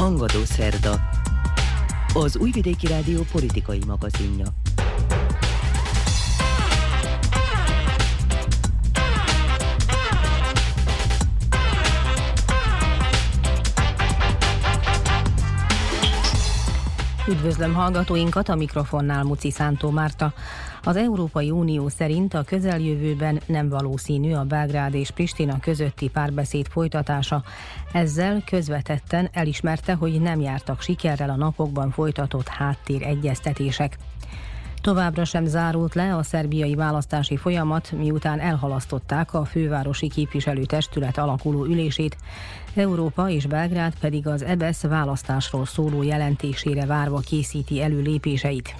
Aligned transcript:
Hangadó 0.00 0.44
Szerda 0.44 1.00
Az 2.14 2.36
Újvidéki 2.36 2.86
Rádió 2.86 3.22
politikai 3.32 3.80
magazinja 3.86 4.46
Üdvözlöm 17.28 17.74
hallgatóinkat, 17.74 18.48
a 18.48 18.54
mikrofonnál 18.54 19.24
Muci 19.24 19.50
Szántó 19.50 19.90
Márta. 19.90 20.32
Az 20.82 20.96
Európai 20.96 21.50
Unió 21.50 21.88
szerint 21.88 22.34
a 22.34 22.42
közeljövőben 22.42 23.40
nem 23.46 23.68
valószínű 23.68 24.32
a 24.32 24.44
Belgrád 24.44 24.94
és 24.94 25.10
Pristina 25.10 25.60
közötti 25.60 26.08
párbeszéd 26.08 26.66
folytatása. 26.66 27.42
Ezzel 27.92 28.42
közvetetten 28.46 29.28
elismerte, 29.32 29.94
hogy 29.94 30.20
nem 30.20 30.40
jártak 30.40 30.80
sikerrel 30.80 31.30
a 31.30 31.36
napokban 31.36 31.90
folytatott 31.90 32.48
háttér 32.48 33.02
egyeztetések. 33.02 33.98
Továbbra 34.80 35.24
sem 35.24 35.44
zárult 35.44 35.94
le 35.94 36.16
a 36.16 36.22
szerbiai 36.22 36.74
választási 36.74 37.36
folyamat, 37.36 37.92
miután 37.92 38.40
elhalasztották 38.40 39.34
a 39.34 39.44
fővárosi 39.44 40.08
képviselőtestület 40.08 41.18
alakuló 41.18 41.64
ülését, 41.64 42.16
Európa 42.74 43.28
és 43.28 43.46
Belgrád 43.46 43.94
pedig 44.00 44.26
az 44.26 44.42
EBESZ 44.42 44.82
választásról 44.82 45.66
szóló 45.66 46.02
jelentésére 46.02 46.86
várva 46.86 47.18
készíti 47.18 47.82
elő 47.82 48.00
lépéseit. 48.00 48.74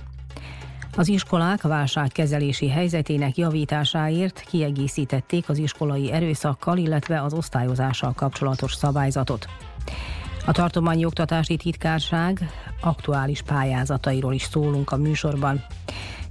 Az 0.97 1.09
iskolák 1.09 1.63
válságkezelési 1.63 2.69
helyzetének 2.69 3.37
javításáért 3.37 4.41
kiegészítették 4.41 5.49
az 5.49 5.59
iskolai 5.59 6.13
erőszakkal, 6.13 6.77
illetve 6.77 7.23
az 7.23 7.33
osztályozással 7.33 8.13
kapcsolatos 8.13 8.75
szabályzatot. 8.75 9.47
A 10.47 10.53
tartományi 10.53 11.05
oktatási 11.05 11.57
titkárság 11.57 12.51
aktuális 12.81 13.43
pályázatairól 13.43 14.35
is 14.35 14.43
szólunk 14.43 14.91
a 14.91 14.97
műsorban. 14.97 15.65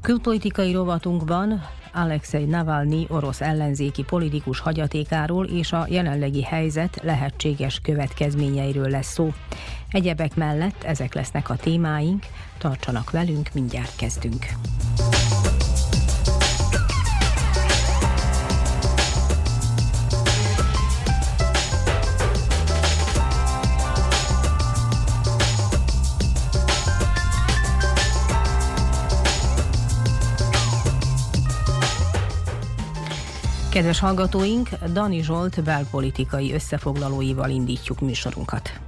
Külpolitikai 0.02 0.74
rovatunkban 0.74 1.62
Alexei 1.94 2.46
Navalnyi 2.46 3.06
orosz 3.10 3.42
ellenzéki 3.42 4.04
politikus 4.04 4.60
hagyatékáról 4.60 5.46
és 5.46 5.72
a 5.72 5.86
jelenlegi 5.90 6.44
helyzet 6.44 7.00
lehetséges 7.04 7.80
következményeiről 7.80 8.90
lesz 8.90 9.12
szó. 9.12 9.34
Egyebek 9.90 10.36
mellett 10.36 10.84
ezek 10.84 11.14
lesznek 11.14 11.50
a 11.50 11.56
témáink, 11.56 12.26
tartsanak 12.60 13.12
velünk, 13.12 13.50
mindjárt 13.54 13.96
kezdünk. 13.96 14.46
Kedves 33.70 34.00
hallgatóink, 34.00 34.70
Dani 34.94 35.22
Zsolt 35.22 35.64
belpolitikai 35.64 36.54
összefoglalóival 36.54 37.50
indítjuk 37.50 38.00
műsorunkat. 38.00 38.80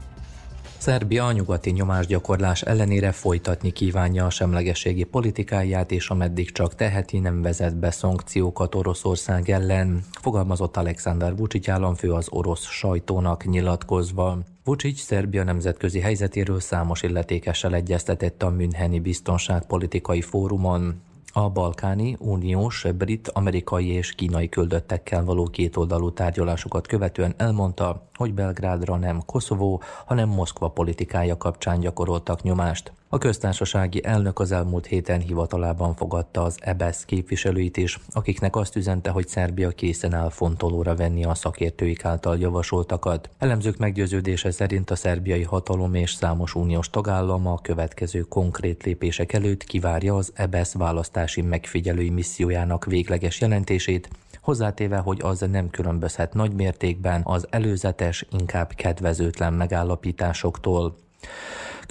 Szerbia 0.82 1.26
a 1.26 1.32
nyugati 1.32 1.70
nyomásgyakorlás 1.70 2.62
ellenére 2.62 3.12
folytatni 3.12 3.72
kívánja 3.72 4.26
a 4.26 4.30
semlegességi 4.30 5.04
politikáját, 5.04 5.92
és 5.92 6.10
ameddig 6.10 6.52
csak 6.52 6.76
teheti, 6.76 7.20
nem 7.20 7.42
vezet 7.42 7.78
be 7.78 7.92
szankciókat 7.92 8.76
Oroszország 8.76 9.50
ellen, 9.50 10.04
fogalmazott 10.22 10.78
Alexander 10.78 11.36
Vucic 11.36 11.68
államfő 11.68 12.12
az 12.12 12.28
orosz 12.30 12.66
sajtónak 12.66 13.46
nyilatkozva. 13.46 14.38
Vucic 14.64 15.00
Szerbia 15.00 15.44
nemzetközi 15.44 16.00
helyzetéről 16.00 16.60
számos 16.60 17.02
illetékessel 17.02 17.76
egyeztetett 17.76 18.44
a 18.44 18.50
Müncheni 18.50 19.00
Biztonságpolitikai 19.00 20.22
Fórumon. 20.22 21.02
A 21.34 21.50
balkáni, 21.50 22.16
uniós, 22.20 22.86
brit, 22.98 23.30
amerikai 23.34 23.88
és 23.88 24.12
kínai 24.12 24.50
küldöttekkel 24.50 25.24
való 25.24 25.44
kétoldalú 25.44 26.12
tárgyalásokat 26.12 26.88
követően 26.88 27.34
elmondta, 27.38 28.10
hogy 28.22 28.34
Belgrádra 28.34 28.96
nem 28.96 29.22
Koszovó, 29.26 29.82
hanem 30.06 30.30
Moszkva 30.30 30.68
politikája 30.68 31.38
kapcsán 31.38 31.80
gyakoroltak 31.80 32.44
nyomást. 32.44 32.92
A 33.10 33.18
köztársasági 33.18 34.06
elnök 34.06 34.40
az 34.40 34.52
elmúlt 34.52 34.86
héten 34.86 35.20
hivatalában 35.20 35.96
fogadta 35.96 36.44
az 36.44 36.58
EBSZ 36.60 37.06
képviselőit 37.06 37.78
is, 37.78 38.00
akiknek 38.10 38.56
azt 38.56 38.76
üzente, 38.76 39.10
hogy 39.10 39.28
Szerbia 39.28 39.70
készen 39.70 40.14
áll 40.14 40.30
fontolóra 40.30 40.96
venni 40.96 41.24
a 41.24 41.34
szakértőik 41.34 42.06
által 42.06 42.38
javasoltakat. 42.38 43.30
Elemzők 43.38 43.78
meggyőződése 43.78 44.52
szerint 44.52 44.90
a 44.90 44.96
szerbiai 44.96 45.44
hatalom 45.44 45.94
és 45.94 46.12
számos 46.12 46.56
uniós 46.56 46.90
tagállam 46.90 47.48
a 47.48 47.62
következő 47.62 48.20
konkrét 48.20 48.84
lépések 48.84 49.34
előtt 49.34 49.64
kivárja 49.64 50.16
az 50.16 50.32
EBSZ 50.36 50.74
választási 50.74 51.42
megfigyelői 51.42 52.10
missziójának 52.10 52.86
végleges 52.86 53.42
jelentését, 53.42 54.10
hozzátéve, 54.42 54.98
hogy 54.98 55.20
az 55.22 55.40
nem 55.40 55.70
különbözhet 55.70 56.34
nagy 56.34 56.54
mértékben 56.54 57.22
az 57.24 57.48
előzetes, 57.50 58.26
inkább 58.40 58.72
kedvezőtlen 58.74 59.54
megállapításoktól. 59.54 60.96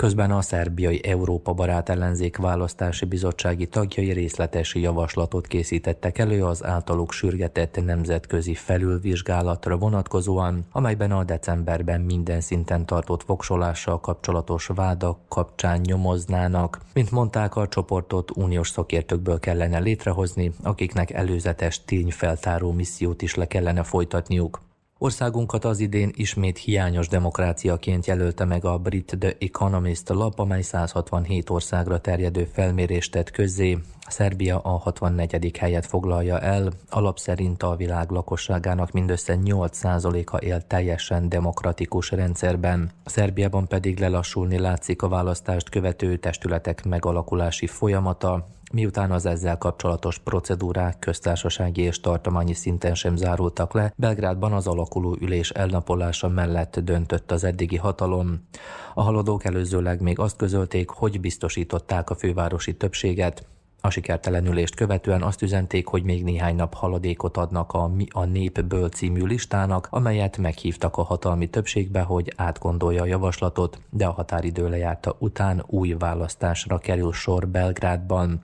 Közben 0.01 0.31
a 0.31 0.41
szerbiai 0.41 1.01
Európa 1.05 1.53
barát 1.53 1.89
ellenzék 1.89 2.37
választási 2.37 3.05
bizottsági 3.05 3.67
tagjai 3.67 4.11
részletes 4.13 4.75
javaslatot 4.75 5.47
készítettek 5.47 6.19
elő 6.19 6.45
az 6.45 6.65
általuk 6.65 7.13
sürgetett 7.13 7.85
nemzetközi 7.85 8.55
felülvizsgálatra 8.55 9.77
vonatkozóan, 9.77 10.67
amelyben 10.73 11.13
a 11.13 11.25
decemberben 11.25 12.01
minden 12.01 12.41
szinten 12.41 12.87
tartott 12.87 13.23
voksolással 13.23 14.01
kapcsolatos 14.01 14.67
vádak 14.67 15.19
kapcsán 15.29 15.81
nyomoznának. 15.81 16.81
Mint 16.95 17.11
mondták, 17.11 17.57
a 17.57 17.69
csoportot 17.69 18.31
uniós 18.37 18.69
szakértőkből 18.69 19.39
kellene 19.39 19.79
létrehozni, 19.79 20.53
akiknek 20.63 21.11
előzetes 21.11 21.85
tényfeltáró 21.85 22.73
missziót 22.73 23.23
is 23.23 23.35
le 23.35 23.47
kellene 23.47 23.83
folytatniuk. 23.83 24.61
Országunkat 25.03 25.65
az 25.65 25.81
idén 25.81 26.11
ismét 26.15 26.59
hiányos 26.59 27.09
demokráciaként 27.09 28.07
jelölte 28.07 28.45
meg 28.45 28.65
a 28.65 28.79
brit 28.79 29.17
The 29.19 29.37
Economist 29.39 30.09
lap, 30.09 30.39
amely 30.39 30.63
167 30.63 31.51
országra 31.51 32.01
terjedő 32.01 32.45
felmérést 32.53 33.13
tett 33.13 33.31
közzé. 33.31 33.79
Szerbia 34.09 34.59
a 34.59 34.69
64. 34.69 35.57
helyet 35.57 35.87
foglalja 35.87 36.41
el, 36.41 36.73
alap 36.91 37.19
szerint 37.19 37.63
a 37.63 37.77
világ 37.77 38.11
lakosságának 38.11 38.91
mindössze 38.91 39.39
8%-a 39.45 40.37
él 40.37 40.67
teljesen 40.67 41.29
demokratikus 41.29 42.11
rendszerben. 42.11 42.91
Szerbiában 43.05 43.69
pedig 43.69 43.99
lelassulni 43.99 44.59
látszik 44.59 45.03
a 45.03 45.09
választást 45.09 45.69
követő 45.69 46.17
testületek 46.17 46.85
megalakulási 46.85 47.67
folyamata, 47.67 48.47
Miután 48.73 49.11
az 49.11 49.27
ezzel 49.27 49.59
kapcsolatos 49.59 50.19
procedúrák 50.19 50.99
köztársasági 50.99 51.83
és 51.83 52.01
tartományi 52.01 52.53
szinten 52.53 52.95
sem 52.95 53.17
zárultak 53.17 53.73
le, 53.73 53.93
Belgrádban 53.97 54.53
az 54.53 54.67
alakuló 54.67 55.17
ülés 55.21 55.51
elnapolása 55.51 56.29
mellett 56.29 56.79
döntött 56.79 57.31
az 57.31 57.45
eddigi 57.45 57.77
hatalom. 57.77 58.49
A 58.95 59.03
haladók 59.03 59.45
előzőleg 59.45 60.01
még 60.01 60.19
azt 60.19 60.37
közölték, 60.37 60.89
hogy 60.89 61.21
biztosították 61.21 62.11
a 62.11 62.15
fővárosi 62.15 62.77
többséget, 62.77 63.47
a 63.83 63.91
sikertelenülést 63.91 64.75
követően 64.75 65.23
azt 65.23 65.43
üzenték, 65.43 65.87
hogy 65.87 66.03
még 66.03 66.25
néhány 66.25 66.57
nap 66.57 66.75
haladékot 66.75 67.37
adnak 67.37 67.73
a 67.73 67.89
Mi 67.89 68.07
a 68.13 68.25
Népből 68.25 68.89
című 68.89 69.25
listának, 69.25 69.89
amelyet 69.91 70.37
meghívtak 70.37 70.97
a 70.97 71.03
hatalmi 71.03 71.49
többségbe, 71.49 72.01
hogy 72.01 72.33
átgondolja 72.37 73.03
a 73.03 73.07
javaslatot, 73.07 73.81
de 73.91 74.07
a 74.07 74.13
határidő 74.13 74.69
lejárta 74.69 75.17
után 75.19 75.65
új 75.67 75.95
választásra 75.99 76.79
kerül 76.79 77.13
sor 77.13 77.49
Belgrádban. 77.49 78.41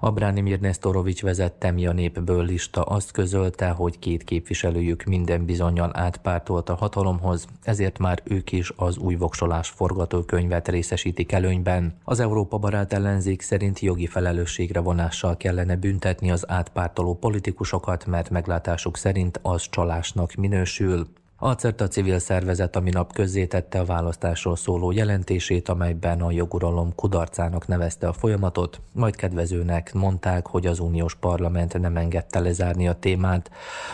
Abránimir 0.00 0.60
Nestorovics 0.60 1.22
vezette 1.22 1.70
Mi 1.70 1.86
a 1.86 1.92
Népből 1.92 2.44
lista 2.44 2.82
azt 2.82 3.10
közölte, 3.10 3.68
hogy 3.68 3.98
két 3.98 4.24
képviselőjük 4.24 5.04
minden 5.04 5.44
bizonyal 5.44 5.90
átpártolt 5.94 6.68
a 6.68 6.74
hatalomhoz, 6.74 7.46
ezért 7.62 7.98
már 7.98 8.22
ők 8.24 8.52
is 8.52 8.72
az 8.76 8.96
új 8.96 9.14
voksolás 9.14 9.68
forgatókönyvet 9.68 10.68
részesítik 10.68 11.32
előnyben. 11.32 11.94
Az 12.04 12.20
Európa 12.20 12.58
barát 12.58 12.92
ellenzék 12.92 13.42
szerint 13.42 13.80
jogi 13.80 14.06
felelősség 14.06 14.30
felelősségre 14.32 14.80
vonással 14.80 15.36
kellene 15.36 15.76
büntetni 15.76 16.30
az 16.30 16.50
átpártoló 16.50 17.14
politikusokat, 17.14 18.06
mert 18.06 18.30
meglátásuk 18.30 18.96
szerint 18.96 19.38
az 19.42 19.68
csalásnak 19.70 20.34
minősül. 20.34 21.06
A 21.44 21.54
CERTA 21.54 21.88
civil 21.88 22.18
szervezet 22.18 22.76
a 22.76 22.80
minap 22.80 23.12
közzétette 23.12 23.80
a 23.80 23.84
választásról 23.84 24.56
szóló 24.56 24.90
jelentését, 24.90 25.68
amelyben 25.68 26.20
a 26.20 26.30
joguralom 26.30 26.94
kudarcának 26.94 27.66
nevezte 27.66 28.08
a 28.08 28.12
folyamatot, 28.12 28.80
majd 28.92 29.16
kedvezőnek 29.16 29.92
mondták, 29.92 30.46
hogy 30.46 30.66
az 30.66 30.78
uniós 30.78 31.14
parlament 31.14 31.78
nem 31.78 31.96
engedte 31.96 32.40
lezárni 32.40 32.88
a 32.88 32.98
témát. 32.98 33.50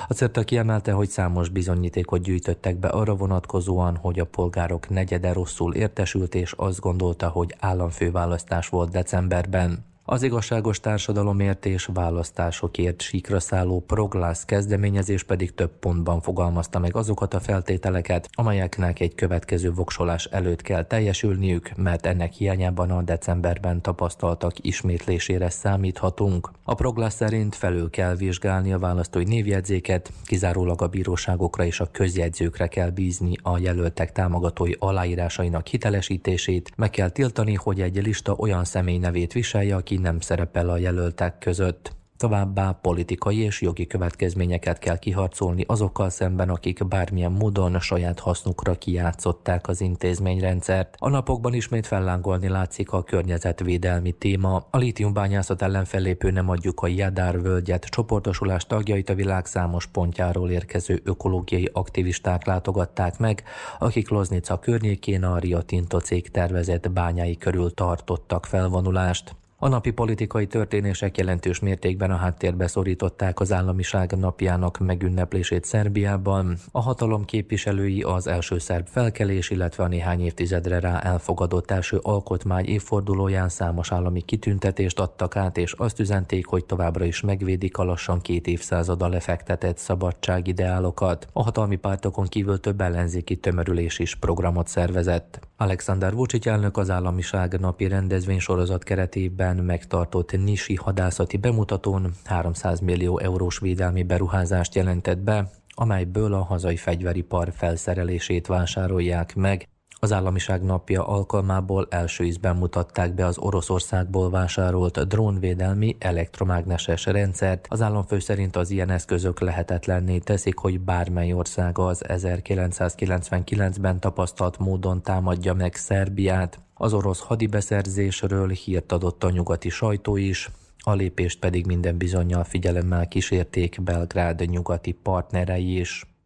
A 0.09 0.13
CERTA 0.15 0.45
kiemelte, 0.45 0.93
hogy 0.93 1.09
számos 1.09 1.49
bizonyítékot 1.49 2.23
gyűjtöttek 2.23 2.77
be 2.77 2.89
arra 2.89 3.15
vonatkozóan, 3.15 3.97
hogy 3.97 4.19
a 4.19 4.25
polgárok 4.25 4.89
negyede 4.89 5.33
rosszul 5.33 5.75
értesült, 5.75 6.35
és 6.35 6.53
azt 6.53 6.81
gondolta, 6.81 7.29
hogy 7.29 7.55
államfőválasztás 7.59 8.69
volt 8.69 8.91
decemberben. 8.91 9.85
Az 10.11 10.23
igazságos 10.23 10.81
társadalomért 10.81 11.67
és 11.67 11.89
választásokért 11.93 13.03
síkra 13.03 13.41
szálló 13.41 13.81
proglász 13.87 14.45
kezdeményezés 14.45 15.23
pedig 15.23 15.55
több 15.55 15.71
pontban 15.81 16.21
fogalmazta 16.21 16.79
meg 16.79 16.97
azokat 16.97 17.35
a 17.35 17.41
feltételeket, 17.41 18.29
amelyeknek 18.33 19.01
egy 19.01 19.15
következő 19.15 19.73
voksolás 19.73 20.25
előtt 20.25 20.63
kell 20.63 20.85
teljesülniük, 20.85 21.71
mert 21.77 22.07
ennek 22.07 22.33
hiányában 22.33 22.91
a 22.91 23.03
decemberben 23.03 23.83
tapasztaltak 23.83 24.65
ismétlésére 24.65 25.51
számíthatunk. 25.51 26.51
A 26.63 26.75
proglász 26.75 27.15
szerint 27.15 27.55
felül 27.55 27.91
kell 27.91 28.15
vizsgálni 28.15 28.73
a 28.73 28.79
választói 28.79 29.25
névjegyzéket, 29.25 30.13
kizárólag 30.25 30.83
a 30.83 30.89
bíróságokra 30.89 31.65
és 31.65 31.81
a 31.81 31.91
közjegyzőkre 31.93 32.67
kell 32.67 32.91
bízni 32.91 33.33
a 33.43 33.59
jelöltek 33.59 34.13
támogatói 34.13 34.73
aláírásainak 34.79 35.67
hitelesítését, 35.67 36.73
meg 36.77 36.91
kell 36.91 37.11
tiltani, 37.11 37.55
hogy 37.55 37.81
egy 37.81 38.03
lista 38.03 38.33
olyan 38.33 38.65
személy 38.65 38.99
nevét 38.99 39.33
viselje, 39.33 39.77
aki 39.77 39.97
nem 40.01 40.21
szerepel 40.21 40.69
a 40.69 40.77
jelöltek 40.77 41.39
között. 41.39 41.97
Továbbá 42.19 42.79
politikai 42.83 43.39
és 43.39 43.61
jogi 43.61 43.87
következményeket 43.87 44.79
kell 44.79 44.99
kiharcolni 44.99 45.65
azokkal 45.67 46.11
szemben, 46.11 46.49
akik 46.49 46.87
bármilyen 46.87 47.33
módon 47.33 47.81
saját 47.81 48.19
hasznukra 48.19 48.75
kijátszották 48.75 49.69
az 49.69 49.81
intézményrendszert. 49.81 50.95
A 50.99 51.09
napokban 51.09 51.55
ismét 51.55 51.87
fellángolni 51.87 52.49
látszik 52.49 52.93
a 52.93 53.03
környezetvédelmi 53.03 54.13
téma. 54.13 54.67
A 54.71 54.77
lítiumbányászat 54.77 55.63
ellen 55.63 55.85
fellépő 55.85 56.31
nem 56.31 56.49
adjuk 56.49 56.81
a 56.81 56.87
Jadár 56.87 57.41
völgyet 57.43 57.85
csoportosulás 57.85 58.67
tagjait 58.67 59.09
a 59.09 59.15
világ 59.15 59.47
számos 59.47 59.87
pontjáról 59.87 60.51
érkező 60.51 61.01
ökológiai 61.05 61.71
aktivisták 61.73 62.47
látogatták 62.47 63.19
meg, 63.19 63.43
akik 63.79 64.09
Loznica 64.09 64.59
környékén 64.59 65.25
a 65.25 65.39
Rio 65.39 65.63
Tinto 65.63 65.99
cég 65.99 66.31
tervezett 66.31 66.91
bányái 66.91 67.37
körül 67.37 67.75
tartottak 67.75 68.47
felvonulást. 68.47 69.38
A 69.61 69.69
napi 69.69 69.91
politikai 69.91 70.47
történések 70.47 71.19
jelentős 71.19 71.59
mértékben 71.59 72.11
a 72.11 72.17
háttérbe 72.17 72.67
szorították 72.67 73.41
az 73.41 73.53
államiság 73.53 74.13
napjának 74.19 74.79
megünneplését 74.79 75.65
Szerbiában. 75.65 76.57
A 76.73 76.81
hatalom 76.81 77.25
képviselői 77.25 78.03
az 78.03 78.27
első 78.27 78.59
szerb 78.59 78.87
felkelés, 78.87 79.51
illetve 79.51 79.85
a 79.85 79.89
néhány 79.89 80.21
évtizedre 80.21 80.81
rá 80.81 80.99
elfogadott 80.99 81.71
első 81.71 81.99
alkotmány 82.03 82.65
évfordulóján 82.65 83.49
számos 83.49 83.93
állami 83.93 84.21
kitüntetést 84.21 85.01
adtak 85.01 85.37
át, 85.37 85.57
és 85.57 85.73
azt 85.73 86.01
üzenték, 86.01 86.47
hogy 86.47 86.65
továbbra 86.65 87.05
is 87.05 87.21
megvédik 87.21 87.79
a 87.79 87.85
lassan 87.85 88.21
két 88.21 88.47
évszázada 88.47 89.09
lefektetett 89.09 89.79
szabadságideálokat. 89.79 91.27
A 91.33 91.43
hatalmi 91.43 91.77
pártokon 91.77 92.27
kívül 92.27 92.61
több 92.61 92.81
ellenzéki 92.81 93.37
tömörülés 93.37 93.99
is 93.99 94.15
programot 94.15 94.69
szervezett. 94.69 95.41
Alexander 95.57 96.15
Vucic 96.15 96.47
elnök 96.47 96.77
az 96.77 96.91
államiság 96.91 97.61
napi 97.61 97.89
rendezvénysorozat 97.89 98.85
keretében 98.85 99.48
Budapestben 99.49 99.77
megtartott 99.77 100.45
Nisi 100.45 100.75
hadászati 100.75 101.37
bemutatón 101.37 102.13
300 102.25 102.81
millió 102.81 103.19
eurós 103.19 103.59
védelmi 103.59 104.03
beruházást 104.03 104.75
jelentett 104.75 105.19
be, 105.19 105.51
amelyből 105.75 106.35
a 106.35 106.43
hazai 106.43 106.77
fegyveripar 106.77 107.53
felszerelését 107.53 108.47
vásárolják 108.47 109.35
meg. 109.35 109.69
Az 110.01 110.13
államiság 110.13 110.63
napja 110.63 111.07
alkalmából 111.07 111.87
első 111.91 112.25
ízben 112.25 112.57
mutatták 112.57 113.15
be 113.15 113.27
az 113.27 113.39
Oroszországból 113.39 114.31
vásárolt 114.31 115.09
drónvédelmi 115.09 115.97
elektromágneses 115.99 117.07
rendszert. 117.07 117.67
Az 117.69 117.83
államfő 117.83 118.19
szerint 118.19 118.57
az 118.57 118.71
ilyen 118.71 118.91
eszközök 118.91 119.41
lehetetlenné 119.41 120.19
teszik, 120.19 120.59
hogy 120.59 120.81
bármely 120.81 121.33
ország 121.33 121.79
az 121.79 122.05
1999-ben 122.09 124.01
tapasztalt 124.01 124.59
módon 124.59 125.03
támadja 125.03 125.55
meg 125.55 125.75
Szerbiát. 125.75 126.61
Az 126.79 126.93
orosz 126.93 127.21
hadibeszerzésről 127.21 128.49
hírt 128.49 128.93
adott 128.93 129.25
a 129.25 129.31
nyugati 129.31 129.69
sajtó 129.69 130.17
is, 130.17 130.51
a 130.79 130.93
lépést 130.93 131.39
pedig 131.39 131.67
minden 131.67 131.97
bizonyal 131.97 132.45
figyelemmel 132.45 133.09
kísérték 133.09 133.83
Belgrád 133.83 134.49
nyugati 134.51 134.93
partnerei 134.93 135.79
is. 135.79 136.18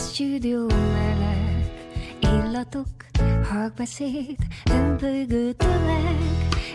Stúdió 0.00 0.66
meleg, 0.66 1.70
illatok, 2.20 2.86
halkbeszéd, 3.50 4.36
ömpögő 4.72 5.52
tömeg, 5.52 6.18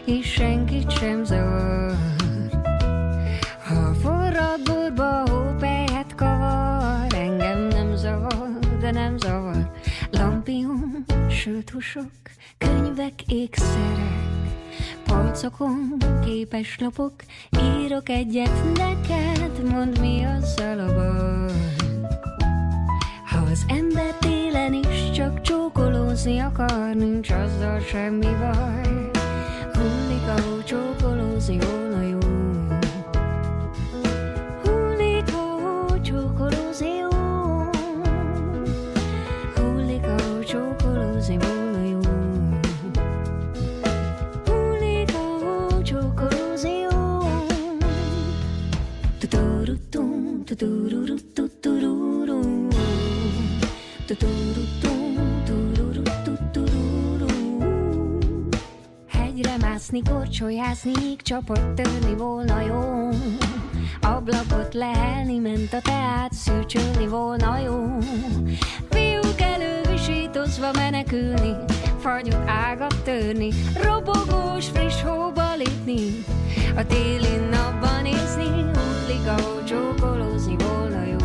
és 0.06 0.32
senkit 0.32 0.92
sem 0.92 1.24
zavar. 1.24 1.96
Ha 3.68 3.94
forrad 3.94 4.64
borba 4.64 5.30
hópelyet 5.30 6.16
kavar, 6.16 7.14
engem 7.14 7.68
nem 7.68 7.96
zavar, 7.96 8.60
de 8.80 8.92
nem 8.92 9.18
zavar. 9.18 9.72
Lampion, 10.12 11.06
sült 11.30 11.70
húsok, 11.70 12.12
könyvek, 12.58 13.22
ékszerek, 13.28 14.26
polcokon 15.06 15.98
képes 16.26 16.78
lapok, 16.80 17.14
írok 17.64 18.10
egyet 18.10 18.74
neked, 18.74 19.64
mondd 19.72 20.00
mi 20.00 20.24
azzal 20.24 20.80
a 20.80 20.94
baj. 20.94 21.85
Az 23.56 23.66
ember 23.68 24.14
télen 24.18 24.74
is 24.74 25.12
csak 25.12 25.42
csókolózni 25.42 26.40
akar, 26.40 26.96
nincs 26.96 27.30
azzal 27.30 27.80
semmi 27.80 28.26
baj. 28.26 29.10
Hullik, 29.74 30.28
ahol 30.28 30.64
csókolózni 30.64 31.58
volna 31.60 32.02
jó. 32.02 32.18
Hullik, 34.64 35.34
ahol 35.34 36.02
csókolózni 36.02 36.88
jó. 36.88 37.10
Hullik, 39.56 40.04
ahol 40.04 40.44
csókolózni 40.44 41.34
jó. 41.34 42.00
Hullik, 44.46 45.10
ahol 45.14 45.82
csókolózni 45.82 46.72
jó. 46.92 47.20
Tuturutum, 49.20 50.44
Hegyre 59.08 59.58
mászni, 59.58 60.02
korcsolyázni, 60.10 61.16
csapot 61.18 61.74
törni 61.74 62.16
volna 62.18 62.62
jó. 62.62 63.10
Ablakot 64.02 64.74
lehelni, 64.74 65.38
ment 65.38 65.74
a 65.74 65.82
teát, 65.82 66.34
szűcsölni 66.34 67.08
volna 67.08 67.60
jó. 67.60 67.98
Fiúk 68.90 69.42
elővisítozva 69.42 70.72
menekülni, 70.72 71.56
fagyott 72.00 72.48
ágat 72.48 73.04
törni, 73.04 73.50
robogós 73.82 74.66
friss 74.70 75.02
hóba 75.02 75.56
lépni, 75.56 76.24
a 76.76 76.86
téli 76.86 77.36
napban 77.52 78.02
nézni, 78.02 78.50
hullik, 78.50 79.28
ahol 79.28 79.64
csókolózni 79.64 80.56
volna 80.58 81.04
jó. 81.04 81.25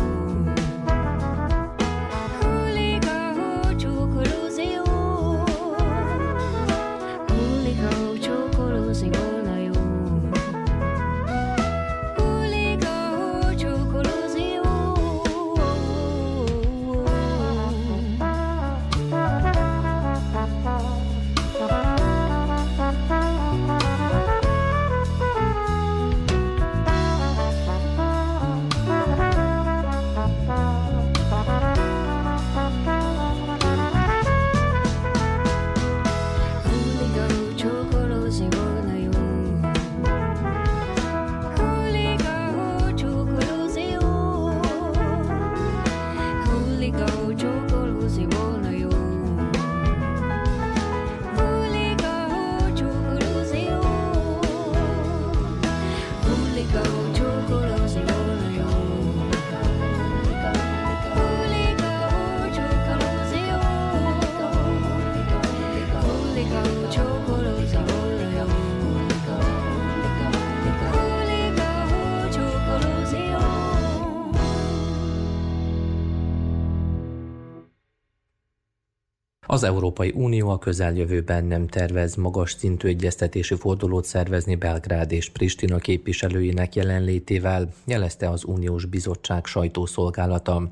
Az 79.61 79.67
Európai 79.67 80.11
Unió 80.15 80.49
a 80.49 80.57
közeljövőben 80.57 81.45
nem 81.45 81.67
tervez 81.67 82.15
magas 82.15 82.51
szintű 82.51 82.87
egyeztetési 82.87 83.55
fordulót 83.55 84.05
szervezni 84.05 84.55
Belgrád 84.55 85.11
és 85.11 85.29
Pristina 85.29 85.77
képviselőinek 85.77 86.75
jelenlétével, 86.75 87.73
jelezte 87.85 88.29
az 88.29 88.43
Uniós 88.43 88.85
Bizottság 88.85 89.45
sajtószolgálata. 89.45 90.71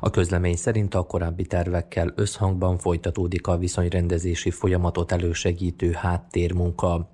A 0.00 0.10
közlemény 0.10 0.56
szerint 0.56 0.94
a 0.94 1.02
korábbi 1.02 1.46
tervekkel 1.46 2.12
összhangban 2.16 2.78
folytatódik 2.78 3.46
a 3.46 3.58
viszonyrendezési 3.58 4.50
folyamatot 4.50 5.12
elősegítő 5.12 5.92
háttérmunka. 5.92 7.10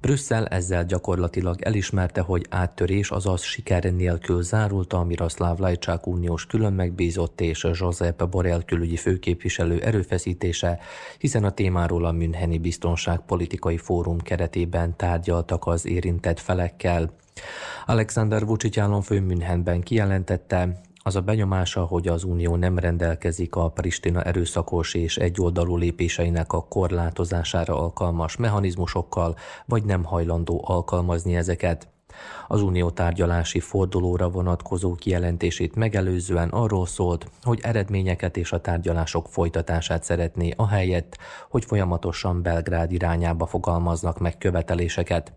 Brüsszel 0.00 0.46
ezzel 0.46 0.84
gyakorlatilag 0.84 1.62
elismerte, 1.62 2.20
hogy 2.20 2.46
áttörés, 2.50 3.10
azaz 3.10 3.42
siker 3.42 3.82
nélkül 3.84 4.42
zárult 4.42 4.92
a 4.92 5.04
Miroslav 5.04 5.58
Lajcsák 5.58 6.06
uniós 6.06 6.46
külön 6.46 6.72
megbízott 6.72 7.40
és 7.40 7.66
Josep 7.72 8.28
Borrell 8.28 8.62
külügyi 8.62 8.96
főképviselő 8.96 9.80
erőfeszítése, 9.80 10.78
hiszen 11.18 11.44
a 11.44 11.50
témáról 11.50 12.04
a 12.04 12.12
Müncheni 12.12 12.58
Biztonságpolitikai 12.58 13.76
Fórum 13.76 14.18
keretében 14.18 14.96
tárgyaltak 14.96 15.66
az 15.66 15.86
érintett 15.86 16.40
felekkel. 16.40 17.12
Alexander 17.86 18.46
Vucic 18.46 18.78
államfő 18.78 19.20
Münchenben 19.20 19.80
kijelentette, 19.80 20.80
az 21.06 21.16
a 21.16 21.20
benyomása, 21.20 21.84
hogy 21.84 22.08
az 22.08 22.24
Unió 22.24 22.56
nem 22.56 22.78
rendelkezik 22.78 23.56
a 23.56 23.68
Pristina 23.68 24.22
erőszakos 24.22 24.94
és 24.94 25.16
egyoldalú 25.16 25.76
lépéseinek 25.76 26.52
a 26.52 26.64
korlátozására 26.68 27.78
alkalmas 27.80 28.36
mechanizmusokkal, 28.36 29.36
vagy 29.66 29.84
nem 29.84 30.04
hajlandó 30.04 30.64
alkalmazni 30.66 31.36
ezeket. 31.36 31.88
Az 32.48 32.62
unió 32.62 32.90
tárgyalási 32.90 33.60
fordulóra 33.60 34.30
vonatkozó 34.30 34.94
kijelentését 34.94 35.74
megelőzően 35.74 36.48
arról 36.48 36.86
szólt, 36.86 37.30
hogy 37.42 37.60
eredményeket 37.62 38.36
és 38.36 38.52
a 38.52 38.60
tárgyalások 38.60 39.28
folytatását 39.28 40.04
szeretné 40.04 40.50
ahelyett, 40.56 41.18
hogy 41.48 41.64
folyamatosan 41.64 42.42
Belgrád 42.42 42.92
irányába 42.92 43.46
fogalmaznak 43.46 44.18
meg 44.18 44.38
követeléseket. 44.38 45.32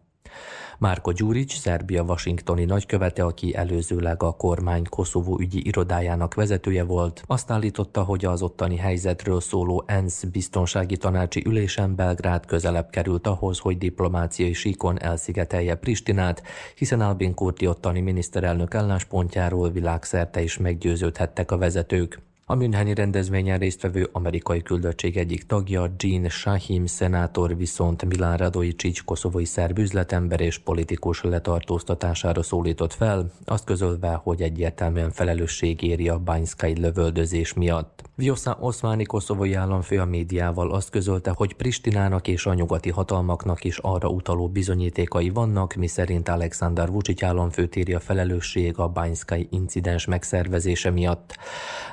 Márko 0.80 1.12
Gyurics, 1.12 1.60
Szerbia 1.60 2.04
washingtoni 2.04 2.66
nagykövete, 2.66 3.24
aki 3.24 3.56
előzőleg 3.56 4.24
a 4.24 4.32
kormány 4.32 4.84
Koszovó 4.90 5.40
ügyi 5.40 5.68
irodájának 5.68 6.34
vezetője 6.34 6.84
volt, 6.84 7.24
azt 7.28 7.52
állította, 7.52 8.04
hogy 8.04 8.26
az 8.26 8.42
ottani 8.42 8.76
helyzetről 8.76 9.42
szóló 9.42 9.84
ENSZ 9.88 10.24
biztonsági 10.24 10.98
tanácsi 10.98 11.44
ülésen 11.46 11.96
Belgrád 11.96 12.46
közelebb 12.46 12.90
került 12.90 13.28
ahhoz, 13.28 13.60
hogy 13.60 13.78
diplomáciai 13.78 14.54
síkon 14.54 15.02
elszigetelje 15.02 15.76
Pristinát, 15.76 16.44
hiszen 16.76 17.02
Albin 17.02 17.34
Kurti 17.34 17.68
ottani 17.68 18.02
miniszterelnök 18.02 18.76
álláspontjáról 18.76 19.72
világszerte 19.72 20.42
is 20.42 20.58
meggyőződhettek 20.58 21.52
a 21.52 21.58
vezetők. 21.58 22.27
A 22.50 22.56
Müncheni 22.56 22.94
rendezvényen 22.94 23.60
résztvevő 23.60 24.10
amerikai 24.12 24.62
küldöttség 24.62 25.18
egyik 25.18 25.46
tagja, 25.46 25.94
Jean 25.98 26.30
Shahim 26.30 26.86
szenátor 26.86 27.58
viszont 27.58 28.06
Milán 28.06 28.38
Radojicic 28.38 29.00
koszovói 29.00 29.46
szerb 29.46 29.78
üzletember 29.78 30.42
és 30.42 30.58
politikus 30.58 31.24
letartóztatására 31.24 32.44
szólított 32.44 32.94
fel, 32.94 33.32
azt 33.46 33.64
közölve, 33.64 34.20
hogy 34.24 34.42
egyértelműen 34.42 35.12
felelősség 35.12 35.82
éri 35.82 36.10
a 36.10 36.18
bányszkai 36.18 36.80
lövöldözés 36.80 37.54
miatt. 37.54 38.04
Vjosa 38.16 38.58
Oszmáni 38.60 39.04
koszovói 39.04 39.54
államfő 39.54 40.00
a 40.00 40.06
médiával 40.06 40.72
azt 40.72 40.90
közölte, 40.90 41.34
hogy 41.36 41.54
Pristinának 41.54 42.28
és 42.28 42.46
a 42.46 42.54
nyugati 42.54 42.90
hatalmaknak 42.90 43.64
is 43.64 43.78
arra 43.78 44.10
utaló 44.10 44.50
bizonyítékai 44.50 45.30
vannak, 45.30 45.74
miszerint 45.74 46.30
Alexander 46.30 46.92
Vucic 46.92 47.24
államfőt 47.24 47.76
írja 47.76 48.00
felelősség 48.00 48.78
a 48.78 48.88
bányszkai 48.88 49.48
incidens 49.52 50.06
megszervezése 50.06 50.92
miatt. 50.92 51.38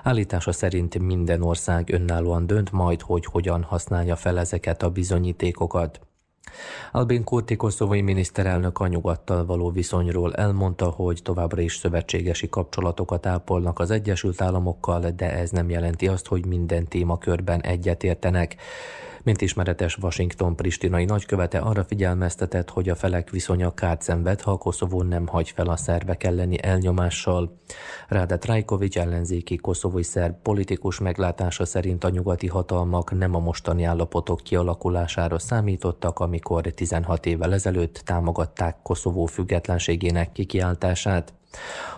Állítás 0.03 0.44
Állítása 0.45 0.67
szerint 0.67 0.99
minden 0.99 1.43
ország 1.43 1.93
önállóan 1.93 2.47
dönt 2.47 2.73
majd, 2.73 3.01
hogy 3.01 3.25
hogyan 3.27 3.63
használja 3.63 4.17
fel 4.17 4.39
ezeket 4.39 4.83
a 4.83 4.91
bizonyítékokat. 4.91 6.01
Albin 6.93 7.25
Kurti 7.25 7.57
koszovói 7.57 8.03
miniszterelnök 8.03 8.79
a 8.79 8.87
nyugattal 8.87 9.45
való 9.45 9.71
viszonyról 9.71 10.35
elmondta, 10.35 10.91
hogy 10.91 11.21
továbbra 11.23 11.61
is 11.61 11.77
szövetségesi 11.77 12.49
kapcsolatokat 12.49 13.27
ápolnak 13.27 13.79
az 13.79 13.91
Egyesült 13.91 14.41
Államokkal, 14.41 15.11
de 15.11 15.33
ez 15.33 15.51
nem 15.51 15.71
jelenti 15.71 16.09
azt, 16.09 16.27
hogy 16.27 16.47
minden 16.47 16.89
témakörben 16.89 17.61
egyetértenek. 17.61 18.57
Mint 19.25 19.41
ismeretes 19.41 19.99
Washington 19.99 20.57
pristinai 20.57 21.05
nagykövete 21.05 21.59
arra 21.59 21.85
figyelmeztetett, 21.85 22.71
hogy 22.71 22.89
a 22.89 22.95
felek 22.95 23.31
viszonya 23.31 23.75
kárt 23.75 24.03
szenved, 24.03 24.41
ha 24.41 24.57
Koszovó 24.57 25.03
nem 25.03 25.27
hagy 25.27 25.51
fel 25.51 25.67
a 25.67 25.77
szerbek 25.77 26.25
elleni 26.25 26.63
elnyomással. 26.63 27.59
Ráda 28.09 28.39
Trajkovics 28.39 28.99
ellenzéki 28.99 29.57
koszovói 29.57 30.03
szerb 30.03 30.35
politikus 30.43 30.99
meglátása 30.99 31.65
szerint 31.65 32.05
a 32.05 32.09
nyugati 32.09 32.47
hatalmak 32.47 33.19
nem 33.19 33.35
a 33.35 33.39
mostani 33.39 33.85
állapotok 33.85 34.41
kialakulására 34.41 35.39
számítottak, 35.39 36.19
amikor 36.19 36.67
16 36.67 37.27
évvel 37.27 37.53
ezelőtt 37.53 38.03
támogatták 38.05 38.77
Koszovó 38.83 39.27
függetlenségének 39.27 40.33
kikiáltását. 40.33 41.33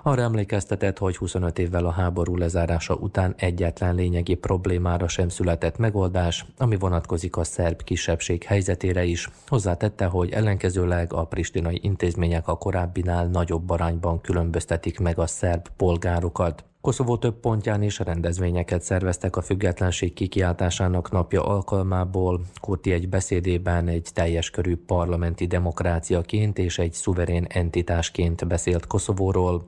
Arra 0.02 0.22
emlékeztetett, 0.22 0.98
hogy 0.98 1.16
25 1.16 1.58
évvel 1.58 1.86
a 1.86 1.90
háború 1.90 2.36
lezárása 2.36 2.94
után 2.94 3.34
egyetlen 3.36 3.94
lényegi 3.94 4.34
problémára 4.34 5.08
sem 5.08 5.28
született 5.28 5.78
megoldás, 5.78 6.46
ami 6.58 6.76
vonatkozik 6.76 7.36
a 7.36 7.44
szerb 7.44 7.82
kisebbség 7.82 8.42
helyzetére 8.42 9.04
is. 9.04 9.28
Hozzátette, 9.46 10.04
hogy 10.04 10.30
ellenkezőleg 10.30 11.12
a 11.12 11.24
pristinai 11.24 11.78
intézmények 11.82 12.48
a 12.48 12.56
korábbinál 12.56 13.26
nagyobb 13.26 13.70
arányban 13.70 14.20
különböztetik 14.20 14.98
meg 14.98 15.18
a 15.18 15.26
szerb 15.26 15.68
polgárokat. 15.76 16.64
Koszovó 16.86 17.16
több 17.16 17.40
pontján 17.40 17.82
is 17.82 17.98
rendezvényeket 17.98 18.82
szerveztek 18.82 19.36
a 19.36 19.42
függetlenség 19.42 20.12
kikiáltásának 20.12 21.10
napja 21.10 21.44
alkalmából. 21.44 22.40
Kurti 22.60 22.92
egy 22.92 23.08
beszédében 23.08 23.88
egy 23.88 24.08
teljes 24.12 24.50
körű 24.50 24.76
parlamenti 24.76 25.46
demokráciaként 25.46 26.58
és 26.58 26.78
egy 26.78 26.92
szuverén 26.92 27.46
entitásként 27.48 28.46
beszélt 28.46 28.86
Koszovóról. 28.86 29.66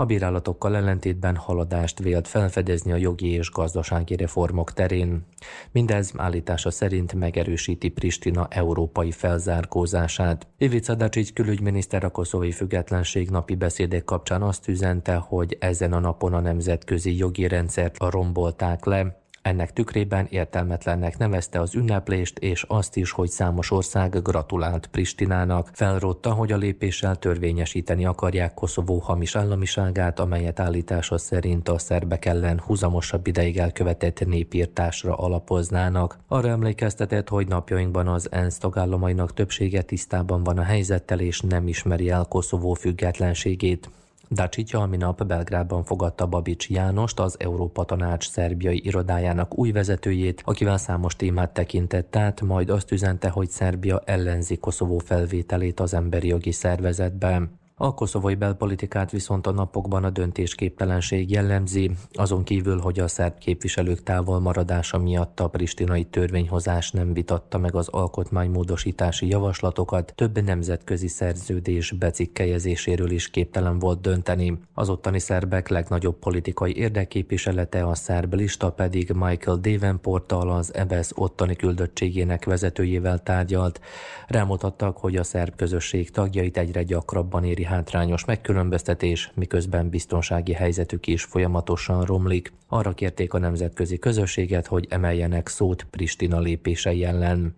A 0.00 0.04
bírálatokkal 0.04 0.76
ellentétben 0.76 1.36
haladást 1.36 1.98
vélt 1.98 2.28
felfedezni 2.28 2.92
a 2.92 2.96
jogi 2.96 3.32
és 3.32 3.50
gazdasági 3.50 4.16
reformok 4.16 4.72
terén. 4.72 5.26
Mindez 5.72 6.12
állítása 6.16 6.70
szerint 6.70 7.14
megerősíti 7.14 7.88
Pristina 7.88 8.46
európai 8.50 9.10
felzárkózását. 9.10 10.46
Ivica 10.58 10.94
Dacic 10.94 11.32
külügyminiszter 11.32 12.04
a 12.04 12.10
koszovai 12.10 12.52
függetlenség 12.52 13.30
napi 13.30 13.54
beszédek 13.54 14.04
kapcsán 14.04 14.42
azt 14.42 14.68
üzente, 14.68 15.14
hogy 15.14 15.56
ezen 15.60 15.92
a 15.92 15.98
napon 15.98 16.34
a 16.34 16.40
nemzetközi 16.40 17.16
jogi 17.16 17.48
rendszert 17.48 17.96
rombolták 17.98 18.84
le, 18.84 19.22
ennek 19.48 19.72
tükrében 19.72 20.26
értelmetlennek 20.30 21.18
nevezte 21.18 21.60
az 21.60 21.74
ünneplést 21.74 22.38
és 22.38 22.64
azt 22.68 22.96
is, 22.96 23.10
hogy 23.10 23.28
számos 23.28 23.70
ország 23.70 24.22
gratulált 24.22 24.86
Pristinának. 24.86 25.70
Felrotta, 25.72 26.32
hogy 26.32 26.52
a 26.52 26.56
lépéssel 26.56 27.16
törvényesíteni 27.16 28.04
akarják 28.04 28.54
Koszovó 28.54 28.98
hamis 28.98 29.36
államiságát, 29.36 30.18
amelyet 30.18 30.60
állítása 30.60 31.18
szerint 31.18 31.68
a 31.68 31.78
szerbek 31.78 32.24
ellen 32.24 32.60
húzamosabb 32.66 33.26
ideig 33.26 33.58
elkövetett 33.58 34.26
népírtásra 34.26 35.14
alapoznának. 35.14 36.18
Arra 36.26 36.48
emlékeztetett, 36.48 37.28
hogy 37.28 37.48
napjainkban 37.48 38.08
az 38.08 38.32
ENSZ 38.32 38.58
tagállamainak 38.58 39.34
többsége 39.34 39.82
tisztában 39.82 40.42
van 40.42 40.58
a 40.58 40.62
helyzettel 40.62 41.20
és 41.20 41.40
nem 41.40 41.68
ismeri 41.68 42.10
el 42.10 42.24
Koszovó 42.28 42.74
függetlenségét. 42.74 43.90
Dacsitya 44.30 44.86
minap 44.86 45.26
Belgrádban 45.26 45.84
fogadta 45.84 46.26
Babics 46.26 46.70
Jánost, 46.70 47.20
az 47.20 47.36
Európa 47.38 47.84
Tanács 47.84 48.28
szerbiai 48.28 48.80
irodájának 48.84 49.58
új 49.58 49.70
vezetőjét, 49.70 50.42
akivel 50.44 50.78
számos 50.78 51.16
témát 51.16 51.52
tekintett 51.52 52.16
át, 52.16 52.40
majd 52.40 52.70
azt 52.70 52.90
üzente, 52.90 53.28
hogy 53.28 53.48
Szerbia 53.50 54.02
ellenzi 54.04 54.56
Koszovó 54.56 54.98
felvételét 54.98 55.80
az 55.80 55.94
emberi 55.94 56.28
jogi 56.28 56.52
szervezetbe. 56.52 57.48
A 57.80 57.94
koszovói 57.94 58.34
belpolitikát 58.34 59.10
viszont 59.10 59.46
a 59.46 59.50
napokban 59.50 60.04
a 60.04 60.10
döntésképtelenség 60.10 61.30
jellemzi, 61.30 61.90
azon 62.12 62.44
kívül, 62.44 62.78
hogy 62.78 63.00
a 63.00 63.08
szerb 63.08 63.38
képviselők 63.38 64.02
távol 64.02 64.40
maradása 64.40 64.98
miatt 64.98 65.40
a 65.40 65.48
pristinai 65.48 66.04
törvényhozás 66.04 66.90
nem 66.90 67.12
vitatta 67.12 67.58
meg 67.58 67.74
az 67.74 67.88
alkotmánymódosítási 67.88 69.28
javaslatokat, 69.28 70.12
több 70.16 70.42
nemzetközi 70.44 71.08
szerződés 71.08 71.92
becikkelyezéséről 71.92 73.10
is 73.10 73.30
képtelen 73.30 73.78
volt 73.78 74.00
dönteni. 74.00 74.58
Az 74.74 74.88
ottani 74.88 75.18
szerbek 75.18 75.68
legnagyobb 75.68 76.18
politikai 76.18 76.76
érdekképviselete 76.76 77.86
a 77.86 77.94
szerb 77.94 78.34
lista 78.34 78.70
pedig 78.70 79.10
Michael 79.10 79.56
Davenporttal 79.56 80.50
az 80.50 80.74
EBS 80.74 81.10
ottani 81.14 81.56
küldöttségének 81.56 82.44
vezetőjével 82.44 83.18
tárgyalt. 83.18 83.80
Rámutattak, 84.26 84.96
hogy 84.96 85.16
a 85.16 85.24
szerb 85.24 85.56
közösség 85.56 86.10
tagjait 86.10 86.56
egyre 86.56 86.82
gyakrabban 86.82 87.44
éri 87.44 87.66
hátrányos 87.68 88.24
megkülönböztetés, 88.24 89.30
miközben 89.34 89.88
biztonsági 89.88 90.52
helyzetük 90.52 91.06
is 91.06 91.24
folyamatosan 91.24 92.04
romlik. 92.04 92.52
Arra 92.66 92.94
kérték 92.94 93.34
a 93.34 93.38
nemzetközi 93.38 93.98
közösséget, 93.98 94.66
hogy 94.66 94.86
emeljenek 94.88 95.48
szót 95.48 95.86
Pristina 95.90 96.38
lépései 96.38 97.04
ellen. 97.04 97.54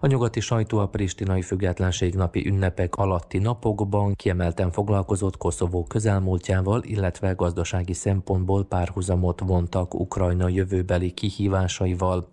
A 0.00 0.06
nyugati 0.06 0.40
sajtó 0.40 0.78
a 0.78 0.88
pristinai 0.88 1.42
függetlenség 1.42 2.14
napi 2.14 2.46
ünnepek 2.46 2.94
alatti 2.94 3.38
napokban 3.38 4.14
kiemelten 4.14 4.70
foglalkozott 4.70 5.36
Koszovó 5.36 5.84
közelmúltjával, 5.84 6.82
illetve 6.84 7.32
gazdasági 7.32 7.92
szempontból 7.92 8.64
párhuzamot 8.64 9.40
vontak 9.40 9.94
Ukrajna 9.94 10.48
jövőbeli 10.48 11.10
kihívásaival. 11.10 12.28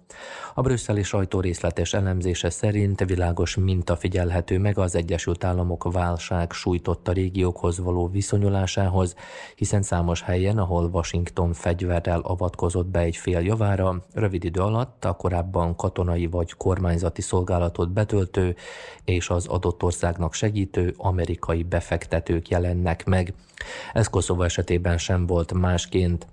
A 0.54 0.62
brüsszeli 0.62 1.04
sajtó 1.04 1.40
részletes 1.40 1.94
elemzése 1.94 2.50
szerint 2.50 3.06
világos 3.06 3.56
minta 3.56 3.96
figyelhető 3.96 4.60
meg 4.60 4.78
az 4.78 4.96
Egyesült 4.96 5.44
Államok 5.44 5.92
válság 5.92 6.52
sújtotta 6.52 7.12
régiókhoz 7.12 7.80
való 7.80 8.08
viszonyulásához, 8.08 9.16
hiszen 9.56 9.82
számos 9.82 10.22
helyen, 10.22 10.58
ahol 10.58 10.90
Washington 10.94 11.54
fegyverrel 11.54 12.20
avatkozott 12.20 12.88
be 12.88 13.00
egy 13.00 13.16
fél 13.16 13.40
javára, 13.40 14.06
rövid 14.14 14.44
idő 14.44 14.60
alatt 14.60 15.06
a 15.06 15.14
korábban 15.14 15.76
katonai 15.76 16.26
vagy 16.26 16.54
kormányzati 16.54 17.22
szolgálatot 17.22 17.92
betöltő 17.92 18.56
és 19.04 19.30
az 19.30 19.48
adott 19.48 19.84
országnak 19.84 20.34
segítő 20.34 20.94
amerikai 20.98 21.64
befektetők 21.64 22.50
jelennek 22.50 23.06
meg. 23.06 23.34
Ez 23.94 24.08
Koszova 24.08 24.46
esetében 24.46 24.98
sem 24.98 25.26
volt 25.26 25.54
másként. 25.54 26.28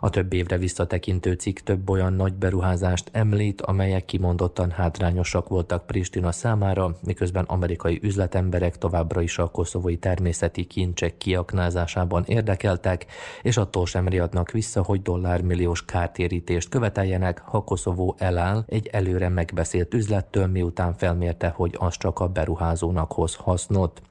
A 0.00 0.10
több 0.10 0.32
évre 0.32 0.56
visszatekintő 0.56 1.32
cikk 1.32 1.58
több 1.58 1.90
olyan 1.90 2.12
nagy 2.12 2.34
beruházást 2.34 3.08
említ, 3.12 3.60
amelyek 3.60 4.04
kimondottan 4.04 4.70
hátrányosak 4.70 5.48
voltak 5.48 5.86
Pristina 5.86 6.32
számára, 6.32 6.96
miközben 7.04 7.44
amerikai 7.44 8.00
üzletemberek 8.02 8.78
továbbra 8.78 9.20
is 9.20 9.38
a 9.38 9.46
koszovói 9.46 9.96
természeti 9.96 10.64
kincsek 10.64 11.16
kiaknázásában 11.16 12.24
érdekeltek, 12.26 13.06
és 13.42 13.56
attól 13.56 13.86
sem 13.86 14.08
riadnak 14.08 14.50
vissza, 14.50 14.82
hogy 14.82 15.02
dollármilliós 15.02 15.84
kártérítést 15.84 16.68
követeljenek, 16.68 17.42
ha 17.44 17.64
Koszovó 17.64 18.14
eláll 18.18 18.64
egy 18.66 18.86
előre 18.92 19.28
megbeszélt 19.28 19.94
üzlettől, 19.94 20.46
miután 20.46 20.94
felmérte, 20.94 21.48
hogy 21.48 21.76
az 21.78 21.96
csak 21.96 22.18
a 22.18 22.28
beruházónak 22.28 23.12
hoz 23.12 23.34
hasznot. 23.34 24.02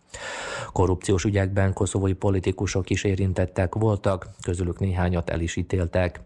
Korrupciós 0.72 1.24
ügyekben 1.24 1.74
koszovói 1.74 2.13
politikusok 2.13 2.89
is 2.89 3.03
érintettek 3.03 3.75
voltak, 3.75 4.27
közülük 4.41 4.79
néhányat 4.79 5.29
el 5.29 5.39
is 5.39 5.55
ítéltek. 5.55 6.19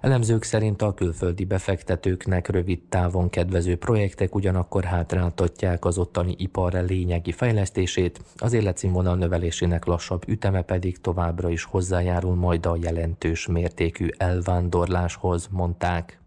Elemzők 0.00 0.42
szerint 0.42 0.82
a 0.82 0.94
külföldi 0.94 1.44
befektetőknek 1.44 2.48
rövid 2.48 2.80
távon 2.88 3.30
kedvező 3.30 3.76
projektek 3.76 4.34
ugyanakkor 4.34 4.84
hátráltatják 4.84 5.84
az 5.84 5.98
ottani 5.98 6.34
ipar 6.38 6.72
lényegi 6.72 7.32
fejlesztését, 7.32 8.20
az 8.36 8.52
életszínvonal 8.52 9.16
növelésének 9.16 9.84
lassabb 9.84 10.22
üteme 10.28 10.62
pedig 10.62 11.00
továbbra 11.00 11.48
is 11.48 11.64
hozzájárul 11.64 12.34
majd 12.34 12.66
a 12.66 12.76
jelentős 12.80 13.46
mértékű 13.46 14.08
elvándorláshoz, 14.16 15.48
mondták. 15.50 16.20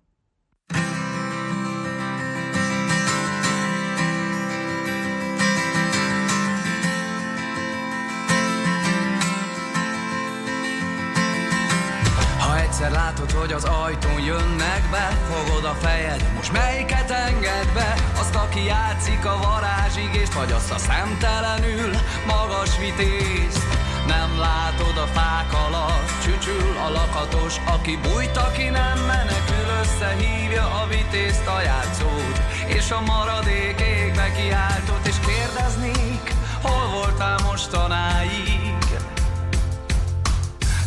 Látod, 13.12 13.32
hogy 13.32 13.51
az 13.51 13.63
ajtón 13.63 14.22
jönnek 14.22 14.84
be? 14.91 15.18
Fogod 15.32 15.63
a 15.63 15.74
fejed, 15.74 16.32
most 16.36 16.51
melyiket 16.51 17.12
enged 17.12 17.68
be? 17.74 17.96
Azt, 18.20 18.36
aki 18.36 18.65
játszik 18.65 19.25
a 19.25 19.38
varázsigést 19.38 20.34
Vagy 20.34 20.51
azt 20.51 20.72
a 20.72 20.77
szemtelenül 20.77 21.91
magas 22.27 22.77
vitézt. 22.77 23.68
Nem 24.08 24.39
látod 24.39 24.98
a 24.98 25.08
fák 25.18 25.53
alatt 25.68 26.10
Csücsül 26.24 26.77
a 26.86 26.89
lakatos 26.89 27.56
Aki 27.65 28.00
bújt, 28.03 28.38
aki 28.38 28.63
nem 28.63 28.98
menekül 29.08 29.68
Összehívja 29.82 30.63
a 30.63 30.88
vitézt, 30.88 31.48
a 31.48 31.62
játszót 31.62 32.38
És 32.68 32.91
a 32.91 33.01
maradék 33.01 33.80
égbe 33.80 34.32
kiáltott 34.32 35.08
És 35.08 35.15
kérdeznék 35.25 36.34
Hol 36.62 36.88
voltál 36.89 37.39
mostanáig? 37.44 38.50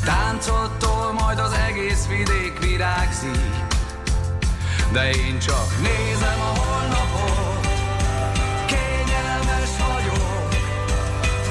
Táncottól 0.05 1.13
majd 1.13 1.39
az 1.39 1.53
egész 1.53 2.07
vidék 2.07 2.59
virágzik. 2.59 3.55
De 4.93 5.11
én 5.11 5.39
csak 5.39 5.67
nézem 5.83 6.41
a 6.41 6.59
holnapot 6.61 7.67
Kényelmes 8.67 9.71
vagyok. 9.79 10.49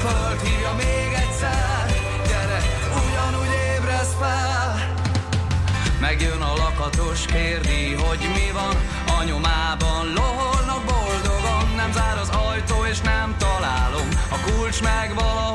Föld 0.00 0.40
hívja 0.40 0.72
még 0.76 1.12
egyszer. 1.16 1.86
Gyere, 2.26 2.60
ugyanúgy 2.90 3.54
ébresz 3.76 4.14
fel. 4.18 4.94
Megjön 6.00 6.40
a 6.40 6.54
lakatos, 6.56 7.26
kérdi, 7.26 7.92
hogy 7.92 8.28
mi 8.34 8.50
van. 8.52 8.76
A 9.18 9.24
nyomában 9.24 10.12
loholnak 10.14 10.84
boldogan. 10.84 11.74
Nem 11.76 11.92
zár 11.92 12.18
az 12.18 12.28
ajtó 12.28 12.84
és 12.90 13.00
nem 13.00 13.34
találom. 13.38 14.08
A 14.30 14.36
kulcs 14.46 14.82
meg 14.82 15.14
valahol 15.14 15.53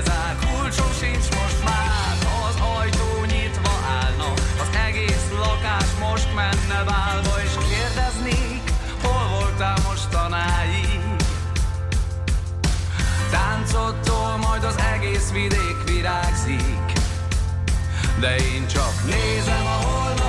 Minek 0.00 0.06
ide 0.06 0.12
zár, 0.12 0.36
kulcsom 0.36 0.92
sincs 1.00 1.28
most 1.40 1.64
már 1.64 2.16
az 2.48 2.56
ajtó 2.78 3.24
nyitva 3.24 3.70
állna. 3.88 4.32
Az 4.32 4.76
egész 4.88 5.30
lakás 5.38 5.88
most 6.00 6.34
menne 6.34 6.84
válva 6.84 7.42
És 7.42 7.54
kérdeznék, 7.68 8.62
hol 9.02 9.38
voltál 9.38 9.78
mostanáig? 9.88 11.00
Táncottól 13.30 14.36
majd 14.36 14.64
az 14.64 14.76
egész 14.94 15.30
vidék 15.32 15.78
virágzik. 15.86 16.92
De 18.20 18.36
én 18.36 18.66
csak 18.66 18.94
nézem 19.06 19.66
a 19.66 19.86
holnapot 19.86 20.19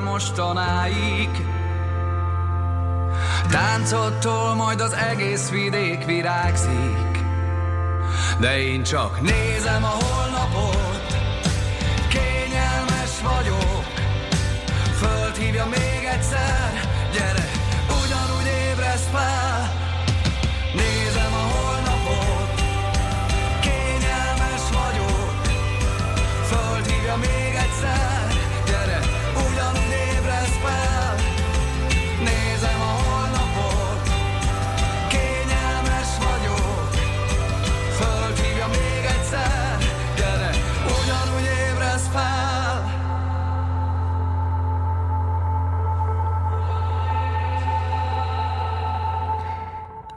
voltál 0.00 0.12
mostanáig? 0.12 1.30
Táncottól 3.50 4.54
majd 4.54 4.80
az 4.80 4.92
egész 4.92 5.50
vidék 5.50 6.04
virágzik 6.04 7.24
De 8.40 8.58
én 8.58 8.82
csak 8.82 9.20
nézem 9.20 9.84
a 9.84 9.96
holnapot 10.00 10.89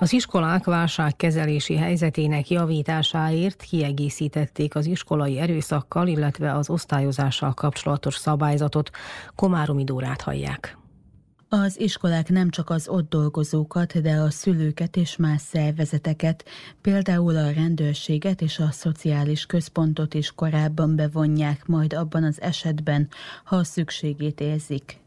Az 0.04 0.14
iskolák 0.14 0.64
válságkezelési 0.64 1.76
helyzetének 1.76 2.50
javításáért 2.50 3.62
kiegészítették 3.62 4.76
az 4.76 4.86
iskolai 4.86 5.40
erőszakkal, 5.40 6.08
illetve 6.08 6.54
az 6.54 6.70
osztályozással 6.70 7.54
kapcsolatos 7.54 8.16
szabályzatot. 8.16 8.90
Komáromi 9.36 9.84
Dórát 9.84 10.22
hallják. 10.22 10.78
Az 11.50 11.80
iskolák 11.80 12.30
nem 12.30 12.50
csak 12.50 12.70
az 12.70 12.88
ott 12.88 13.10
dolgozókat, 13.10 14.02
de 14.02 14.16
a 14.16 14.30
szülőket 14.30 14.96
és 14.96 15.16
más 15.16 15.42
szervezeteket, 15.42 16.46
például 16.82 17.38
a 17.38 17.52
rendőrséget 17.52 18.42
és 18.42 18.60
a 18.60 18.72
szociális 18.72 19.46
központot 19.46 20.14
is 20.14 20.32
korábban 20.32 20.96
bevonják 20.96 21.66
majd 21.66 21.94
abban 21.94 22.24
az 22.24 22.42
esetben, 22.42 23.10
ha 23.44 23.56
a 23.56 23.64
szükségét 23.64 24.40
érzik. 24.42 25.03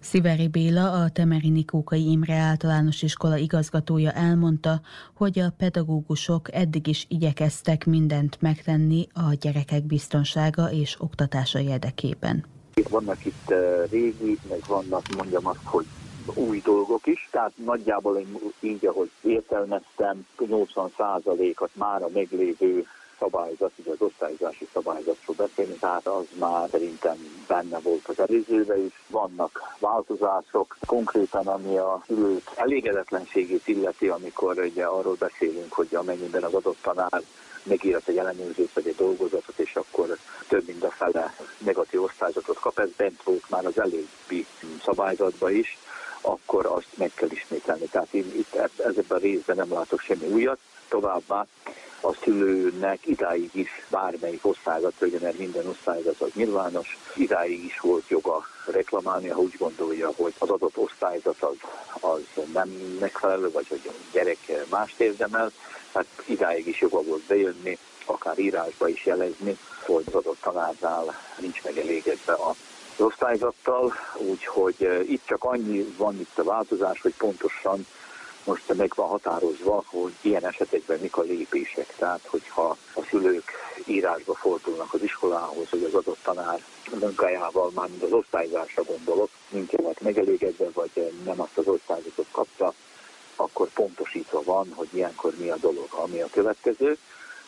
Sziveri 0.00 0.48
Béla, 0.48 0.92
a 0.92 1.08
Temerini 1.08 1.64
Kókai 1.64 2.10
Imre 2.10 2.34
általános 2.34 3.02
iskola 3.02 3.36
igazgatója 3.36 4.10
elmondta, 4.10 4.80
hogy 5.14 5.38
a 5.38 5.52
pedagógusok 5.56 6.54
eddig 6.54 6.86
is 6.86 7.06
igyekeztek 7.08 7.86
mindent 7.86 8.40
megtenni 8.40 9.06
a 9.12 9.34
gyerekek 9.40 9.82
biztonsága 9.82 10.70
és 10.70 10.96
oktatása 11.00 11.58
érdekében. 11.60 12.44
Vannak 12.90 13.24
itt 13.24 13.50
eh, 13.50 13.58
régi, 13.90 14.38
meg 14.48 14.60
vannak 14.68 15.02
mondjam 15.16 15.46
azt, 15.46 15.64
hogy 15.64 15.86
új 16.34 16.60
dolgok 16.64 17.06
is, 17.06 17.28
tehát 17.30 17.52
nagyjából 17.64 18.16
én 18.16 18.38
így, 18.60 18.86
ahogy 18.86 19.10
értelmeztem, 19.22 20.26
80%-at 20.38 21.70
már 21.72 22.02
a 22.02 22.08
meglévő 22.14 22.86
szabályzat, 23.20 23.72
ugye 23.76 23.90
az 23.90 24.00
osztályozási 24.00 24.68
szabályzatról 24.72 25.36
beszélni, 25.36 25.74
tehát 25.74 26.06
az 26.06 26.24
már 26.38 26.68
szerintem 26.70 27.44
benne 27.46 27.78
volt 27.78 28.08
az 28.08 28.18
előzőben 28.20 28.84
is. 28.84 29.02
Vannak 29.06 29.74
változások, 29.78 30.76
konkrétan 30.86 31.46
ami 31.46 31.76
a 31.76 32.02
szülők 32.06 32.50
elégedetlenségét 32.54 33.68
illeti, 33.68 34.08
amikor 34.08 34.58
ugye 34.58 34.84
arról 34.84 35.16
beszélünk, 35.18 35.72
hogy 35.72 35.94
amennyiben 35.94 36.42
az 36.42 36.54
adott 36.54 36.78
tanár 36.82 37.22
megírat 37.62 38.08
egy 38.08 38.16
ellenőrzést 38.16 38.74
vagy 38.74 38.86
egy 38.86 38.96
dolgozatot, 38.96 39.58
és 39.58 39.76
akkor 39.76 40.16
több 40.48 40.66
mint 40.66 40.84
a 40.84 40.90
fele 40.90 41.34
negatív 41.58 42.02
osztályzatot 42.02 42.58
kap. 42.58 42.78
Ez 42.78 42.90
bent 42.96 43.22
volt 43.22 43.50
már 43.50 43.66
az 43.66 43.80
előbbi 43.80 44.46
szabályzatban 44.84 45.54
is 45.54 45.78
akkor 46.20 46.66
azt 46.66 46.96
meg 46.96 47.10
kell 47.14 47.30
ismételni. 47.30 47.84
Tehát 47.84 48.14
én 48.14 48.32
itt 48.36 48.54
ezekben 48.84 49.18
a 49.18 49.20
részben 49.20 49.56
nem 49.56 49.72
látok 49.72 50.00
semmi 50.00 50.26
újat. 50.26 50.58
Továbbá 50.90 51.46
a 52.00 52.14
szülőnek 52.22 53.06
idáig 53.06 53.50
is 53.52 53.68
bármelyik 53.88 54.46
osztályzat, 54.46 55.20
mert 55.20 55.38
minden 55.38 55.66
osztályzat 55.66 56.20
az 56.20 56.30
nyilvános, 56.34 56.98
idáig 57.14 57.64
is 57.64 57.80
volt 57.80 58.08
joga 58.08 58.46
reklamálni, 58.66 59.28
ha 59.28 59.40
úgy 59.40 59.54
gondolja, 59.58 60.12
hogy 60.16 60.32
az 60.38 60.48
adott 60.48 60.76
osztályzat 60.76 61.42
az, 61.42 61.56
az 62.00 62.20
nem 62.52 62.68
megfelelő, 63.00 63.50
vagy 63.50 63.68
hogy 63.68 63.80
a 63.84 63.92
gyerek 64.12 64.66
mást 64.70 65.00
érdemel, 65.00 65.52
hát 65.94 66.06
idáig 66.26 66.66
is 66.66 66.80
joga 66.80 67.02
volt 67.02 67.22
bejönni, 67.22 67.78
akár 68.04 68.38
írásba 68.38 68.88
is 68.88 69.06
jelezni, 69.06 69.58
hogy 69.86 70.04
az 70.06 70.14
adott 70.14 70.40
tanárnál 70.40 71.18
nincs 71.38 71.62
megelégedve 71.62 72.32
a 72.32 72.54
osztályzattal, 72.96 73.92
úgyhogy 74.16 75.04
itt 75.08 75.26
csak 75.26 75.44
annyi 75.44 75.94
van 75.96 76.20
itt 76.20 76.38
a 76.38 76.44
változás, 76.44 77.00
hogy 77.00 77.14
pontosan 77.16 77.86
most 78.44 78.74
meg 78.74 78.92
van 78.94 79.08
határozva, 79.08 79.84
hogy 79.86 80.12
ilyen 80.20 80.46
esetekben 80.46 80.98
mik 81.00 81.16
a 81.16 81.22
lépések. 81.22 81.94
Tehát, 81.96 82.20
hogyha 82.26 82.76
a 82.94 83.02
szülők 83.10 83.50
írásba 83.84 84.34
fordulnak 84.34 84.94
az 84.94 85.02
iskolához, 85.02 85.68
hogy 85.68 85.84
az 85.84 85.94
adott 85.94 86.18
tanár 86.22 86.64
munkájával, 87.00 87.70
már 87.74 87.88
az 88.02 88.12
osztályzásra 88.12 88.82
gondolok, 88.82 89.30
nincsenek 89.48 90.00
megelégedve, 90.00 90.70
vagy 90.74 91.12
nem 91.24 91.40
azt 91.40 91.58
az 91.58 91.66
osztályzatot 91.66 92.26
kapta, 92.30 92.74
akkor 93.36 93.68
pontosítva 93.68 94.42
van, 94.42 94.72
hogy 94.74 94.88
ilyenkor 94.90 95.34
mi 95.36 95.48
a 95.48 95.56
dolog. 95.56 95.88
Ami 95.90 96.20
a 96.20 96.28
következő, 96.30 96.98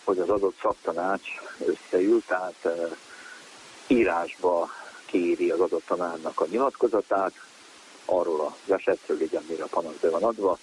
hogy 0.04 0.18
az 0.18 0.28
adott 0.28 0.58
szaktanács 0.62 1.28
összeül, 1.58 2.22
tehát 2.26 2.68
írásba 3.86 4.70
kéri 5.06 5.50
az 5.50 5.60
adott 5.60 5.86
tanárnak 5.86 6.40
a 6.40 6.46
nyilatkozatát, 6.46 7.32
arról 8.04 8.40
az 8.40 8.72
esetről, 8.72 9.18
hogy 9.18 9.36
amire 9.36 9.62
a 9.62 9.66
panasz 9.66 10.00
be 10.00 10.10
van 10.10 10.22
adva, 10.22 10.58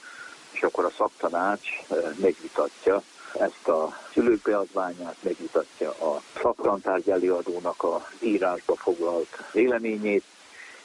és 0.59 0.65
akkor 0.65 0.85
a 0.85 0.91
szaktanács 0.97 1.69
megvitatja 2.15 3.03
ezt 3.33 3.67
a 3.67 3.97
szülők 4.13 4.41
beadványát, 4.41 5.15
megvitatja 5.19 5.89
a 5.89 6.21
szaktantárgy 6.41 7.09
előadónak 7.09 7.83
a 7.83 8.07
írásba 8.19 8.75
foglalt 8.75 9.43
véleményét, 9.51 10.23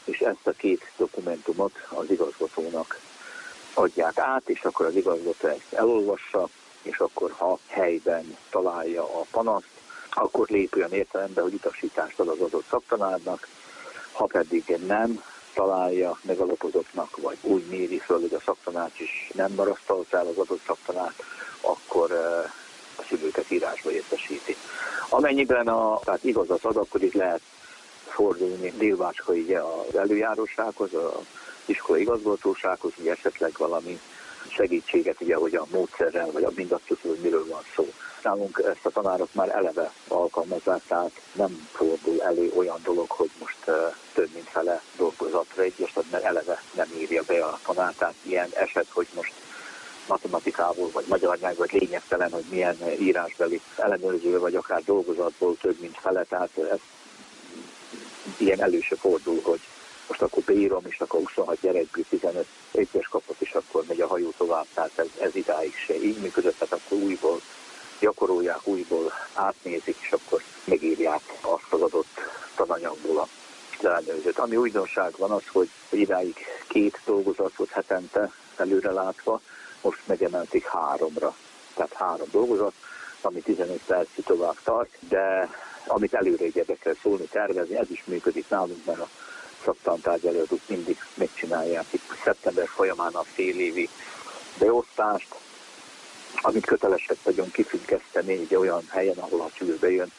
és 0.04 0.18
ezt 0.18 0.46
a 0.46 0.52
két 0.52 0.92
dokumentumot 0.96 1.72
az 1.88 2.10
igazgatónak 2.10 3.00
adják 3.74 4.18
át, 4.18 4.48
és 4.48 4.64
akkor 4.64 4.86
az 4.86 4.96
igazgató 4.96 5.48
ezt 5.48 5.72
elolvassa, 5.72 6.48
és 6.82 6.98
akkor 6.98 7.30
ha 7.36 7.58
helyben 7.66 8.36
találja 8.50 9.02
a 9.02 9.26
panaszt, 9.30 9.68
akkor 10.10 10.48
lép 10.48 10.76
olyan 10.76 10.92
értelembe, 10.92 11.40
hogy 11.42 11.54
utasítást 11.54 12.20
ad 12.20 12.28
az 12.28 12.40
adott 12.40 12.66
szaktanárnak, 12.68 13.48
ha 14.12 14.26
pedig 14.26 14.76
nem, 14.86 15.22
találja 15.54 16.18
megalapozottnak, 16.22 17.16
vagy 17.16 17.36
úgy 17.40 17.64
méri 17.70 17.98
föl, 17.98 18.20
hogy 18.20 18.34
a 18.34 18.40
szaktanács 18.44 19.00
is 19.00 19.30
nem 19.34 19.52
marasztalt 19.52 20.14
el 20.14 20.26
az 20.26 20.36
adott 20.36 20.60
szaktanát, 20.66 21.14
akkor 21.60 22.12
a 22.96 23.02
szülőket 23.08 23.50
írásba 23.50 23.90
értesíti. 23.90 24.56
Amennyiben 25.08 25.68
a, 25.68 26.00
tehát 26.04 26.24
igazat 26.24 26.64
ad, 26.64 26.76
akkor 26.76 27.02
itt 27.02 27.14
lehet 27.14 27.40
fordulni 28.06 28.72
Délvácskai 28.76 29.54
az 29.54 29.96
előjárósághoz, 29.96 30.94
az 30.94 31.12
iskolai 31.64 32.00
igazgatósághoz, 32.00 32.92
hogy 32.96 33.08
esetleg 33.08 33.52
valami 33.58 34.00
segítséget, 34.54 35.20
ugye, 35.20 35.34
hogy 35.34 35.54
a 35.54 35.66
módszerrel, 35.70 36.30
vagy 36.30 36.44
a 36.44 36.50
mindazt 36.54 36.86
hogy 37.02 37.18
miről 37.22 37.46
van 37.46 37.62
szó. 37.76 37.92
Nálunk 38.22 38.62
ezt 38.66 38.86
a 38.86 38.90
tanárok 38.90 39.28
már 39.32 39.48
eleve 39.48 39.92
alkalmazzák, 40.08 40.82
tehát 40.86 41.10
nem 41.32 41.68
fordul 41.72 42.22
elő 42.22 42.52
olyan 42.56 42.80
dolog, 42.84 43.10
hogy 43.10 43.30
most 43.38 43.56
több 44.14 44.30
mint 44.34 44.48
fele 44.48 44.82
dolgozatra 44.96 45.62
egyes, 45.62 45.92
mert 46.10 46.24
eleve 46.24 46.62
nem 46.74 46.88
írja 46.98 47.22
be 47.26 47.44
a 47.44 47.58
tanár, 47.64 47.94
tehát 47.94 48.14
ilyen 48.22 48.48
eset, 48.54 48.86
hogy 48.92 49.06
most 49.14 49.32
matematikából, 50.08 50.90
vagy 50.92 51.04
magyar 51.08 51.38
nyelv, 51.38 51.56
vagy 51.56 51.72
lényegtelen, 51.72 52.30
hogy 52.30 52.44
milyen 52.50 52.76
írásbeli 52.98 53.60
ellenőrző, 53.76 54.38
vagy 54.38 54.54
akár 54.54 54.82
dolgozatból 54.84 55.56
több, 55.60 55.80
mint 55.80 55.98
fele, 56.00 56.22
tehát 56.22 56.50
ez 56.70 56.78
ilyen 58.36 58.62
előse 58.62 58.96
fordul, 58.96 59.40
hogy 59.42 59.60
most 60.08 60.22
akkor 60.22 60.42
beírom, 60.42 60.82
és 60.86 61.00
akkor 61.00 61.20
26 61.20 61.58
gyerekből 61.60 62.04
15 62.08 62.46
egyes 62.72 63.08
kapott, 63.08 63.40
és 63.40 63.52
akkor 63.52 63.84
megy 63.88 64.00
a 64.00 64.06
hajó 64.06 64.32
tovább, 64.36 64.66
tehát 64.74 64.98
ez, 64.98 65.06
ez 65.20 65.34
idáig 65.34 65.74
se 65.86 65.94
így 65.94 66.18
működött, 66.18 66.58
tehát 66.58 66.84
akkor 66.84 66.98
újból 66.98 67.40
gyakorolják, 68.00 68.66
újból 68.66 69.12
átnézik, 69.34 69.96
és 70.00 70.12
akkor 70.12 70.42
megírják 70.64 71.22
azt 71.40 71.72
az 71.72 71.80
adott 71.80 72.20
tananyagból 72.54 73.18
a 73.18 73.28
ellenőrzőt. 73.82 74.38
Ami 74.38 74.56
újdonság 74.56 75.14
van 75.16 75.30
az, 75.30 75.42
hogy 75.52 75.68
idáig 75.90 76.36
két 76.68 77.00
dolgozat 77.04 77.56
volt 77.56 77.70
hetente 77.70 78.32
előre 78.56 78.90
látva, 78.90 79.40
most 79.80 80.00
megemelték 80.04 80.66
háromra. 80.66 81.34
Tehát 81.74 81.92
három 81.92 82.28
dolgozat, 82.30 82.72
ami 83.20 83.40
15 83.40 83.80
percig 83.86 84.24
tovább 84.24 84.56
tart, 84.64 84.96
de 85.08 85.48
amit 85.86 86.14
előre 86.14 86.44
így 86.44 86.78
kell 86.80 86.96
szólni, 87.02 87.24
tervezni, 87.24 87.76
ez 87.76 87.90
is 87.90 88.02
működik 88.06 88.48
nálunk, 88.48 88.84
mert 88.84 89.00
a 89.00 89.08
szaktantárgy 89.64 90.26
előadók 90.26 90.60
mindig 90.66 90.98
megcsinálják 91.14 91.84
itt 91.90 92.16
szeptember 92.24 92.68
folyamán 92.68 93.14
a 93.14 93.22
fél 93.22 93.60
évi 93.60 93.88
beosztást, 94.58 95.34
amit 96.42 96.66
kötelesek 96.66 97.16
vagyunk 97.22 97.52
kifüggeszteni 97.52 98.32
egy 98.32 98.54
olyan 98.54 98.88
helyen, 98.90 99.18
ahol 99.18 99.40
a 99.40 99.50
csűr 99.54 99.78
bejön, 99.78 100.12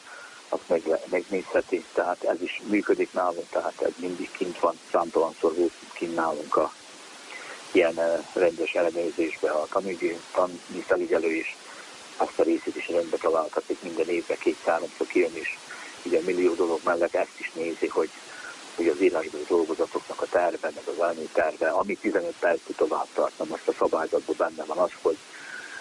azt 0.48 0.68
meg, 0.68 0.82
megnézheti, 1.10 1.84
tehát 1.94 2.22
ez 2.22 2.42
is 2.42 2.62
működik 2.66 3.12
nálunk, 3.12 3.48
tehát 3.50 3.80
ez 3.80 3.92
mindig 3.96 4.30
kint 4.30 4.58
van, 4.58 4.78
számtalanszor 4.90 5.54
volt 5.54 5.72
kint 5.92 6.14
nálunk 6.14 6.56
a 6.56 6.72
ilyen 7.70 8.24
rendes 8.32 8.74
ellenőrzésbe. 8.74 9.50
A 9.50 9.66
tanügyi, 9.70 10.16
tanügyi 10.32 10.80
felügyelő 10.86 11.32
is 11.32 11.56
azt 12.16 12.38
a 12.38 12.42
részét 12.42 12.76
is 12.76 12.88
rendbe 12.88 13.16
találtatik, 13.16 13.82
minden 13.82 14.08
évben 14.08 14.38
két-háromszor 14.38 15.06
kijön, 15.06 15.34
és 15.34 15.56
ugye 16.02 16.20
millió 16.20 16.54
dolog 16.54 16.80
mellett 16.84 17.14
ezt 17.14 17.38
is 17.38 17.52
nézi, 17.54 17.86
hogy 17.86 18.10
hogy 18.76 18.88
az 18.88 19.00
írásbeli 19.00 19.44
dolgozatoknak 19.48 20.22
a 20.22 20.26
terve, 20.26 20.70
meg 20.74 20.84
az 20.86 21.02
elmű 21.02 21.28
terve, 21.32 21.68
ami 21.68 21.94
15 21.94 22.34
percig 22.40 22.76
tovább 22.76 23.06
tart. 23.14 23.48
Most 23.48 23.68
a 23.68 23.72
szabályzatban 23.78 24.36
benne 24.38 24.64
van 24.64 24.78
az, 24.78 24.90
hogy 25.02 25.16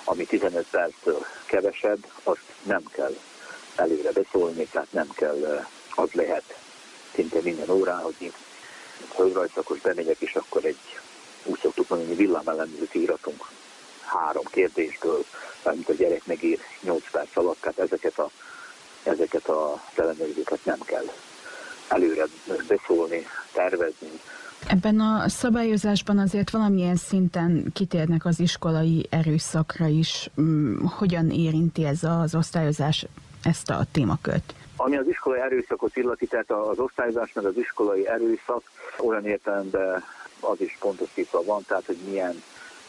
ami 0.03 0.25
15 0.25 0.65
perctől 0.71 1.25
kevesebb, 1.45 2.05
azt 2.23 2.43
nem 2.63 2.83
kell 2.91 3.15
előre 3.75 4.11
beszólni, 4.11 4.67
tehát 4.71 4.91
nem 4.91 5.09
kell, 5.13 5.65
az 5.95 6.11
lehet 6.11 6.57
szinte 7.13 7.39
minden 7.41 7.69
órán, 7.69 8.01
hogy 8.01 8.33
földrajzakos 9.15 9.79
bemegyek, 9.79 10.19
és 10.19 10.35
akkor 10.35 10.65
egy, 10.65 10.99
úgy 11.43 11.59
szoktuk 11.61 11.89
mondani, 11.89 12.15
villámellenőrzőt 12.15 12.95
íratunk 12.95 13.45
három 14.05 14.43
kérdésből, 14.45 15.25
amit 15.63 15.89
a 15.89 15.93
gyerek 15.93 16.25
megír 16.25 16.59
8 16.81 17.03
perc 17.11 17.37
alatt, 17.37 17.61
tehát 17.61 17.79
ezeket 17.79 18.19
a, 18.19 18.29
ezeket 19.03 19.47
a 19.47 19.81
ellenőrzőket 19.95 20.65
nem 20.65 20.79
kell 20.79 21.05
előre 21.87 22.23
beszólni, 22.67 23.25
tervezni. 23.53 24.07
Ebben 24.67 24.99
a 24.99 25.29
szabályozásban 25.29 26.17
azért 26.17 26.49
valamilyen 26.49 26.95
szinten 26.95 27.65
kitérnek 27.73 28.25
az 28.25 28.39
iskolai 28.39 29.05
erőszakra 29.09 29.87
is. 29.87 30.29
Mm, 30.41 30.83
hogyan 30.83 31.29
érinti 31.29 31.85
ez 31.85 32.03
az 32.03 32.35
osztályozás 32.35 33.05
ezt 33.43 33.69
a 33.69 33.85
témakört? 33.91 34.53
Ami 34.75 34.97
az 34.97 35.07
iskolai 35.07 35.39
erőszakot 35.39 35.97
illeti, 35.97 36.27
tehát 36.27 36.51
az 36.51 36.79
osztályozás 36.79 37.33
meg 37.33 37.45
az 37.45 37.57
iskolai 37.57 38.07
erőszak 38.07 38.61
olyan 38.99 39.25
értelemben 39.25 40.03
az 40.39 40.61
is 40.61 40.77
pontosítva 40.79 41.43
van, 41.43 41.63
tehát 41.67 41.85
hogy 41.85 41.97
milyen 42.09 42.43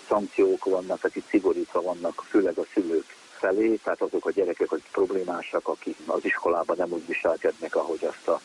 szankciók 0.09 0.65
vannak, 0.65 1.05
akik 1.05 1.25
szigorítva 1.29 1.83
vannak, 1.83 2.25
főleg 2.29 2.59
a 2.59 2.65
szülők 2.75 3.05
felé, 3.39 3.75
tehát 3.75 4.01
azok 4.01 4.27
a 4.27 4.31
gyerekek, 4.31 4.73
akik 4.73 4.89
problémásak, 4.93 5.69
akik 5.69 5.97
az 6.07 6.25
iskolában 6.25 6.77
nem 6.79 6.93
úgy 6.93 7.07
viselkednek, 7.07 7.77
ahogy 7.77 8.05
azt 8.05 8.29
a 8.29 8.41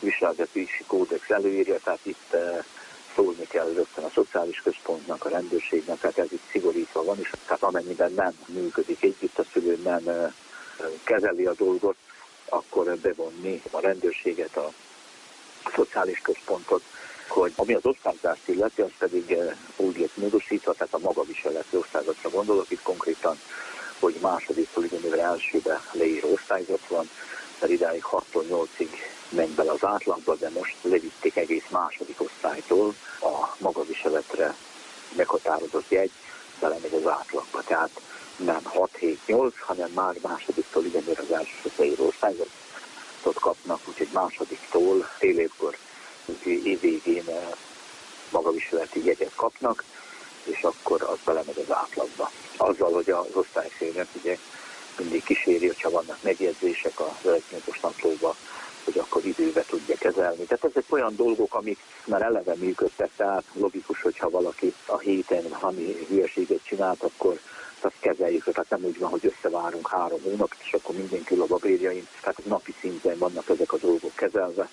viseltetési 0.00 0.84
kódex 0.86 1.30
előírja, 1.30 1.78
tehát 1.78 2.00
itt 2.02 2.36
szólni 3.14 3.46
kell 3.46 3.72
rögtön 3.74 4.04
a 4.04 4.10
szociális 4.14 4.60
központnak, 4.60 5.24
a 5.24 5.28
rendőrségnek, 5.28 6.00
tehát 6.00 6.18
ez 6.18 6.32
itt 6.32 6.50
szigorítva 6.50 7.04
van, 7.04 7.18
és 7.20 7.30
tehát 7.46 7.62
amennyiben 7.62 8.12
nem 8.12 8.32
működik 8.46 9.02
együtt, 9.02 9.38
a 9.38 9.44
szülő 9.52 9.76
nem 9.82 10.32
kezeli 11.04 11.46
a 11.46 11.54
dolgot, 11.54 11.96
akkor 12.48 12.96
bevonni 12.96 13.62
a 13.70 13.80
rendőrséget, 13.80 14.56
a 14.56 14.72
szociális 15.74 16.18
központot, 16.18 16.82
hogy 17.28 17.52
ami 17.56 17.74
az 17.74 17.86
osztályzást 17.86 18.48
illeti, 18.48 18.80
az 18.80 18.90
pedig 18.98 19.36
úgy 19.76 19.98
lett 19.98 20.16
módosítva, 20.16 20.72
tehát 20.72 20.94
a 20.94 20.98
magaviseleti 20.98 21.76
osztályzatra 21.76 22.30
gondolok, 22.30 22.70
itt 22.70 22.82
konkrétan, 22.82 23.40
hogy 23.98 24.14
második 24.20 24.68
ugyanúgy 24.76 25.18
elsőbe 25.18 25.82
leíró 25.92 26.32
osztályzat 26.32 26.86
van, 26.88 27.10
mert 27.60 27.72
idáig 27.72 28.04
6-tól 28.10 28.46
8-ig 29.28 29.36
megy 29.36 29.50
bele 29.50 29.72
az 29.72 29.84
átlagba, 29.84 30.34
de 30.34 30.50
most 30.50 30.76
levitték 30.82 31.36
egész 31.36 31.64
második 31.70 32.20
osztálytól 32.20 32.94
a 33.20 33.56
magaviseletre 33.58 34.56
meghatározott 35.16 35.90
jegy, 35.90 36.10
belemegy 36.60 36.94
az 36.94 37.06
átlagba. 37.06 37.62
Tehát 37.66 37.90
nem 38.36 38.60
6-7-8, 38.74 39.52
hanem 39.60 39.90
már 39.90 40.14
másodiktól 40.22 40.82
ugyanúgy 40.82 41.18
az 41.18 41.32
első 41.32 41.70
leíró 41.76 42.06
osztályzatot 42.06 43.38
kapnak, 43.40 43.80
úgyhogy 43.84 44.08
másodiktól 44.12 45.08
fél 45.18 45.38
évkor 45.38 45.76
év 46.44 46.80
végén 46.80 47.28
eh, 47.28 47.48
magaviseleti 48.30 49.04
jegyet 49.04 49.34
kapnak, 49.34 49.84
és 50.44 50.62
akkor 50.62 51.02
az 51.02 51.18
belemegy 51.24 51.64
az 51.68 51.74
átlagba. 51.74 52.30
Azzal, 52.56 52.92
hogy 52.92 53.10
az 53.10 53.26
osztályfőnök 53.32 54.08
ugye 54.12 54.38
mindig 54.98 55.24
kíséri, 55.24 55.66
hogyha 55.66 55.90
vannak 55.90 56.18
megjegyzések 56.22 57.00
az 57.00 57.26
elektronikus 57.26 57.80
naplóba, 57.80 58.36
hogy 58.92 58.98
akkor 58.98 59.24
időbe 59.24 59.64
tudja 59.68 59.96
kezelni. 59.98 60.44
Tehát 60.44 60.64
ezek 60.64 60.84
olyan 60.88 61.16
dolgok, 61.16 61.54
amik 61.54 61.78
már 62.06 62.22
eleve 62.22 62.54
működtek, 62.54 63.10
tehát 63.16 63.44
logikus, 63.52 64.02
hogyha 64.02 64.30
valaki 64.30 64.74
a 64.86 64.98
héten 64.98 65.44
valami 65.60 66.06
hülyeséget 66.08 66.64
csinált, 66.64 67.02
akkor 67.02 67.38
azt 67.80 67.94
kezeljük, 68.00 68.44
tehát 68.44 68.70
nem 68.70 68.84
úgy 68.84 68.98
van, 68.98 69.10
hogy 69.10 69.26
összevárunk 69.26 69.88
három 69.88 70.20
hónapot, 70.22 70.56
és 70.64 70.72
akkor 70.72 70.96
mindenki 70.96 71.34
a 71.34 71.46
babérjain, 71.46 72.08
tehát 72.20 72.44
napi 72.44 72.74
szinten 72.80 73.18
vannak 73.18 73.48
ezek 73.48 73.72
a 73.72 73.76
dolgok 73.76 74.14
kezelve, 74.14 74.68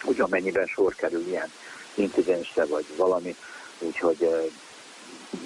hogy 0.00 0.20
amennyiben 0.20 0.66
sor 0.66 0.94
kerül 0.94 1.26
ilyen 1.26 1.52
incidensre 1.94 2.64
vagy 2.64 2.84
valami, 2.96 3.36
úgyhogy 3.78 4.52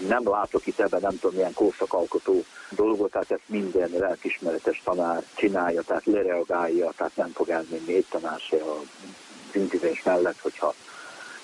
nem 0.09 0.29
látok 0.29 0.67
itt 0.67 0.81
ebben 0.81 1.01
nem 1.01 1.19
tudom 1.19 1.37
milyen 1.37 1.55
korszakalkotó 1.55 2.45
dolgot, 2.71 3.11
tehát 3.11 3.31
ezt 3.31 3.43
minden 3.47 3.91
lelkismeretes 3.99 4.83
tanár 4.85 5.25
csinálja, 5.35 5.83
tehát 5.83 6.05
lereagálja, 6.05 6.93
tehát 6.97 7.17
nem 7.17 7.31
fog 7.35 7.49
elmenni 7.49 7.95
egy 7.95 8.07
tanár 8.11 8.41
se 8.41 8.57
a 8.57 8.81
incidens 9.53 10.03
mellett, 10.03 10.39
hogyha 10.41 10.75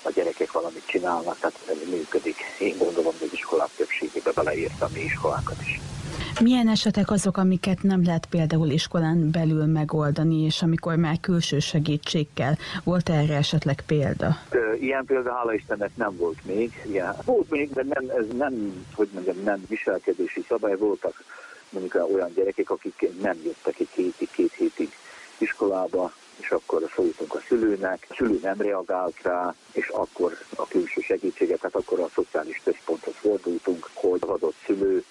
a 0.01 0.09
gyerekek 0.11 0.51
valamit 0.51 0.85
csinálnak, 0.85 1.39
tehát 1.39 1.59
ez 1.67 1.89
működik. 1.89 2.37
Én 2.59 2.77
gondolom, 2.77 3.13
hogy 3.19 3.27
az 3.27 3.33
iskolák 3.33 3.69
többségébe 3.75 4.31
beleírtam 4.31 4.91
mi 4.91 4.99
iskolákat 4.99 5.61
is. 5.61 5.92
Milyen 6.41 6.67
esetek 6.67 7.11
azok, 7.11 7.37
amiket 7.37 7.81
nem 7.81 8.03
lehet 8.03 8.25
például 8.25 8.69
iskolán 8.69 9.31
belül 9.31 9.65
megoldani, 9.65 10.41
és 10.41 10.61
amikor 10.61 10.95
már 10.95 11.19
külső 11.19 11.59
segítség 11.59 12.27
kell? 12.33 12.53
Volt 12.83 13.09
erre 13.09 13.35
esetleg 13.35 13.83
példa? 13.85 14.37
Ilyen 14.79 15.05
példa, 15.05 15.33
hála 15.33 15.53
Istennek 15.53 15.95
nem 15.95 16.17
volt 16.17 16.45
még. 16.45 16.81
Ilyen. 16.85 17.15
Volt 17.25 17.49
még, 17.49 17.73
de 17.73 17.83
nem, 17.89 18.09
ez 18.17 18.25
nem, 18.37 18.85
hogy 18.93 19.09
mondjam, 19.13 19.35
nem 19.43 19.65
viselkedési 19.67 20.45
szabály. 20.47 20.75
Voltak 20.75 21.23
mondjuk 21.69 22.09
olyan 22.13 22.31
gyerekek, 22.35 22.69
akik 22.69 23.09
nem 23.21 23.37
jöttek 23.43 23.79
egy 23.79 23.89
hétig, 23.95 24.29
két 24.31 24.53
hétig 24.53 24.89
iskolába, 25.37 26.13
és 26.39 26.49
akkor 26.49 26.91
szóltunk 26.95 27.35
a 27.35 27.39
szülőnek, 27.47 28.05
a 28.09 28.13
szülő 28.13 28.39
nem 28.41 28.61
reagált 28.61 29.15
rá, 29.21 29.55
és 29.71 29.87
akkor 29.87 30.37
a 30.55 30.67
külső 30.67 31.01
segítséget, 31.01 31.59
tehát 31.59 31.75
akkor 31.75 31.99
a 31.99 32.09
szociális 32.13 32.61
központhoz 32.63 33.13
fordultunk, 33.15 33.89
hogy 33.93 34.19
az 34.21 34.29
adott 34.29 34.55
szülő 34.65 35.03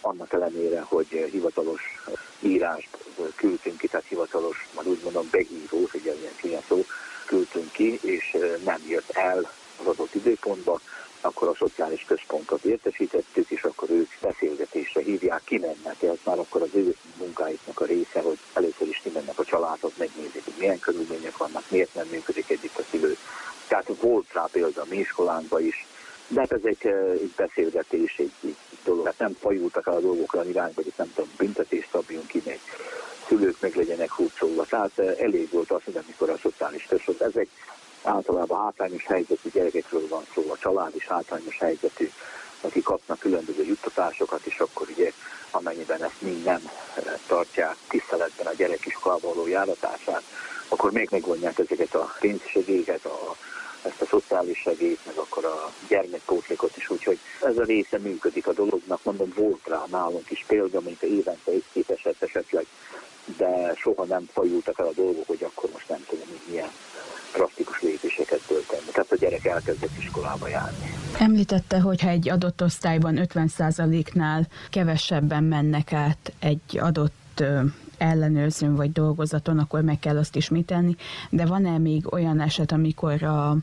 annak 0.00 0.32
ellenére, 0.32 0.80
hogy 0.80 1.28
hivatalos 1.30 1.82
írást 2.40 2.88
küldtünk 3.34 3.78
ki, 3.78 3.88
tehát 3.88 4.06
hivatalos, 4.08 4.68
majd 4.74 4.88
úgy 4.88 5.00
mondom, 5.02 5.28
behívó, 5.30 5.88
hogy 5.90 6.14
ilyen 6.42 6.62
szó, 6.68 6.84
küldtünk 7.26 7.72
ki, 7.72 7.98
és 8.02 8.36
nem 8.64 8.82
jött 8.88 9.10
el 9.10 9.50
az 9.80 9.86
adott 9.86 10.14
időpontba, 10.14 10.80
akkor 11.20 11.48
a 11.48 11.54
szociális 11.54 12.04
központot 12.04 12.64
értesítettük, 12.64 13.50
és 13.50 13.62
akkor 13.62 13.90
ők 13.90 14.10
beszélgetésre 14.20 15.00
hívják, 15.00 15.42
kimennek, 15.44 16.02
ez 16.02 16.16
már 16.24 16.38
akkor 16.38 16.62
az 16.62 16.68
ő 16.72 16.94
munkáiknak 17.18 17.80
a 17.80 17.84
része, 17.84 18.20
hogy 18.20 18.38
először 18.52 18.88
is 18.88 19.00
kimennek 19.02 19.38
a 19.38 19.44
családot, 19.44 19.98
megnézik, 19.98 20.44
hogy 20.44 20.54
milyen 20.58 20.78
körülmények 20.78 21.36
vannak, 21.36 21.64
miért 21.68 21.94
nem 21.94 22.06
működik 22.10 22.50
együtt 22.50 22.78
a 22.78 22.82
szülő. 22.90 23.16
Tehát 23.68 23.90
volt 24.00 24.32
rá 24.32 24.48
példa 24.52 24.80
a 24.80 24.86
mi 24.88 24.96
iskolánkban 24.96 25.64
is, 25.64 25.86
de 26.30 26.40
hát 26.40 26.52
ezek 26.52 26.84
egy 26.84 27.32
beszélgetés, 27.36 28.18
egy, 28.18 28.56
dolog. 28.84 29.06
Hát 29.06 29.18
nem 29.18 29.36
fajultak 29.40 29.86
el 29.86 29.92
a 29.92 30.00
dolgok 30.00 30.34
olyan 30.34 30.48
irányba, 30.48 30.82
hogy 30.82 30.92
nem 30.96 31.12
tudom, 31.14 31.30
büntetést 31.36 31.88
szabjunk 31.92 32.26
ki, 32.26 32.42
meg 32.44 32.60
szülők 33.28 33.56
meg 33.60 33.74
legyenek 33.74 34.12
húzszólva. 34.12 34.64
Tehát 34.64 34.98
elég 34.98 35.50
volt 35.50 35.70
az, 35.70 35.80
hogy 35.84 35.96
amikor 35.96 36.30
a 36.30 36.38
szociális 36.42 36.86
között 36.88 37.20
ezek 37.20 37.48
általában 38.02 38.62
hátrányos 38.62 39.06
helyzetű 39.06 39.50
gyerekekről 39.52 40.08
van 40.08 40.24
szó, 40.34 40.50
a 40.50 40.58
család 40.58 40.94
is 40.94 41.06
hátrányos 41.06 41.58
helyzetű, 41.58 42.10
akik 42.60 42.84
kapnak 42.84 43.18
különböző 43.18 43.64
juttatásokat, 43.64 44.44
és 44.44 44.58
akkor 44.58 44.88
ugye 44.90 45.12
amennyiben 45.50 46.04
ezt 46.04 46.20
mind 46.20 46.44
nem 46.44 46.70
tartják 47.26 47.76
tiszteletben 47.88 48.46
a 48.46 48.54
gyerek 48.56 48.86
iskolába 48.86 49.28
való 49.28 49.46
járatását, 49.46 50.22
akkor 50.68 50.92
még 50.92 51.08
megvonják 51.10 51.58
ezeket 51.58 51.94
a 51.94 52.14
pénzsegélyeket, 52.20 53.04
a 53.04 53.36
ezt 53.82 54.00
a 54.00 54.06
szociális 54.06 54.58
segélyt, 54.58 55.06
meg 55.06 55.16
akkor 55.16 55.44
a 55.44 55.72
gyermekkótlékot 55.88 56.76
is, 56.76 56.90
úgyhogy 56.90 57.18
ez 57.42 57.58
a 57.58 57.64
része 57.64 57.98
működik 57.98 58.46
a 58.46 58.52
dolognak, 58.52 59.04
mondom, 59.04 59.32
volt 59.36 59.66
rá 59.66 59.84
nálunk 59.90 60.30
is 60.30 60.44
példa, 60.48 60.80
mint 60.80 61.02
évente 61.02 61.50
egy-két 61.50 61.90
eset 61.90 62.22
esetleg, 62.22 62.66
de 63.36 63.74
soha 63.76 64.04
nem 64.04 64.28
fajultak 64.32 64.78
el 64.78 64.86
a 64.86 64.92
dolgok, 64.92 65.26
hogy 65.26 65.44
akkor 65.44 65.70
most 65.72 65.88
nem 65.88 66.04
tudom, 66.08 66.26
hogy 66.28 66.40
milyen 66.48 66.70
drasztikus 67.34 67.82
lépéseket 67.82 68.40
tölteni. 68.46 68.84
Tehát 68.92 69.12
a 69.12 69.16
gyerek 69.16 69.44
elkezdett 69.44 69.98
iskolába 69.98 70.48
járni. 70.48 70.94
Említette, 71.18 71.80
hogy 71.80 72.00
egy 72.06 72.28
adott 72.28 72.62
osztályban 72.62 73.28
50%-nál 73.34 74.46
kevesebben 74.70 75.44
mennek 75.44 75.92
át 75.92 76.32
egy 76.38 76.78
adott 76.78 77.42
ellenőrzőn 78.00 78.74
vagy 78.74 78.92
dolgozaton, 78.92 79.58
akkor 79.58 79.80
meg 79.80 79.98
kell 79.98 80.16
azt 80.16 80.36
ismételni, 80.36 80.96
de 81.30 81.46
van-e 81.46 81.78
még 81.78 82.12
olyan 82.12 82.40
eset, 82.40 82.72
amikor 82.72 83.22
a 83.22 83.56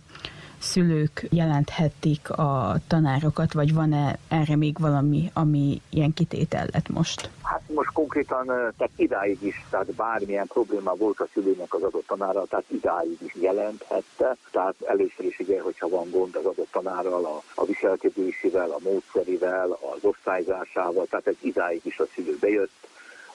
szülők 0.60 1.28
jelenthetik 1.30 2.30
a 2.30 2.76
tanárokat, 2.88 3.54
vagy 3.54 3.74
van-e 3.74 4.18
erre 4.28 4.56
még 4.56 4.80
valami, 4.80 5.32
ami 5.34 5.82
ilyen 5.90 6.14
kitétel 6.14 6.68
lett 6.72 6.90
most? 6.90 7.30
Hát 7.44 7.62
most 7.68 7.92
konkrétan, 7.94 8.46
tehát 8.46 8.92
idáig 8.96 9.38
is, 9.42 9.66
tehát 9.70 9.94
bármilyen 9.94 10.48
probléma 10.48 10.94
volt 10.94 11.20
a 11.20 11.28
szülőnek 11.34 11.74
az 11.74 11.84
adott 11.84 12.08
tanára, 12.08 12.46
tehát 12.46 12.66
idáig 12.68 13.18
is 13.26 13.36
jelenthette. 13.42 14.36
Tehát 14.52 14.76
először 14.88 15.26
is 15.26 15.40
ugye, 15.40 15.62
hogyha 15.62 15.90
van 15.90 16.10
gond 16.10 16.36
az 16.36 16.46
adott 16.46 16.72
tanárral, 16.72 17.26
a, 17.26 17.62
a 17.62 17.66
viselkedésével, 17.66 18.70
a 18.70 18.80
módszerivel, 18.84 19.72
az 19.72 20.00
osztályzásával, 20.02 21.06
tehát 21.10 21.28
ez 21.28 21.36
idáig 21.40 21.82
is 21.84 22.00
a 22.00 22.06
szülő 22.16 22.38
bejött, 22.40 22.88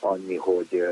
annyi, 0.02 0.36
hogy 0.36 0.84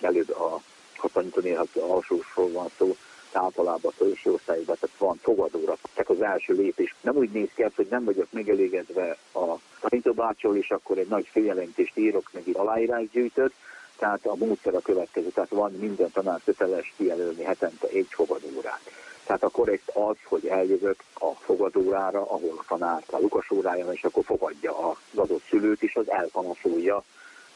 előbb 0.00 0.30
a, 0.30 0.60
ha 0.96 1.08
tanítani, 1.12 1.50
ha 1.50 1.66
alsósról 1.74 2.50
van 2.50 2.70
szó, 2.78 2.96
általában 3.32 3.92
a 3.98 4.04
felső 4.04 4.32
osztályban, 4.32 4.76
tehát 4.80 4.96
van 4.98 5.18
fogadóra. 5.22 5.76
Tehát 5.94 6.10
az 6.10 6.20
első 6.20 6.54
lépés 6.54 6.94
nem 7.00 7.16
úgy 7.16 7.30
néz 7.30 7.48
ki, 7.54 7.64
hogy 7.76 7.86
nem 7.90 8.04
vagyok 8.04 8.26
megelégedve 8.30 9.16
a 9.34 9.44
tanítóbácsol, 9.80 10.56
és 10.56 10.70
akkor 10.70 10.98
egy 10.98 11.08
nagy 11.08 11.28
feljelentést 11.32 11.96
írok, 11.96 12.30
meg 12.32 12.42
egy 12.46 12.56
aláírás 12.56 13.10
gyűjtött, 13.12 13.52
tehát 13.98 14.26
a 14.26 14.34
módszer 14.34 14.74
a 14.74 14.80
következő, 14.80 15.28
tehát 15.28 15.50
van 15.50 15.72
minden 15.72 16.10
tanár 16.12 16.40
köteles 16.44 16.92
kijelölni 16.96 17.42
hetente 17.42 17.86
egy 17.88 18.06
fogadórát. 18.10 18.80
Tehát 19.26 19.42
a 19.42 19.48
korrekt 19.48 19.90
az, 19.94 20.16
hogy 20.24 20.46
eljövök 20.46 21.02
a 21.14 21.30
fogadórára, 21.30 22.20
ahol 22.20 22.54
a 22.56 22.64
tanár 22.68 23.02
a 23.10 23.18
Lukas 23.18 23.50
óráján, 23.50 23.92
és 23.92 24.04
akkor 24.04 24.24
fogadja 24.24 24.88
az 24.88 25.18
adott 25.18 25.42
szülőt, 25.48 25.82
és 25.82 25.94
az 25.94 26.10
elpanaszolja 26.10 27.04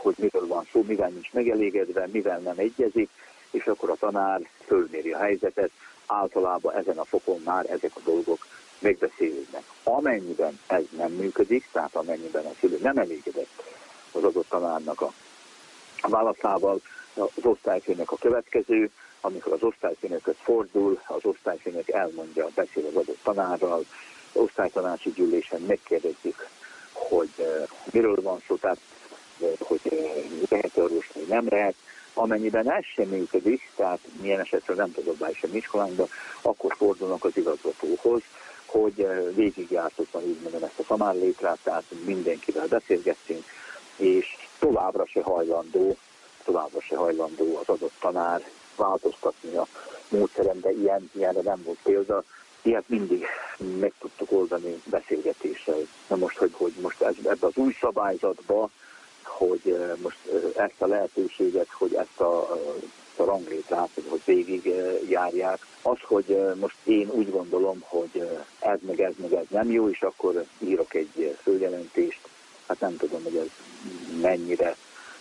hogy 0.01 0.15
miről 0.19 0.47
van 0.47 0.67
szó, 0.73 0.83
mivel 0.87 1.09
nincs 1.09 1.33
megelégedve, 1.33 2.07
mivel 2.07 2.39
nem 2.39 2.59
egyezik, 2.59 3.09
és 3.51 3.67
akkor 3.67 3.91
a 3.91 3.95
tanár 3.95 4.41
fölméri 4.67 5.13
a 5.13 5.19
helyzetet, 5.19 5.71
általában 6.07 6.75
ezen 6.75 6.99
a 6.99 7.05
fokon 7.05 7.41
már 7.45 7.71
ezek 7.71 7.91
a 7.95 8.01
dolgok 8.05 8.47
megbeszélődnek. 8.79 9.63
Amennyiben 9.83 10.61
ez 10.67 10.83
nem 10.97 11.13
működik, 11.13 11.69
tehát 11.73 11.95
amennyiben 11.95 12.45
a 12.45 12.55
szülő 12.61 12.79
nem 12.83 12.97
elégedett 12.97 13.63
az 14.13 14.25
adott 14.25 14.49
tanárnak 14.49 15.01
a 15.01 15.13
válaszával, 16.09 16.81
az 17.15 17.45
osztályfőnök 17.45 18.11
a 18.11 18.17
következő, 18.17 18.91
amikor 19.21 19.53
az 19.53 19.63
osztályfőnököt 19.63 20.37
fordul, 20.43 21.01
az 21.07 21.25
osztályfőnök 21.25 21.89
elmondja, 21.89 22.49
beszél 22.55 22.87
az 22.87 22.95
adott 22.95 23.19
tanárral, 23.23 23.85
osztálytanácsi 24.33 25.11
gyűlésen 25.11 25.61
megkérdezzük, 25.61 26.49
hogy 26.93 27.31
uh, 27.37 27.69
miről 27.93 28.23
van 28.23 28.43
szó, 28.47 28.57
tehát 28.57 28.79
hogy 29.59 29.81
lehet 30.49 30.77
orvosni, 30.77 31.23
nem 31.29 31.47
lehet, 31.49 31.75
Amennyiben 32.15 32.71
ez 32.71 32.85
sem 32.85 33.09
működik, 33.09 33.71
tehát 33.77 33.99
milyen 34.21 34.41
esetről 34.41 34.77
nem 34.77 34.93
tudok 34.93 35.17
be 35.17 35.31
sem 35.33 35.55
iskolánkba, 35.55 36.09
akkor 36.43 36.75
fordulnak 36.77 37.25
az 37.25 37.37
igazgatóhoz, 37.37 38.23
hogy 38.67 39.07
végigjártottan 39.35 40.23
úgy 40.23 40.39
mondom 40.43 40.63
ezt 40.63 40.79
a 40.79 40.83
szamárlétrát, 40.83 41.59
tehát 41.63 41.85
mindenkivel 42.05 42.67
beszélgettünk, 42.67 43.45
és 43.97 44.37
továbbra 44.59 45.07
se 45.07 45.23
hajlandó, 45.23 45.97
továbbra 46.45 46.81
se 46.81 46.97
hajlandó 46.97 47.57
az 47.57 47.69
adott 47.69 47.93
tanár 48.01 48.43
változtatni 48.77 49.57
a 49.57 49.67
módszeren, 50.09 50.61
de 50.61 50.71
ilyen, 50.71 51.11
ilyenre 51.15 51.41
nem 51.41 51.63
volt 51.65 51.79
példa. 51.83 52.23
Ilyet 52.63 52.89
mindig 52.89 53.27
meg 53.81 53.93
tudtuk 53.99 54.33
oldani 54.33 54.83
beszélgetéssel. 54.85 55.79
Na 56.09 56.17
most, 56.17 56.37
hogy, 56.37 56.53
hogy 56.57 56.73
most 56.81 57.01
ez, 57.03 57.15
ebbe 57.25 57.47
az 57.47 57.57
új 57.57 57.77
szabályzatba, 57.81 58.71
hogy 59.31 59.77
most 60.03 60.19
ezt 60.57 60.75
a 60.79 60.87
lehetőséget, 60.87 61.69
hogy 61.71 61.95
ezt 61.95 62.21
a, 62.21 62.53
a 63.17 63.25
ranglétrát, 63.25 63.89
hogy 64.09 64.21
végig 64.25 64.75
járják. 65.09 65.67
Az, 65.83 65.99
hogy 66.03 66.41
most 66.61 66.77
én 66.85 67.09
úgy 67.11 67.31
gondolom, 67.31 67.83
hogy 67.87 68.29
ez 68.59 68.79
meg 68.87 69.01
ez 69.01 69.13
meg 69.17 69.33
ez 69.33 69.45
nem 69.49 69.71
jó, 69.71 69.89
és 69.89 70.03
akkor 70.03 70.45
írok 70.59 70.95
egy 70.95 71.37
följelentést, 71.43 72.21
hát 72.67 72.81
nem 72.81 72.97
tudom, 72.97 73.23
hogy 73.23 73.37
ez 73.37 73.49
mennyire, 74.21 74.77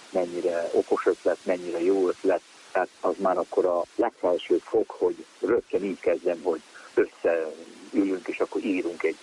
mennyire 0.10 0.70
okos 0.74 1.06
ötlet, 1.06 1.38
mennyire 1.44 1.84
jó 1.84 2.08
ötlet, 2.08 2.42
tehát 2.72 2.90
az 3.02 3.16
már 3.18 3.38
akkor 3.38 3.66
a 3.66 3.84
legfelső 3.96 4.58
fok, 4.58 4.90
hogy 4.90 5.26
rögtön 5.40 5.84
így 5.84 6.00
kezdem, 6.00 6.42
hogy 6.44 6.62
összeüljünk, 6.94 8.28
és 8.28 8.40
akkor 8.40 8.64
írunk 8.64 9.04
egy 9.04 9.18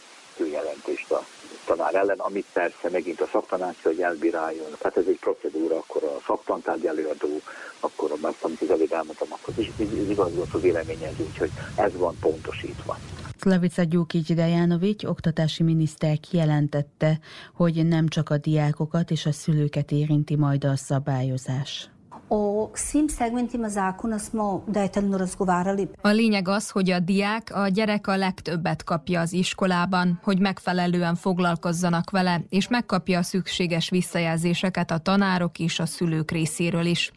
jelentést 0.45 1.11
a 1.11 1.25
tanár 1.65 1.95
ellen, 1.95 2.19
amit 2.19 2.47
persze 2.53 2.89
megint 2.91 3.21
a 3.21 3.29
szaktanács, 3.33 3.83
hogy 3.83 4.01
elbíráljon. 4.01 4.71
Tehát 4.79 4.97
ez 4.97 5.07
egy 5.07 5.19
procedúra, 5.19 5.77
akkor 5.77 6.03
a 6.03 6.21
szaktantárgy 6.27 6.87
előadó, 6.87 7.41
akkor 7.81 8.11
a 8.13 8.27
azt, 8.27 8.45
amit 8.45 8.61
az 8.61 8.71
előbb 8.71 8.93
elmondtam, 8.93 9.29
akkor 9.31 9.55
is 9.57 9.71
igazgató 10.09 10.59
véleményez, 10.59 11.15
úgyhogy 11.19 11.51
ez 11.77 11.97
van 11.97 12.17
pontosítva. 12.21 12.99
Slavica 13.41 13.83
Gyukics 13.83 14.33
Dejanovics, 14.35 15.05
oktatási 15.05 15.63
miniszter 15.63 16.21
kijelentette, 16.21 17.19
hogy 17.55 17.87
nem 17.87 18.09
csak 18.09 18.31
a 18.31 18.37
diákokat 18.37 19.11
és 19.11 19.27
a 19.27 19.33
szülőket 19.33 19.91
érinti 19.91 20.37
majd 20.37 20.65
a 20.65 20.77
szabályozás. 20.77 21.91
O 22.29 22.71
svim 22.75 23.09
segmentima 23.09 23.69
zakona 23.69 24.19
smo 24.19 24.65
detaljno 24.67 25.19
razgovarali. 25.19 25.89
A 26.03 26.09
lényeg 26.09 26.49
az, 26.49 26.71
hogy 26.71 26.91
a 26.91 27.01
diák, 27.01 27.51
a 27.55 27.69
gyerek 27.69 28.07
a 28.07 28.17
legtöbbet 28.17 28.85
kapja 28.85 29.21
az 29.21 29.33
iskolában, 29.33 30.21
hogy 30.23 30.39
megfelelően 30.39 31.15
foglalkozzanak 31.15 32.11
vele, 32.11 32.43
és 32.49 32.69
megkapja 32.69 33.19
a 33.19 33.23
szükséges 33.23 33.91
visszajelzéseket 33.91 34.91
a 34.91 34.99
tanárok 34.99 35.59
és 35.59 35.79
a 35.79 35.87
szülők 35.87 36.31
részéről 36.31 36.85
is. 36.85 37.13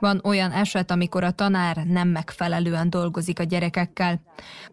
Van 0.00 0.20
olyan 0.24 0.50
eset, 0.50 0.90
amikor 0.90 1.24
a 1.24 1.30
tanár 1.30 1.76
nem 1.86 2.08
megfelelően 2.08 2.90
dolgozik 2.90 3.38
a 3.38 3.42
gyerekekkel. 3.42 4.20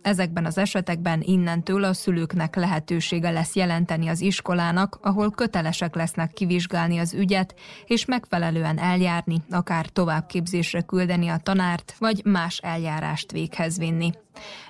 Ezekben 0.02 0.46
az 0.46 0.58
esetekben 0.58 1.22
innentől 1.22 1.84
a 1.84 1.94
szülőknek 1.94 2.56
lehetősége 2.56 3.30
lesz 3.30 3.56
jelenteni 3.56 4.08
az 4.08 4.22
iskolának, 4.22 5.00
ahol 5.02 5.32
kötelesek 5.32 5.96
lesznek 5.96 6.32
kivizsgálni 6.32 6.98
az 6.98 7.14
ügyet, 7.14 7.56
és 7.86 8.06
megfelelően 8.06 8.78
eljárni, 8.78 9.42
akár 9.70 9.90
továbbképzésre 9.90 10.82
küldeni 10.82 11.28
a 11.28 11.38
tanárt, 11.38 11.96
vagy 12.00 12.22
más 12.26 12.58
eljárást 12.58 13.32
véghez 13.32 13.78
vinni. 13.78 14.12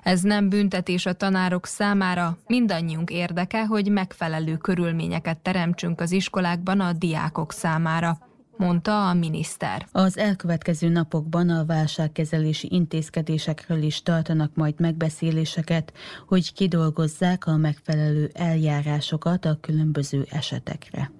Ez 0.03 0.21
nem 0.21 0.49
büntetés 0.49 1.05
a 1.05 1.13
tanárok 1.13 1.65
számára, 1.65 2.37
mindannyiunk 2.47 3.09
érdeke, 3.09 3.65
hogy 3.65 3.91
megfelelő 3.91 4.57
körülményeket 4.57 5.37
teremtsünk 5.37 6.01
az 6.01 6.11
iskolákban 6.11 6.79
a 6.79 6.93
diákok 6.93 7.51
számára 7.51 8.17
mondta 8.57 9.09
a 9.09 9.13
miniszter. 9.13 9.87
Az 9.91 10.17
elkövetkező 10.17 10.89
napokban 10.89 11.49
a 11.49 11.65
válságkezelési 11.65 12.67
intézkedésekről 12.71 13.81
is 13.81 14.03
tartanak 14.03 14.55
majd 14.55 14.79
megbeszéléseket, 14.79 15.93
hogy 16.27 16.53
kidolgozzák 16.53 17.45
a 17.45 17.57
megfelelő 17.57 18.29
eljárásokat 18.33 19.45
a 19.45 19.57
különböző 19.61 20.25
esetekre. 20.29 21.11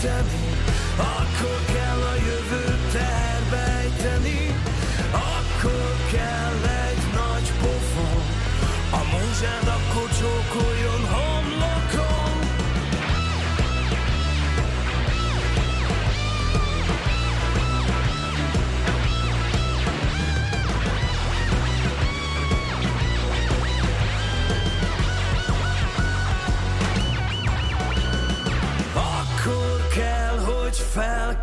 Akkor 0.00 0.39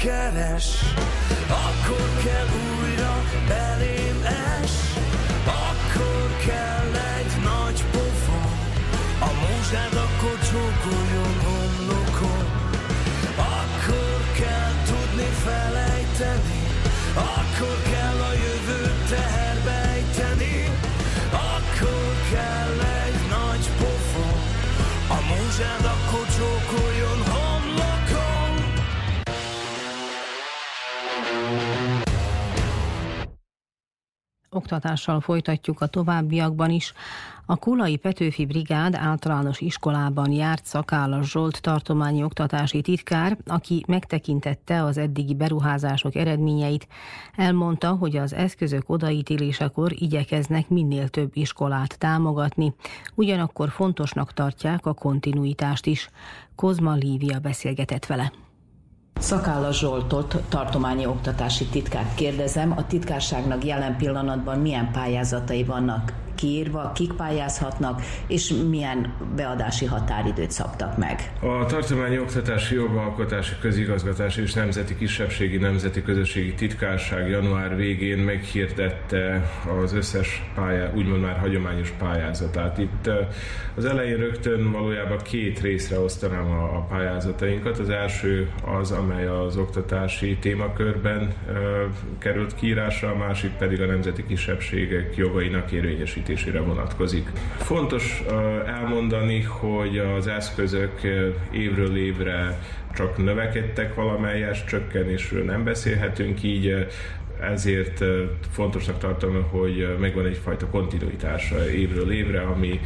keres, 0.08 0.66
akkor 1.50 2.10
kell 2.24 2.48
újra 2.80 3.24
belém 3.48 4.07
Oktatással 34.58 35.22
folytatjuk 35.22 35.82
a 35.82 35.88
továbbiakban 35.88 36.70
is. 36.70 36.94
A 37.46 37.56
Kulai 37.56 37.96
Petőfi 37.96 38.46
Brigád 38.46 38.96
általános 38.96 39.60
iskolában 39.60 40.32
járt 40.32 40.66
Szakállas 40.66 41.30
Zsolt 41.30 41.62
tartományi 41.62 42.24
oktatási 42.24 42.82
titkár, 42.82 43.38
aki 43.46 43.84
megtekintette 43.88 44.84
az 44.84 44.98
eddigi 44.98 45.36
beruházások 45.36 46.16
eredményeit, 46.16 46.88
elmondta, 47.36 47.92
hogy 47.92 48.18
az 48.18 48.34
eszközök 48.34 48.90
odaítélésekor 48.90 49.92
igyekeznek 49.96 50.70
minél 50.70 51.08
több 51.08 51.32
iskolát 51.34 52.00
támogatni, 52.00 52.74
ugyanakkor 53.16 53.70
fontosnak 53.70 54.34
tartják 54.34 54.86
a 54.86 54.94
kontinuitást 54.94 55.86
is. 55.86 56.10
Kozma 56.56 56.94
Lívia 56.94 57.40
beszélgetett 57.40 58.06
vele. 58.06 58.32
Szakálla 59.20 59.72
Zsoltot, 59.72 60.36
tartományi 60.50 61.06
oktatási 61.06 61.66
titkát 61.66 62.16
kérdezem, 62.16 62.72
a 62.72 62.88
titkárságnak 62.88 63.66
jelen 63.66 63.98
pillanatban 63.98 64.60
milyen 64.60 64.92
pályázatai 64.92 65.64
vannak 65.64 66.14
kiírva, 66.38 66.92
kik 66.96 67.14
pályázhatnak, 67.14 68.02
és 68.28 68.54
milyen 68.70 69.14
beadási 69.36 69.86
határidőt 69.86 70.52
szabtak 70.52 70.98
meg. 70.98 71.32
A 71.42 71.66
tartományi 71.66 72.20
oktatási 72.20 72.76
jogalkotási 72.76 73.54
közigazgatási 73.62 74.42
és 74.42 74.54
nemzeti 74.54 74.96
kisebbségi 74.98 75.58
nemzeti 75.58 76.02
közösségi 76.02 76.54
titkárság 76.54 77.30
január 77.30 77.76
végén 77.76 78.18
meghirdette 78.18 79.50
az 79.84 79.94
összes 79.94 80.44
pályá, 80.56 80.92
úgymond 80.96 81.22
már 81.22 81.38
hagyományos 81.38 81.94
pályázatát. 82.00 82.78
Itt 82.78 83.10
az 83.76 83.86
elején 83.86 84.18
rögtön 84.18 84.72
valójában 84.72 85.18
két 85.18 85.60
részre 85.60 86.00
osztanám 86.00 86.52
a, 86.52 86.86
pályázatainkat. 86.90 87.80
Az 87.80 87.90
első 87.90 88.50
az, 88.80 88.92
amely 88.92 89.28
az 89.28 89.58
oktatási 89.58 90.38
témakörben 90.38 91.34
került 92.18 92.56
kiírásra, 92.56 93.10
a 93.10 93.16
másik 93.16 93.52
pedig 93.52 93.82
a 93.82 93.86
nemzeti 93.86 94.26
kisebbségek 94.26 95.16
jogainak 95.16 95.72
érvényesítésére 95.72 96.27
építésére 96.30 96.60
vonatkozik. 96.62 97.30
Fontos 97.58 98.24
elmondani, 98.66 99.42
hogy 99.42 99.98
az 99.98 100.28
eszközök 100.28 101.02
évről 101.52 101.98
évre 101.98 102.60
csak 102.96 103.18
növekedtek 103.18 103.96
valamelyes, 103.96 104.64
csökkenésről 104.64 105.44
nem 105.44 105.64
beszélhetünk, 105.64 106.44
így 106.44 106.88
ezért 107.42 108.04
fontosnak 108.52 108.98
tartom, 108.98 109.44
hogy 109.50 109.96
megvan 110.00 110.26
egyfajta 110.26 110.68
kontinuitás 110.68 111.54
évről 111.76 112.12
évre, 112.12 112.42
ami 112.42 112.80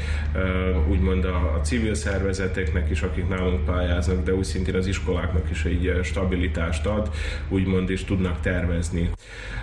úgymond 0.89 1.25
a 1.25 1.59
civil 1.63 1.93
szervezeteknek 1.93 2.89
is, 2.89 3.01
akik 3.01 3.27
nálunk 3.27 3.65
pályáznak, 3.65 4.23
de 4.23 4.33
úgy 4.33 4.43
szintén 4.43 4.75
az 4.75 4.87
iskoláknak 4.87 5.49
is 5.49 5.65
egy 5.65 5.99
stabilitást 6.03 6.85
ad, 6.85 7.09
úgymond 7.49 7.89
is 7.89 8.03
tudnak 8.03 8.39
tervezni. 8.39 9.09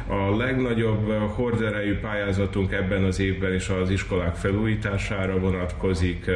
A 0.06 0.36
legnagyobb 0.36 1.12
horderejű 1.34 1.98
pályázatunk 1.98 2.72
ebben 2.72 3.04
az 3.04 3.20
évben 3.20 3.54
is 3.54 3.68
az 3.68 3.90
iskolák 3.90 4.34
felújítására 4.34 5.38
vonatkozik. 5.38 6.30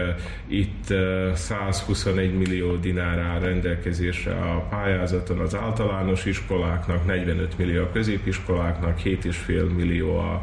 Itt 0.46 0.94
121 1.34 2.38
millió 2.38 2.76
dinár 2.76 3.18
áll 3.18 3.40
rendelkezésre 3.40 4.32
a 4.32 4.66
pályázaton 4.70 5.38
az 5.38 5.55
általános 5.55 6.24
iskoláknak, 6.24 7.07
45 7.07 7.59
millió 7.59 7.82
a 7.82 7.90
középiskoláknak, 7.90 8.41
7,5 8.47 9.70
millió 9.70 10.20
a 10.22 10.43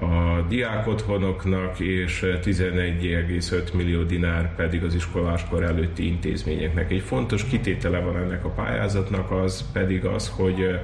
a 0.00 0.44
diákotthonoknak, 0.48 1.80
és 1.80 2.20
11,5 2.42 3.72
millió 3.72 4.02
dinár 4.02 4.54
pedig 4.54 4.84
az 4.84 4.94
iskoláskor 4.94 5.62
előtti 5.62 6.06
intézményeknek. 6.06 6.90
Egy 6.90 7.00
fontos 7.00 7.44
kitétele 7.44 7.98
van 7.98 8.16
ennek 8.16 8.44
a 8.44 8.48
pályázatnak, 8.48 9.30
az 9.30 9.64
pedig 9.72 10.04
az, 10.04 10.28
hogy 10.36 10.80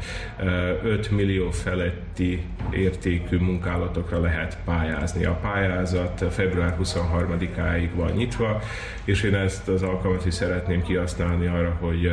5 0.85 1.11
millió 1.11 1.51
feletti 1.51 2.43
értékű 2.71 3.39
munkálatokra 3.39 4.21
lehet 4.21 4.59
pályázni. 4.65 5.25
A 5.25 5.39
pályázat 5.43 6.25
február 6.31 6.77
23-áig 6.83 7.89
van 7.95 8.11
nyitva, 8.11 8.63
és 9.05 9.23
én 9.23 9.35
ezt 9.35 9.69
az 9.69 9.83
alkalmat 9.83 10.27
is 10.27 10.35
szeretném 10.35 10.83
kihasználni 10.83 11.47
arra, 11.47 11.77
hogy 11.81 12.13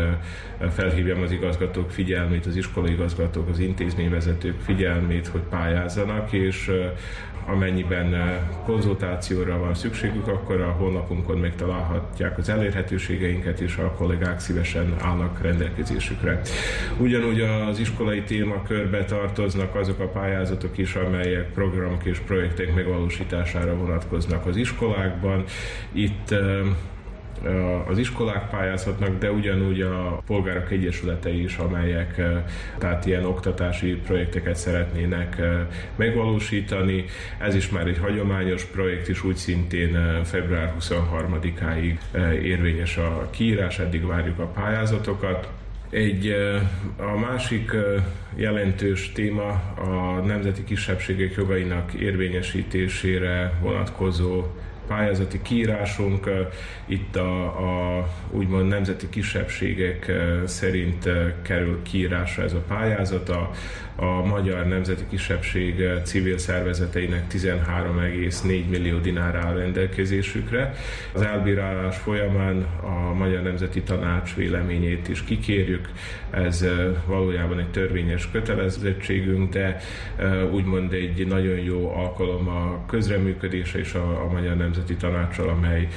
felhívjam 0.70 1.22
az 1.22 1.32
igazgatók 1.32 1.92
figyelmét, 1.92 2.46
az 2.46 2.56
iskolai 2.56 2.92
igazgatók, 2.92 3.50
az 3.50 3.60
intézményvezetők 3.60 4.60
figyelmét, 4.60 5.28
hogy 5.28 5.42
pályázzanak, 5.50 6.32
és 6.32 6.72
amennyiben 7.46 8.40
konzultációra 8.66 9.58
van 9.58 9.74
szükségük, 9.74 10.28
akkor 10.28 10.62
a 10.62 10.72
honlapunkon 10.72 11.38
megtalálhatják 11.38 12.38
az 12.38 12.50
elérhetőségeinket, 12.50 13.60
és 13.60 13.78
a 13.78 13.92
kollégák 13.92 14.40
szívesen 14.40 14.96
állnak 15.00 15.42
rendelkezésükre. 15.42 16.42
Ugyanúgy 16.98 17.42
az 17.42 17.80
iskolai 17.80 18.22
témakörbe 18.22 19.06
tartoznak 19.06 19.76
azok 19.76 20.00
a 20.00 20.08
pályázatok 20.08 20.78
is, 20.78 20.96
amelyek 20.96 21.52
programok 21.52 22.06
és 22.06 22.20
projektek 22.20 22.76
megvalósítására 22.76 23.76
vonatkoznak 23.76 24.46
az 24.46 24.56
iskolákban. 24.56 25.44
Itt 25.92 26.36
az 27.88 27.98
iskolák 27.98 28.50
pályázhatnak, 28.50 29.18
de 29.18 29.32
ugyanúgy 29.32 29.82
a 29.82 30.22
polgárok 30.26 30.72
egyesületei 30.72 31.44
is, 31.44 31.58
amelyek 31.58 32.22
tehát 32.78 33.06
ilyen 33.06 33.26
oktatási 33.26 33.96
projekteket 33.96 34.56
szeretnének 34.56 35.42
megvalósítani. 35.96 37.06
Ez 37.40 37.56
is 37.56 37.70
már 37.70 37.88
egy 37.88 37.98
hagyományos 37.98 38.64
projekt, 38.64 39.08
és 39.08 39.24
úgy 39.24 39.36
szintén 39.36 40.24
február 40.24 40.74
23-áig 40.80 41.98
érvényes 42.44 42.98
a 42.98 43.28
kiírás, 43.30 43.80
eddig 43.80 44.06
várjuk 44.06 44.40
a 44.40 44.46
pályázatokat. 44.46 45.50
Egy 45.90 46.36
a 46.98 47.18
másik 47.18 47.72
jelentős 48.36 49.12
téma 49.12 49.50
a 49.76 50.22
nemzeti 50.26 50.64
kisebbségek 50.64 51.34
jogainak 51.36 51.94
érvényesítésére 51.94 53.54
vonatkozó 53.62 54.44
pályázati 54.92 55.42
kiírásunk. 55.42 56.30
Itt 56.86 57.16
a, 57.16 57.44
a 57.44 58.08
úgymond 58.32 58.68
nemzeti 58.68 59.10
kisebbségek 59.10 60.12
szerint 60.46 61.10
kerül 61.42 61.82
kiírásra 61.82 62.44
ez 62.44 62.54
a 62.54 62.64
pályázat. 62.68 63.30
A, 63.30 63.52
a 64.02 64.26
magyar 64.26 64.68
nemzeti 64.68 65.04
kisebbség 65.10 65.84
civil 66.04 66.38
szervezeteinek 66.38 67.32
13,4 67.32 68.70
millió 68.70 68.98
dinár 68.98 69.36
áll 69.36 69.54
rendelkezésükre. 69.54 70.74
Az 71.14 71.22
elbírálás 71.22 71.98
folyamán 71.98 72.66
a 72.84 73.14
Magyar 73.14 73.42
Nemzeti 73.42 73.82
Tanács 73.82 74.36
véleményét 74.36 75.08
is 75.08 75.24
kikérjük. 75.24 75.90
Ez 76.30 76.66
valójában 77.06 77.60
egy 77.60 77.70
törvényes 77.72 78.32
kötelezettségünk, 78.32 79.54
de 79.54 79.78
úgymond 80.52 80.94
egy 80.94 81.28
nagyon 81.28 81.60
jó 81.60 81.94
alkalom 81.96 82.48
a 82.48 82.86
közreműködése 82.88 83.80
és 83.80 83.94
a, 83.94 84.30
Magyar 84.32 84.56
Nemzeti 84.56 84.96
Tanácssal, 84.96 85.50
amely 85.50 85.88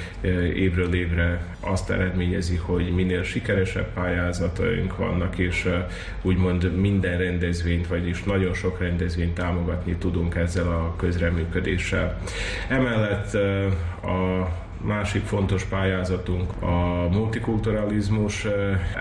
évről 0.55 0.93
évre 0.93 1.55
azt 1.59 1.89
eredményezi, 1.89 2.55
hogy 2.55 2.91
minél 2.95 3.23
sikeresebb 3.23 3.93
pályázataink 3.93 4.97
vannak, 4.97 5.37
és 5.37 5.69
úgymond 6.21 6.75
minden 6.75 7.17
rendezvényt 7.17 7.87
vagyis 7.99 8.23
nagyon 8.23 8.53
sok 8.53 8.79
rendezvényt 8.79 9.33
támogatni 9.33 9.95
tudunk 9.95 10.35
ezzel 10.35 10.67
a 10.67 10.95
közreműködéssel. 10.95 12.17
Emellett 12.69 13.33
a 14.03 14.49
másik 14.81 15.25
fontos 15.25 15.63
pályázatunk 15.63 16.61
a 16.61 17.07
multikulturalizmus 17.11 18.47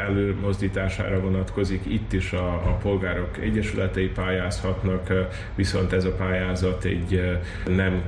előmozdítására 0.09 1.21
vonatkozik. 1.21 1.81
Itt 1.87 2.13
is 2.13 2.33
a, 2.33 2.47
a 2.47 2.79
polgárok 2.83 3.39
egyesületei 3.39 4.09
pályázhatnak, 4.09 5.13
viszont 5.55 5.93
ez 5.93 6.05
a 6.05 6.13
pályázat 6.13 6.85
egy 6.85 7.39
nem 7.67 8.03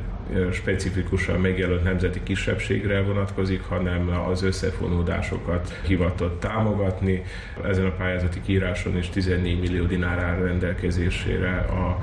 specifikusan 0.52 1.40
megjelölt 1.40 1.84
nemzeti 1.84 2.22
kisebbségre 2.22 3.02
vonatkozik, 3.02 3.62
hanem 3.62 4.08
az 4.28 4.42
összefonódásokat 4.42 5.80
hivatott 5.86 6.40
támogatni. 6.40 7.22
Ezen 7.64 7.86
a 7.86 7.90
pályázati 7.90 8.40
kiíráson 8.40 8.96
is 8.96 9.08
14 9.08 9.60
millió 9.60 9.84
dinár 9.84 10.18
áll 10.18 10.36
rendelkezésére 10.36 11.56
a, 11.56 11.98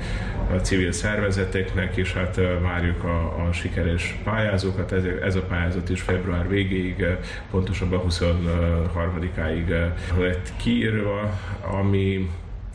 a 0.54 0.60
civil 0.62 0.92
szervezeteknek, 0.92 1.96
és 1.98 2.14
hát 2.14 2.40
várjuk 2.62 3.04
a, 3.04 3.46
a 3.48 3.52
sikeres 3.52 4.20
pályázókat. 4.24 4.92
Ez, 4.92 5.04
ez 5.22 5.36
a 5.36 5.42
pályázat 5.42 5.90
is 5.90 6.02
február 6.02 6.48
végéig, 6.48 7.06
pontosabban 7.52 8.02
23-áig 8.10 9.92
lett 10.18 10.54
kiírva, 10.58 11.40
ami 11.62 12.30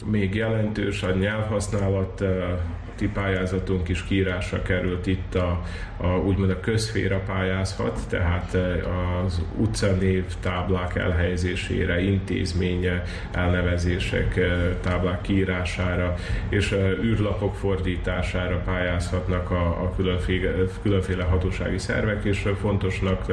még 0.05 0.34
jelentős 0.34 1.03
a 1.03 1.11
nyelvhasználat 1.11 2.24
pályázatunk 3.07 3.88
is 3.88 4.05
kiírásra 4.05 4.62
került 4.62 5.07
itt 5.07 5.34
a, 5.34 5.62
a 6.01 6.07
úgymond 6.07 6.51
a 6.51 6.61
közféra 6.61 7.22
pályázhat, 7.26 8.01
tehát 8.09 8.55
eh, 8.55 9.22
az 9.24 9.42
utcanév 9.57 10.24
táblák 10.40 10.96
elhelyezésére, 10.96 12.01
intézménye 12.01 13.03
elnevezések 13.32 14.36
eh, 14.36 14.49
táblák 14.80 15.20
kiírására 15.20 16.14
és 16.49 16.72
eh, 16.72 16.90
űrlapok 17.03 17.55
fordítására 17.55 18.57
pályázhatnak 18.64 19.51
a, 19.51 19.66
a 19.66 19.92
különféle, 19.96 20.51
különféle 20.82 21.24
hatósági 21.24 21.78
szervek, 21.78 22.24
és 22.24 22.49
fontosnak 22.61 23.32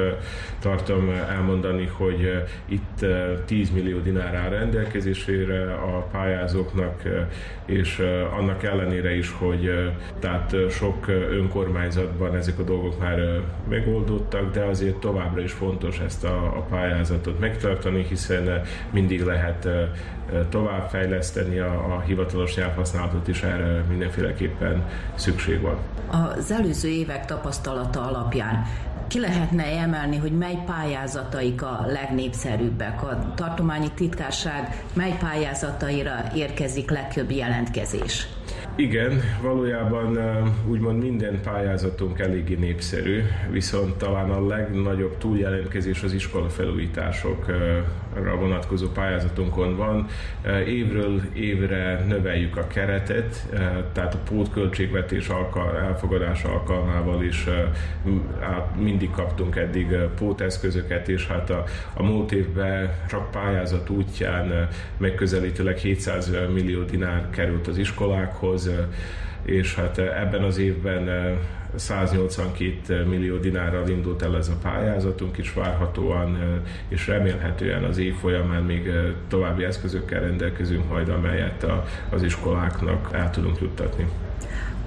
tartom 0.59 1.09
elmondani, 1.29 1.89
hogy 1.97 2.43
itt 2.65 3.05
10 3.45 3.71
millió 3.71 3.99
dinár 3.99 4.35
áll 4.35 4.49
rendelkezésére 4.49 5.73
a 5.73 6.07
pályázóknak, 6.11 7.01
és 7.65 8.01
annak 8.37 8.63
ellenére 8.63 9.15
is, 9.15 9.31
hogy 9.31 9.54
tehát 10.19 10.55
sok 10.69 11.07
önkormányzatban 11.07 12.35
ezek 12.35 12.59
a 12.59 12.63
dolgok 12.63 12.99
már 12.99 13.41
megoldottak, 13.69 14.53
de 14.53 14.63
azért 14.63 14.95
továbbra 14.95 15.41
is 15.41 15.51
fontos 15.51 15.99
ezt 15.99 16.23
a, 16.23 16.43
a 16.57 16.65
pályázatot 16.69 17.39
megtartani, 17.39 18.05
hiszen 18.09 18.61
mindig 18.91 19.21
lehet 19.21 19.67
továbbfejleszteni 20.49 21.59
a, 21.59 21.95
a 21.95 21.99
hivatalos 21.99 22.55
nyelvhasználatot 22.55 23.27
is 23.27 23.43
erre 23.43 23.83
mindenféleképpen 23.89 24.83
szükség 25.15 25.61
van. 25.61 25.77
Az 26.35 26.51
előző 26.51 26.89
évek 26.89 27.25
tapasztalata 27.25 28.01
alapján 28.01 28.65
ki 29.07 29.19
lehetne 29.19 29.65
emelni, 29.65 30.17
hogy 30.17 30.31
mely 30.31 30.63
pályázataik 30.65 31.61
a 31.61 31.85
legnépszerűbbek? 31.87 33.03
A 33.03 33.33
tartományi 33.35 33.91
titkárság 33.95 34.83
mely 34.93 35.17
pályázataira 35.19 36.23
érkezik 36.35 36.89
legtöbb 36.89 37.31
jelentkezés? 37.31 38.27
Igen, 38.77 39.21
valójában 39.41 40.19
úgymond 40.67 41.03
minden 41.03 41.41
pályázatunk 41.41 42.19
eléggé 42.19 42.55
népszerű, 42.55 43.23
viszont 43.51 43.97
talán 43.97 44.29
a 44.29 44.47
legnagyobb 44.47 45.17
túljelentkezés 45.17 46.03
az 46.03 46.13
iskola 46.13 46.49
felújításokra 46.49 48.35
vonatkozó 48.39 48.87
pályázatunkon 48.87 49.77
van. 49.77 50.07
Évről 50.67 51.21
évre 51.33 52.05
növeljük 52.07 52.57
a 52.57 52.67
keretet, 52.67 53.47
tehát 53.93 54.13
a 54.13 54.19
pótköltségvetés 54.29 55.29
elfogadása 55.83 56.49
alkalmával 56.51 57.23
is 57.23 57.47
mindig 58.79 59.11
kaptunk 59.11 59.55
eddig 59.55 59.87
póteszközöket, 60.17 61.09
és 61.09 61.27
hát 61.27 61.49
a, 61.49 61.63
a 61.93 62.03
múlt 62.03 62.31
évben 62.31 62.93
csak 63.07 63.31
pályázat 63.31 63.89
útján 63.89 64.67
megközelítőleg 64.97 65.77
700 65.77 66.31
millió 66.53 66.83
dinár 66.83 67.29
került 67.29 67.67
az 67.67 67.77
iskolákhoz, 67.77 68.64
és 69.43 69.75
hát 69.75 69.97
ebben 69.97 70.43
az 70.43 70.57
évben 70.57 71.09
182 71.75 73.05
millió 73.05 73.37
dinárral 73.37 73.87
indult 73.89 74.21
el 74.21 74.37
ez 74.37 74.47
a 74.47 74.57
pályázatunk, 74.61 75.37
és 75.37 75.53
várhatóan 75.53 76.37
és 76.87 77.07
remélhetően 77.07 77.83
az 77.83 77.97
év 77.97 78.15
folyamán 78.15 78.63
még 78.63 78.91
további 79.27 79.63
eszközökkel 79.63 80.19
rendelkezünk 80.19 80.89
majd, 80.89 81.09
amelyet 81.09 81.65
az 82.09 82.23
iskoláknak 82.23 83.09
el 83.11 83.29
tudunk 83.29 83.61
juttatni. 83.61 84.07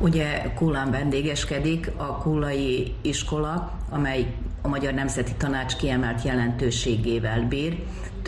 Ugye 0.00 0.52
Kullán 0.54 0.90
vendégeskedik 0.90 1.90
a 1.96 2.18
Kullai 2.18 2.94
iskola, 3.00 3.78
amely 3.90 4.26
a 4.62 4.68
Magyar 4.68 4.92
Nemzeti 4.92 5.32
Tanács 5.36 5.76
kiemelt 5.76 6.22
jelentőségével 6.22 7.46
bír 7.48 7.78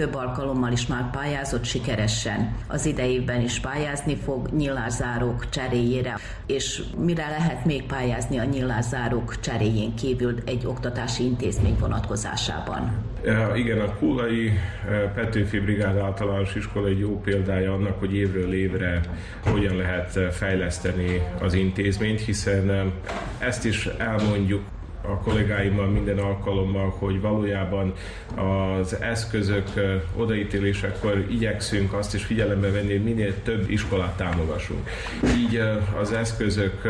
több 0.01 0.15
alkalommal 0.15 0.73
is 0.73 0.87
már 0.87 1.11
pályázott 1.11 1.65
sikeresen. 1.65 2.55
Az 2.67 2.87
idejében 2.87 3.41
is 3.41 3.61
pályázni 3.61 4.17
fog 4.17 4.49
nyilázárók 4.49 5.49
cseréjére. 5.49 6.19
És 6.47 6.83
mire 7.05 7.29
lehet 7.29 7.65
még 7.65 7.87
pályázni 7.87 8.39
a 8.39 8.45
nyilázárók 8.45 9.41
cseréjén 9.41 9.95
kívül 9.95 10.35
egy 10.45 10.67
oktatási 10.67 11.25
intézmény 11.25 11.77
vonatkozásában? 11.81 12.93
Ja, 13.25 13.53
igen, 13.55 13.81
a 13.81 13.95
Kulai 13.95 14.47
eh, 14.47 15.11
Petőfi 15.15 15.59
Brigád 15.59 15.97
általános 15.97 16.55
iskola 16.55 16.89
egy 16.89 16.99
jó 16.99 17.21
példája 17.21 17.73
annak, 17.73 17.99
hogy 17.99 18.15
évről 18.15 18.53
évre 18.53 19.01
hogyan 19.45 19.77
lehet 19.77 20.17
eh, 20.17 20.31
fejleszteni 20.31 21.23
az 21.41 21.55
intézményt, 21.55 22.21
hiszen 22.21 22.93
ezt 23.39 23.65
is 23.65 23.87
elmondjuk 23.87 24.63
a 25.03 25.19
kollégáimmal 25.19 25.87
minden 25.87 26.19
alkalommal, 26.19 26.95
hogy 26.99 27.21
valójában 27.21 27.93
az 28.37 29.01
eszközök 29.01 29.69
odaítélésekor 30.17 31.27
igyekszünk 31.31 31.93
azt 31.93 32.15
is 32.15 32.25
figyelembe 32.25 32.71
venni, 32.71 32.91
hogy 32.91 33.05
minél 33.05 33.43
több 33.43 33.71
iskolát 33.71 34.17
támogassunk. 34.17 34.91
Így 35.37 35.63
az 36.01 36.13
eszközök 36.13 36.83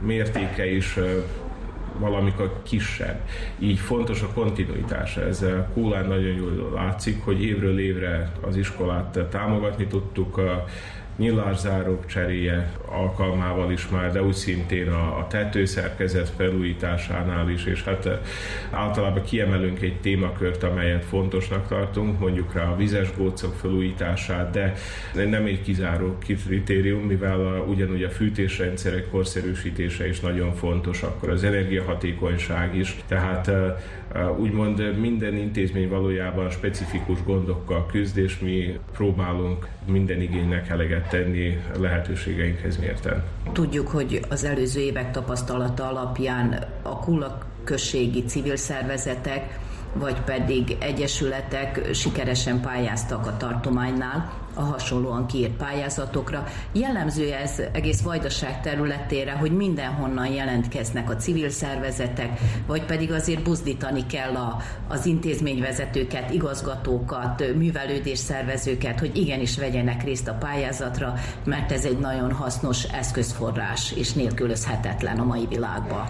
mértéke 0.00 0.66
is 0.66 0.98
valamikor 1.98 2.62
kisebb. 2.62 3.20
Így 3.58 3.78
fontos 3.78 4.22
a 4.22 4.28
kontinuitása. 4.34 5.26
Ez 5.26 5.44
Kólán 5.74 6.06
nagyon 6.06 6.34
jól 6.34 6.72
látszik, 6.74 7.24
hogy 7.24 7.42
évről 7.44 7.78
évre 7.78 8.32
az 8.40 8.56
iskolát 8.56 9.18
támogatni 9.30 9.86
tudtuk, 9.86 10.40
nyilászárók 11.16 12.06
cseréje 12.06 12.72
alkalmával 12.86 13.72
is 13.72 13.88
már, 13.88 14.12
de 14.12 14.22
úgy 14.22 14.34
szintén 14.34 14.88
a, 14.88 15.18
a 15.18 15.26
tetőszerkezet 15.26 16.28
felújításánál 16.28 17.50
is, 17.50 17.64
és 17.64 17.84
hát 17.84 18.06
eh, 18.06 18.18
általában 18.70 19.22
kiemelünk 19.22 19.80
egy 19.80 20.00
témakört, 20.00 20.62
amelyet 20.62 21.04
fontosnak 21.04 21.68
tartunk, 21.68 22.18
mondjuk 22.18 22.54
rá 22.54 22.64
a 22.64 22.76
vizes 22.76 23.16
gócok 23.16 23.54
felújítását, 23.54 24.50
de 24.50 24.74
nem 25.28 25.44
egy 25.44 25.62
kizáró 25.62 26.18
kritérium, 26.46 27.02
mivel 27.02 27.46
a, 27.46 27.58
ugyanúgy 27.58 28.02
a 28.02 28.10
fűtésrendszerek 28.10 29.10
korszerűsítése 29.10 30.08
is 30.08 30.20
nagyon 30.20 30.54
fontos, 30.54 31.02
akkor 31.02 31.30
az 31.30 31.44
energiahatékonyság 31.44 32.76
is, 32.76 32.96
tehát 33.06 33.48
eh, 33.48 34.38
úgymond 34.38 35.00
minden 35.00 35.36
intézmény 35.36 35.88
valójában 35.88 36.50
specifikus 36.50 37.22
gondokkal 37.24 37.86
küzd, 37.86 38.16
és 38.16 38.38
mi 38.38 38.78
próbálunk 38.92 39.68
minden 39.86 40.20
igénynek 40.20 40.68
eleget 40.68 41.03
tenni 41.08 41.58
lehetőségeinkhez 41.78 42.76
mérten. 42.76 43.24
Tudjuk, 43.52 43.88
hogy 43.88 44.20
az 44.28 44.44
előző 44.44 44.80
évek 44.80 45.10
tapasztalata 45.10 45.88
alapján 45.88 46.64
a 46.82 46.98
kullak 46.98 47.46
községi 47.64 48.24
civil 48.24 48.56
szervezetek 48.56 49.58
vagy 49.94 50.20
pedig 50.20 50.76
egyesületek 50.80 51.94
sikeresen 51.94 52.60
pályáztak 52.60 53.26
a 53.26 53.36
tartománynál 53.36 54.43
a 54.54 54.60
hasonlóan 54.60 55.26
kiírt 55.26 55.56
pályázatokra. 55.56 56.44
Jellemző 56.72 57.32
ez 57.32 57.62
egész 57.72 58.02
vajdaság 58.02 58.60
területére, 58.60 59.32
hogy 59.32 59.52
mindenhonnan 59.52 60.26
jelentkeznek 60.26 61.10
a 61.10 61.16
civil 61.16 61.48
szervezetek, 61.48 62.40
vagy 62.66 62.84
pedig 62.84 63.12
azért 63.12 63.42
buzdítani 63.42 64.06
kell 64.06 64.34
a, 64.34 64.62
az 64.88 65.06
intézményvezetőket, 65.06 66.30
igazgatókat, 66.30 67.44
művelődés 67.56 68.18
szervezőket, 68.18 69.00
hogy 69.00 69.16
igenis 69.16 69.58
vegyenek 69.58 70.04
részt 70.04 70.28
a 70.28 70.34
pályázatra, 70.34 71.14
mert 71.44 71.72
ez 71.72 71.84
egy 71.84 71.98
nagyon 71.98 72.32
hasznos 72.32 72.84
eszközforrás 72.84 73.92
és 73.92 74.12
nélkülözhetetlen 74.12 75.18
a 75.18 75.24
mai 75.24 75.46
világban. 75.48 76.08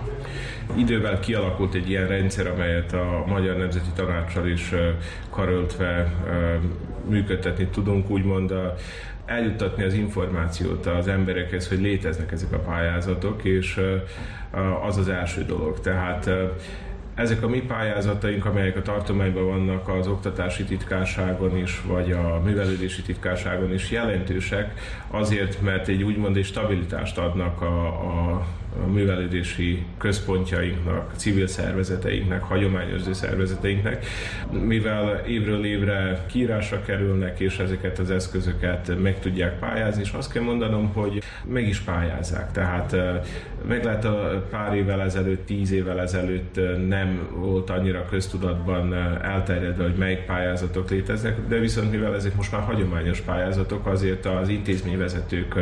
Idővel 0.77 1.21
kialakult 1.21 1.75
egy 1.75 1.89
ilyen 1.91 2.07
rendszer, 2.07 2.47
amelyet 2.47 2.93
a 2.93 3.25
Magyar 3.27 3.57
Nemzeti 3.57 3.91
Tanácssal 3.95 4.49
is 4.49 4.73
karöltve 5.31 6.13
működtetni 7.09 7.67
tudunk, 7.67 8.11
úgymond 8.11 8.51
a, 8.51 8.75
eljuttatni 9.27 9.85
az 9.85 9.95
információt 9.95 10.87
az 10.87 11.09
emberekhez, 11.09 11.69
hogy 11.69 11.81
léteznek 11.81 12.33
ezek 12.33 12.53
a 12.53 12.59
pályázatok, 12.59 13.45
és 13.45 13.81
az 14.87 14.97
az 14.97 15.09
első 15.09 15.45
dolog. 15.45 15.81
Tehát 15.81 16.31
ezek 17.15 17.43
a 17.43 17.49
mi 17.49 17.61
pályázataink, 17.61 18.45
amelyek 18.45 18.77
a 18.77 18.83
tartományban 18.83 19.47
vannak 19.47 19.89
az 19.89 20.07
oktatási 20.07 20.65
titkárságon 20.65 21.57
is, 21.57 21.83
vagy 21.87 22.13
a 22.13 22.41
művelődési 22.45 23.03
titkárságon 23.03 23.73
is 23.73 23.91
jelentősek, 23.91 24.79
azért, 25.11 25.61
mert 25.61 25.89
egy 25.89 26.03
úgymond 26.03 26.37
egy 26.37 26.45
stabilitást 26.45 27.19
adnak 27.19 27.61
a, 27.61 27.87
a 27.87 28.47
a 28.83 28.87
művelődési 28.87 29.85
központjainknak, 29.99 31.13
civil 31.17 31.47
szervezeteinknek, 31.47 32.43
hagyományozó 32.43 33.13
szervezeteinknek, 33.13 34.07
mivel 34.51 35.23
évről 35.27 35.65
évre 35.65 36.25
kiírásra 36.27 36.83
kerülnek, 36.83 37.41
és 37.41 37.59
ezeket 37.59 37.99
az 37.99 38.11
eszközöket 38.11 39.03
meg 39.03 39.19
tudják 39.19 39.59
pályázni, 39.59 40.03
és 40.03 40.13
azt 40.13 40.33
kell 40.33 40.43
mondanom, 40.43 40.93
hogy 40.93 41.23
meg 41.45 41.69
is 41.69 41.79
pályázzák. 41.79 42.53
Tehát 42.53 42.97
meg 43.69 43.85
lehet 43.85 44.05
a 44.05 44.47
pár 44.51 44.75
évvel 44.75 45.03
ezelőtt, 45.03 45.47
tíz 45.47 45.73
évvel 45.73 46.01
ezelőtt 46.01 46.61
nem 46.89 47.29
volt 47.35 47.71
annyira 47.71 48.05
köztudatban 48.05 48.95
elterjedve, 49.23 49.83
hogy 49.83 49.97
melyik 49.99 50.19
pályázatok 50.19 50.91
léteznek, 50.91 51.37
de 51.49 51.59
viszont 51.59 51.91
mivel 51.91 52.15
ezek 52.15 52.37
most 52.37 52.53
már 52.53 52.63
hagyományos 52.63 53.21
pályázatok, 53.21 53.87
azért 53.87 54.27
az 54.27 54.49
intézményvezetők, 54.49 55.55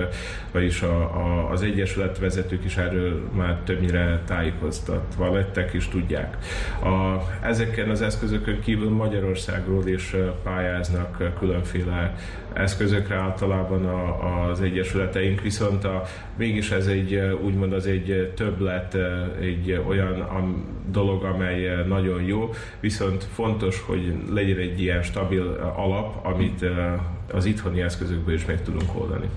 vagyis 0.52 0.82
a, 0.82 1.00
a, 1.00 1.50
az 1.50 1.62
egyesületvezetők 1.62 2.64
is 2.64 2.76
erről 2.76 3.01
már 3.36 3.60
többnyire 3.64 4.22
tájékoztatva 4.26 5.32
lettek 5.32 5.72
és 5.72 5.88
tudják. 5.88 6.36
A, 6.82 7.22
ezeken 7.46 7.90
az 7.90 8.02
eszközökön 8.02 8.60
kívül 8.60 8.90
Magyarországról 8.90 9.86
is 9.86 10.16
pályáznak 10.42 11.34
különféle 11.38 12.14
eszközökre 12.52 13.14
általában 13.14 13.86
a, 13.86 14.48
az 14.48 14.60
egyesületeink, 14.60 15.40
viszont 15.40 15.84
a, 15.84 16.02
mégis 16.36 16.70
ez 16.70 16.86
egy 16.86 17.14
úgymond 17.42 17.72
az 17.72 17.86
egy 17.86 18.32
többlet, 18.36 18.96
egy 19.40 19.80
olyan 19.88 20.20
a 20.20 20.44
dolog, 20.90 21.24
amely 21.24 21.84
nagyon 21.86 22.22
jó, 22.22 22.50
viszont 22.80 23.24
fontos, 23.24 23.80
hogy 23.80 24.14
legyen 24.30 24.58
egy 24.58 24.80
ilyen 24.80 25.02
stabil 25.02 25.72
alap, 25.76 26.26
amit 26.26 26.64
az 27.32 27.44
itthoni 27.44 27.80
eszközökből 27.80 28.34
is 28.34 28.46
meg 28.46 28.62
tudunk 28.62 29.00
oldani. 29.00 29.28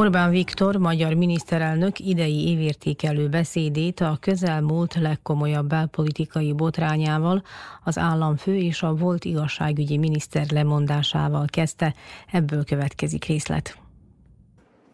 Orbán 0.00 0.30
Viktor, 0.30 0.76
magyar 0.76 1.14
miniszterelnök 1.14 1.98
idei 1.98 2.48
évértékelő 2.48 3.28
beszédét 3.28 4.00
a 4.00 4.16
közelmúlt 4.20 4.94
legkomolyabb 4.94 5.68
belpolitikai 5.68 6.52
botrányával, 6.52 7.42
az 7.84 7.98
államfő 7.98 8.56
és 8.56 8.82
a 8.82 8.94
volt 8.94 9.24
igazságügyi 9.24 9.98
miniszter 9.98 10.46
lemondásával 10.50 11.44
kezdte. 11.46 11.94
Ebből 12.32 12.64
következik 12.64 13.24
részlet. 13.24 13.78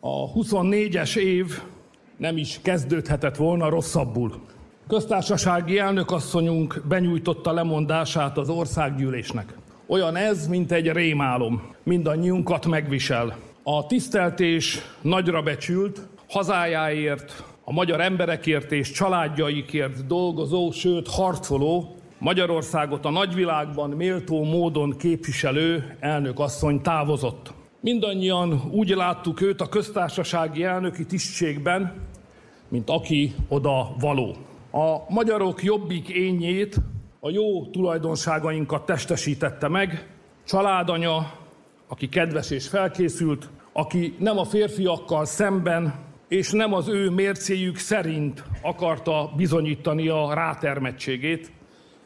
A 0.01 0.33
24-es 0.33 1.17
év 1.17 1.63
nem 2.17 2.37
is 2.37 2.61
kezdődhetett 2.63 3.37
volna 3.37 3.69
rosszabbul. 3.69 4.41
Köztársasági 4.89 5.79
elnökasszonyunk 5.79 6.83
benyújtotta 6.89 7.53
lemondását 7.53 8.39
az 8.39 8.49
országgyűlésnek. 8.49 9.55
Olyan 9.87 10.17
ez, 10.17 10.47
mint 10.47 10.73
egy 10.73 10.93
rémálom. 10.93 11.75
Mindannyiunkat 11.83 12.67
megvisel. 12.67 13.46
A 13.69 13.87
tiszteltés 13.87 14.79
nagyra 15.01 15.43
becsült, 15.43 16.09
hazájáért, 16.29 17.45
a 17.65 17.73
magyar 17.73 18.01
emberekért 18.01 18.73
és 18.73 18.91
családjaikért 18.91 20.07
dolgozó, 20.07 20.71
sőt 20.71 21.09
harcoló, 21.09 21.95
Magyarországot 22.19 23.05
a 23.05 23.11
nagyvilágban 23.11 23.91
méltó 23.91 24.45
módon 24.45 24.97
képviselő 24.99 25.97
elnök 26.01 26.39
asszony 26.39 26.83
távozott. 26.83 27.53
Mindannyian 27.81 28.63
úgy 28.71 28.89
láttuk 28.89 29.41
őt 29.41 29.61
a 29.61 29.69
köztársasági 29.69 30.65
elnöki 30.65 31.07
tisztségben, 31.07 31.93
mint 32.69 32.91
aki 32.91 33.35
oda 33.49 33.95
való. 33.99 34.37
A 34.73 35.13
magyarok 35.13 35.63
jobbik 35.63 36.09
ényét, 36.09 36.77
a 37.21 37.31
jó 37.31 37.67
tulajdonságainkat 37.67 38.87
testesítette 38.87 39.69
meg, 39.69 40.09
családanya, 40.45 41.33
aki 41.89 42.09
kedves 42.09 42.51
és 42.51 42.69
felkészült, 42.69 43.49
aki 43.77 44.15
nem 44.19 44.39
a 44.39 44.45
férfiakkal 44.45 45.25
szemben 45.25 45.95
és 46.29 46.51
nem 46.51 46.73
az 46.73 46.89
ő 46.89 47.11
mércéjük 47.11 47.77
szerint 47.77 48.45
akarta 48.63 49.33
bizonyítani 49.37 50.09
a 50.09 50.35
rátermettségét, 50.35 51.51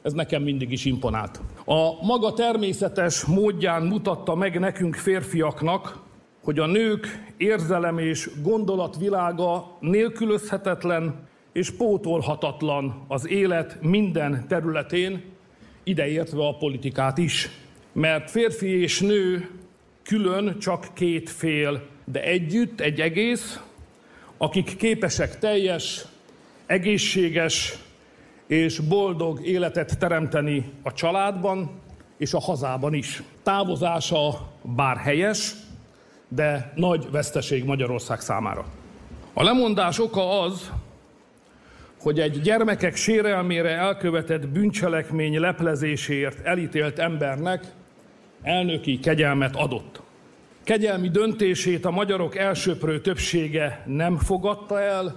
ez 0.02 0.12
nekem 0.12 0.42
mindig 0.42 0.72
is 0.72 0.84
imponált. 0.84 1.40
A 1.64 2.04
maga 2.06 2.32
természetes 2.32 3.24
módján 3.24 3.82
mutatta 3.82 4.34
meg 4.34 4.58
nekünk 4.58 4.94
férfiaknak, 4.94 5.98
hogy 6.42 6.58
a 6.58 6.66
nők 6.66 7.24
érzelem 7.36 7.98
és 7.98 8.30
gondolatvilága 8.42 9.76
nélkülözhetetlen 9.80 11.28
és 11.52 11.70
pótolhatatlan 11.70 13.04
az 13.08 13.28
élet 13.28 13.78
minden 13.82 14.44
területén, 14.48 15.22
ideértve 15.84 16.46
a 16.46 16.56
politikát 16.56 17.18
is. 17.18 17.48
Mert 17.92 18.30
férfi 18.30 18.80
és 18.80 19.00
nő 19.00 19.48
külön 20.10 20.58
csak 20.58 20.86
két 20.94 21.30
fél, 21.30 21.82
de 22.04 22.22
együtt 22.22 22.80
egy 22.80 23.00
egész, 23.00 23.60
akik 24.38 24.76
képesek 24.76 25.38
teljes, 25.38 26.04
egészséges 26.66 27.78
és 28.46 28.78
boldog 28.78 29.46
életet 29.46 29.98
teremteni 29.98 30.72
a 30.82 30.92
családban 30.92 31.70
és 32.18 32.34
a 32.34 32.40
hazában 32.40 32.94
is. 32.94 33.22
Távozása 33.42 34.52
bár 34.62 34.96
helyes, 34.96 35.52
de 36.28 36.72
nagy 36.74 37.10
veszteség 37.10 37.64
Magyarország 37.64 38.20
számára. 38.20 38.64
A 39.32 39.42
lemondás 39.42 39.98
oka 39.98 40.40
az, 40.40 40.70
hogy 42.00 42.20
egy 42.20 42.40
gyermekek 42.40 42.96
sérelmére 42.96 43.70
elkövetett 43.70 44.48
bűncselekmény 44.48 45.38
leplezéséért 45.38 46.46
elítélt 46.46 46.98
embernek 46.98 47.78
elnöki 48.42 48.98
kegyelmet 48.98 49.56
adott. 49.56 50.02
Kegyelmi 50.64 51.08
döntését 51.08 51.84
a 51.84 51.90
magyarok 51.90 52.36
elsőprő 52.36 53.00
többsége 53.00 53.82
nem 53.86 54.16
fogadta 54.16 54.80
el, 54.80 55.16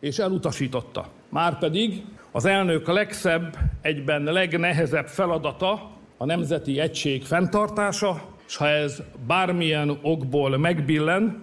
és 0.00 0.18
elutasította. 0.18 1.08
Márpedig 1.28 2.04
az 2.32 2.44
elnök 2.44 2.86
legszebb, 2.86 3.56
egyben 3.80 4.22
legnehezebb 4.22 5.06
feladata 5.06 5.90
a 6.16 6.24
nemzeti 6.24 6.80
egység 6.80 7.24
fenntartása, 7.24 8.22
és 8.46 8.56
ha 8.56 8.68
ez 8.68 9.02
bármilyen 9.26 9.98
okból 10.02 10.58
megbillen, 10.58 11.42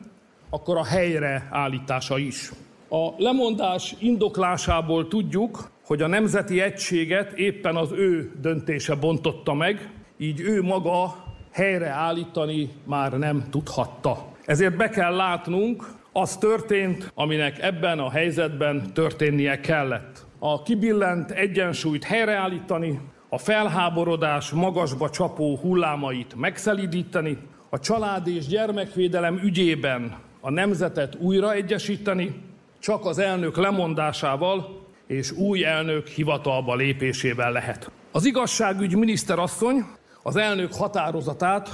akkor 0.49 0.77
a 0.77 0.85
helyre 0.85 1.47
állítása 1.51 2.17
is. 2.17 2.51
A 2.89 3.09
lemondás 3.17 3.95
indoklásából 3.99 5.07
tudjuk, 5.07 5.71
hogy 5.85 6.01
a 6.01 6.07
nemzeti 6.07 6.61
egységet 6.61 7.31
éppen 7.31 7.75
az 7.75 7.91
ő 7.91 8.31
döntése 8.41 8.95
bontotta 8.95 9.53
meg, 9.53 9.89
így 10.17 10.41
ő 10.41 10.61
maga 10.61 11.15
helyreállítani 11.51 12.69
már 12.83 13.11
nem 13.11 13.43
tudhatta. 13.49 14.31
Ezért 14.45 14.77
be 14.77 14.89
kell 14.89 15.15
látnunk, 15.15 15.87
az 16.11 16.37
történt, 16.37 17.11
aminek 17.15 17.61
ebben 17.61 17.99
a 17.99 18.09
helyzetben 18.09 18.93
történnie 18.93 19.59
kellett. 19.59 20.25
A 20.39 20.61
kibillent 20.61 21.31
egyensúlyt 21.31 22.03
helyreállítani, 22.03 22.99
a 23.29 23.37
felháborodás 23.37 24.49
magasba 24.49 25.09
csapó 25.09 25.57
hullámait 25.57 26.35
megszelidíteni, 26.35 27.37
a 27.69 27.79
család 27.79 28.27
és 28.27 28.47
gyermekvédelem 28.47 29.39
ügyében 29.43 30.15
a 30.41 30.49
nemzetet 30.49 31.15
újra 31.15 31.53
egyesíteni, 31.53 32.41
csak 32.79 33.05
az 33.05 33.17
elnök 33.17 33.57
lemondásával 33.57 34.85
és 35.07 35.31
új 35.31 35.65
elnök 35.65 36.07
hivatalba 36.07 36.75
lépésével 36.75 37.51
lehet. 37.51 37.91
Az 38.11 38.25
igazságügy 38.25 38.95
miniszterasszony 38.95 39.85
az 40.27 40.35
elnök 40.35 40.73
határozatát 40.73 41.69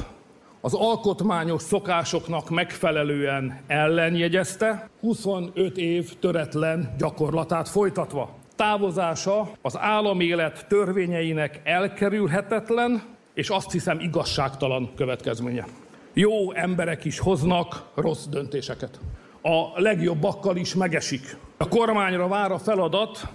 az 0.61 0.73
alkotmányos 0.73 1.61
szokásoknak 1.61 2.49
megfelelően 2.49 3.59
ellenjegyezte, 3.67 4.89
25 4.99 5.77
év 5.77 6.19
töretlen 6.19 6.95
gyakorlatát 6.97 7.69
folytatva. 7.69 8.35
Távozása 8.55 9.49
az 9.61 9.77
államélet 9.77 10.65
törvényeinek 10.67 11.61
elkerülhetetlen, 11.63 13.03
és 13.33 13.49
azt 13.49 13.71
hiszem 13.71 13.99
igazságtalan 13.99 14.91
következménye. 14.95 15.65
Jó 16.13 16.51
emberek 16.51 17.05
is 17.05 17.19
hoznak 17.19 17.83
rossz 17.95 18.25
döntéseket. 18.25 18.99
A 19.41 19.81
legjobbakkal 19.81 20.55
is 20.55 20.75
megesik. 20.75 21.37
A 21.57 21.67
kormányra 21.67 22.27
vár 22.27 22.51
a 22.51 22.59
feladat, 22.59 23.27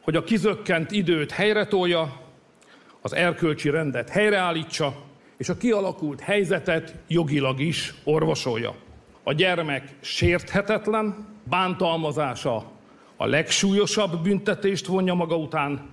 hogy 0.00 0.16
a 0.16 0.24
kizökkent 0.24 0.90
időt 0.90 1.30
helyretolja, 1.30 2.24
az 3.06 3.14
erkölcsi 3.14 3.70
rendet 3.70 4.08
helyreállítsa, 4.08 4.94
és 5.36 5.48
a 5.48 5.56
kialakult 5.56 6.20
helyzetet 6.20 6.94
jogilag 7.08 7.60
is 7.60 7.94
orvosolja. 8.04 8.74
A 9.22 9.32
gyermek 9.32 9.94
sérthetetlen, 10.00 11.26
bántalmazása 11.44 12.70
a 13.16 13.26
legsúlyosabb 13.26 14.22
büntetést 14.22 14.86
vonja 14.86 15.14
maga 15.14 15.36
után, 15.36 15.90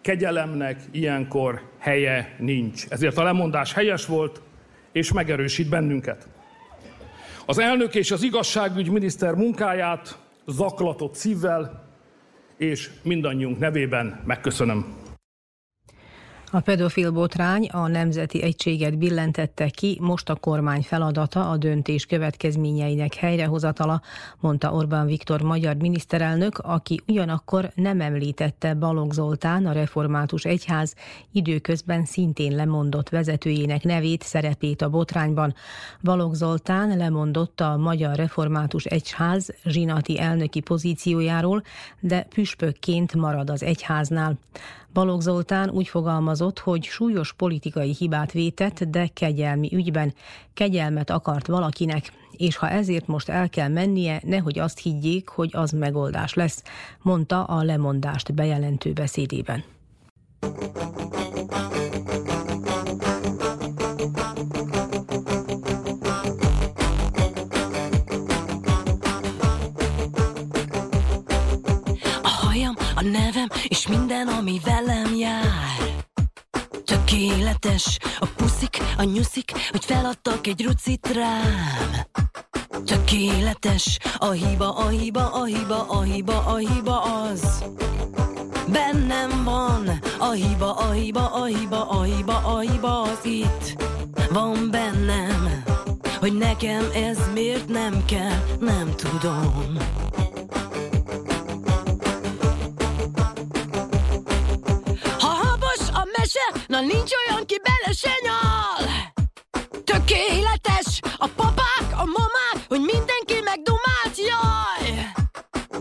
kegyelemnek 0.00 0.80
ilyenkor 0.90 1.62
helye 1.78 2.36
nincs. 2.38 2.84
Ezért 2.88 3.18
a 3.18 3.22
lemondás 3.22 3.72
helyes 3.72 4.06
volt, 4.06 4.40
és 4.92 5.12
megerősít 5.12 5.68
bennünket. 5.68 6.28
Az 7.46 7.58
elnök 7.58 7.94
és 7.94 8.10
az 8.10 8.22
igazságügy 8.22 8.90
miniszter 8.90 9.34
munkáját 9.34 10.18
zaklatott 10.46 11.14
szívvel, 11.14 11.88
és 12.56 12.90
mindannyiunk 13.02 13.58
nevében 13.58 14.20
megköszönöm. 14.26 15.08
A 16.52 16.60
pedofil 16.60 17.10
botrány 17.10 17.66
a 17.66 17.86
Nemzeti 17.86 18.42
Egységet 18.42 18.98
billentette 18.98 19.68
ki, 19.68 19.98
most 20.00 20.28
a 20.28 20.34
kormány 20.34 20.82
feladata 20.82 21.50
a 21.50 21.56
döntés 21.56 22.06
következményeinek 22.06 23.14
helyrehozatala, 23.14 24.02
mondta 24.40 24.72
Orbán 24.72 25.06
Viktor 25.06 25.40
magyar 25.40 25.76
miniszterelnök, 25.76 26.58
aki 26.58 27.00
ugyanakkor 27.06 27.70
nem 27.74 28.00
említette 28.00 28.74
Balogh 28.74 29.12
Zoltán, 29.12 29.66
a 29.66 29.72
református 29.72 30.44
egyház 30.44 30.94
időközben 31.32 32.04
szintén 32.04 32.54
lemondott 32.54 33.08
vezetőjének 33.08 33.82
nevét, 33.82 34.22
szerepét 34.22 34.82
a 34.82 34.90
botrányban. 34.90 35.54
Balogh 36.02 36.34
Zoltán 36.34 36.96
lemondott 36.96 37.60
a 37.60 37.76
Magyar 37.76 38.16
Református 38.16 38.84
Egyház 38.84 39.54
zsinati 39.64 40.20
elnöki 40.20 40.60
pozíciójáról, 40.60 41.62
de 42.00 42.22
püspökként 42.22 43.14
marad 43.14 43.50
az 43.50 43.62
egyháznál. 43.62 44.38
Balogh 44.92 45.22
Zoltán 45.22 45.70
úgy 45.70 45.88
fogalmazott, 45.88 46.58
hogy 46.58 46.84
súlyos 46.84 47.32
politikai 47.32 47.94
hibát 47.98 48.32
vétett, 48.32 48.84
de 48.84 49.06
kegyelmi 49.06 49.68
ügyben 49.72 50.14
kegyelmet 50.54 51.10
akart 51.10 51.46
valakinek, 51.46 52.12
és 52.30 52.56
ha 52.56 52.68
ezért 52.68 53.06
most 53.06 53.28
el 53.28 53.48
kell 53.48 53.68
mennie, 53.68 54.20
nehogy 54.24 54.58
azt 54.58 54.78
higgyék, 54.78 55.28
hogy 55.28 55.50
az 55.52 55.70
megoldás 55.70 56.34
lesz, 56.34 56.62
mondta 57.02 57.44
a 57.44 57.62
lemondást 57.62 58.34
bejelentő 58.34 58.92
beszédében. 58.92 59.64
a 73.00 73.02
nevem, 73.02 73.29
és 73.80 73.86
minden, 73.86 74.28
ami 74.28 74.60
velem 74.64 75.14
jár. 75.14 76.04
Tökéletes 76.84 77.98
a 78.18 78.26
puszik, 78.36 78.78
a 78.96 79.02
nyuszik, 79.02 79.52
hogy 79.70 79.84
feladtak 79.84 80.46
egy 80.46 80.64
rucit 80.64 81.08
rám. 81.12 82.06
Tökéletes 82.84 83.98
a 84.18 84.30
hiba, 84.30 84.76
a 84.76 84.88
hiba, 84.88 85.32
a 85.32 85.44
hiba, 85.44 85.86
a 85.88 86.00
hiba, 86.00 86.44
a 86.46 86.56
hiba 86.56 87.02
az. 87.02 87.64
Bennem 88.68 89.44
van 89.44 89.88
a 90.18 90.30
hiba, 90.30 90.74
a 90.74 90.90
hiba, 90.90 91.32
a 91.32 91.44
hiba, 91.44 91.88
a 91.88 92.02
hiba, 92.02 92.36
a 92.36 92.58
hiba 92.58 93.02
az 93.02 93.24
itt. 93.24 93.82
Van 94.30 94.68
bennem, 94.70 95.64
hogy 96.18 96.38
nekem 96.38 96.90
ez 96.94 97.18
miért 97.34 97.68
nem 97.68 98.04
kell, 98.04 98.56
nem 98.58 98.94
tudom. 98.96 99.76
Na 106.80 106.86
nincs 106.86 107.10
olyan, 107.26 107.46
ki 107.46 107.60
bele 107.62 107.94
se 107.94 108.10
nyal. 108.22 108.84
Tökéletes! 109.84 111.00
A 111.18 111.26
papák, 111.26 111.86
a 111.92 112.04
mamák 112.04 112.58
Hogy 112.68 112.80
mindenki 112.80 113.40
megdumált, 113.44 114.16
jaj! 114.16 115.12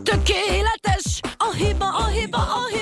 Tökéletes! 0.04 1.20
A 1.38 1.52
hiba, 1.52 1.88
a 1.88 2.06
hiba, 2.06 2.38
a 2.38 2.68
hiba, 2.68 2.79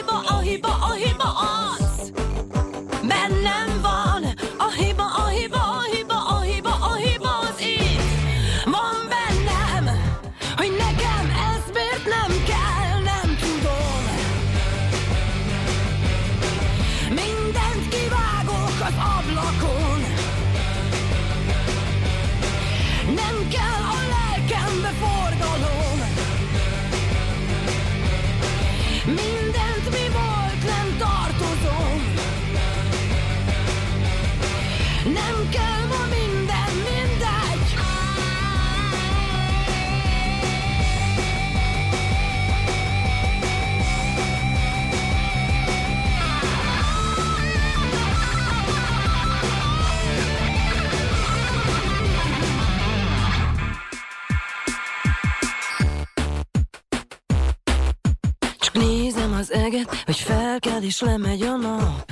felkel 60.68 60.84
és 60.84 61.02
lemegy 61.02 61.42
a 61.42 61.56
nap. 61.56 62.12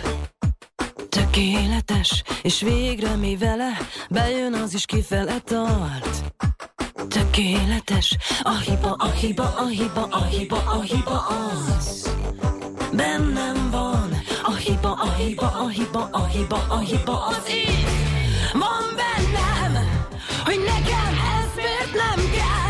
Tökéletes, 1.10 2.24
és 2.42 2.62
végre 2.62 3.16
mi 3.16 3.38
vele? 3.38 3.78
Bejön 4.10 4.54
az 4.54 4.74
is 4.74 4.86
kifele 4.86 5.40
tart. 5.40 6.24
Tökéletes, 7.08 8.18
a 8.44 8.58
hiba, 8.58 8.96
a 8.98 9.12
hiba, 9.12 9.54
a 9.58 9.66
hiba, 9.66 10.08
a 10.12 10.24
hiba, 10.24 10.64
a 10.66 10.82
hiba 10.82 11.26
az. 11.28 12.10
Bennem 12.94 13.70
van, 13.72 14.10
a 14.44 14.54
hiba, 14.54 14.92
a 14.92 15.12
hiba, 15.14 15.48
a 15.48 15.68
hiba, 15.68 16.10
a 16.12 16.26
hiba, 16.26 16.66
a 16.70 16.78
hiba 16.78 17.26
az 17.26 17.50
én 17.50 17.86
Van 18.54 18.86
bennem, 18.96 20.08
hogy 20.46 20.60
nekem 20.60 21.14
ez 21.38 21.56
miért 21.56 21.94
nem 21.94 22.32
kell, 22.32 22.65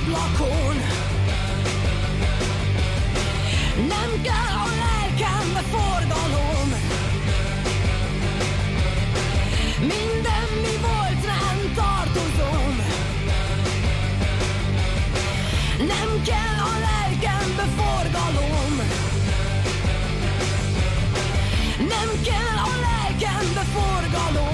ablakon. 0.00 0.76
Nem 3.88 4.22
kell 4.22 4.54
a 4.64 4.68
lelkembe 4.82 5.62
fordalom 5.72 6.68
Minden 9.80 10.48
mi 10.62 10.76
volt 10.80 11.22
nem 11.26 11.72
tartozom. 11.74 12.76
Nem 15.78 16.22
kell 16.24 16.58
a 16.70 16.74
lelkembe 16.86 17.66
forgalom 17.76 18.76
Nem 21.78 22.10
kell 22.24 22.56
a 22.56 22.72
lelkembe 22.86 23.64
forgalom 23.74 24.49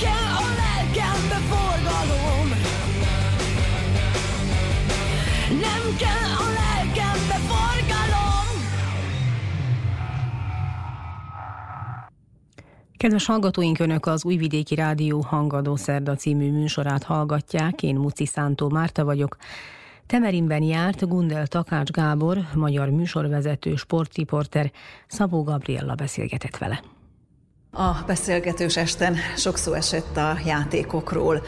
Kell 0.00 0.34
a 0.36 0.46
lelkembe 0.60 1.38
forgalom 1.50 2.48
Nem 5.48 5.96
kell 5.98 6.30
a 6.38 6.48
lelkembe 6.58 7.38
forgalom 7.48 8.46
Kedves 12.96 13.26
hallgatóink, 13.26 13.78
Önök 13.78 14.06
az 14.06 14.24
Újvidéki 14.24 14.74
Rádió 14.74 15.20
Hangadó 15.20 15.76
Szerda 15.76 16.14
című 16.14 16.52
műsorát 16.52 17.02
hallgatják. 17.02 17.82
Én 17.82 17.96
Muci 17.96 18.26
Szántó 18.26 18.68
Márta 18.68 19.04
vagyok. 19.04 19.36
Temerinben 20.06 20.62
járt 20.62 21.08
Gundel 21.08 21.46
Takács 21.46 21.90
Gábor, 21.90 22.38
magyar 22.54 22.90
műsorvezető, 22.90 23.76
sportriporter, 23.76 24.72
Szabó 25.06 25.42
Gabriella 25.42 25.94
beszélgetett 25.94 26.56
vele. 26.56 26.80
A 27.76 28.02
beszélgetős 28.06 28.76
esten 28.76 29.16
sok 29.36 29.56
szó 29.56 29.72
esett 29.72 30.16
a 30.16 30.38
játékokról. 30.44 31.42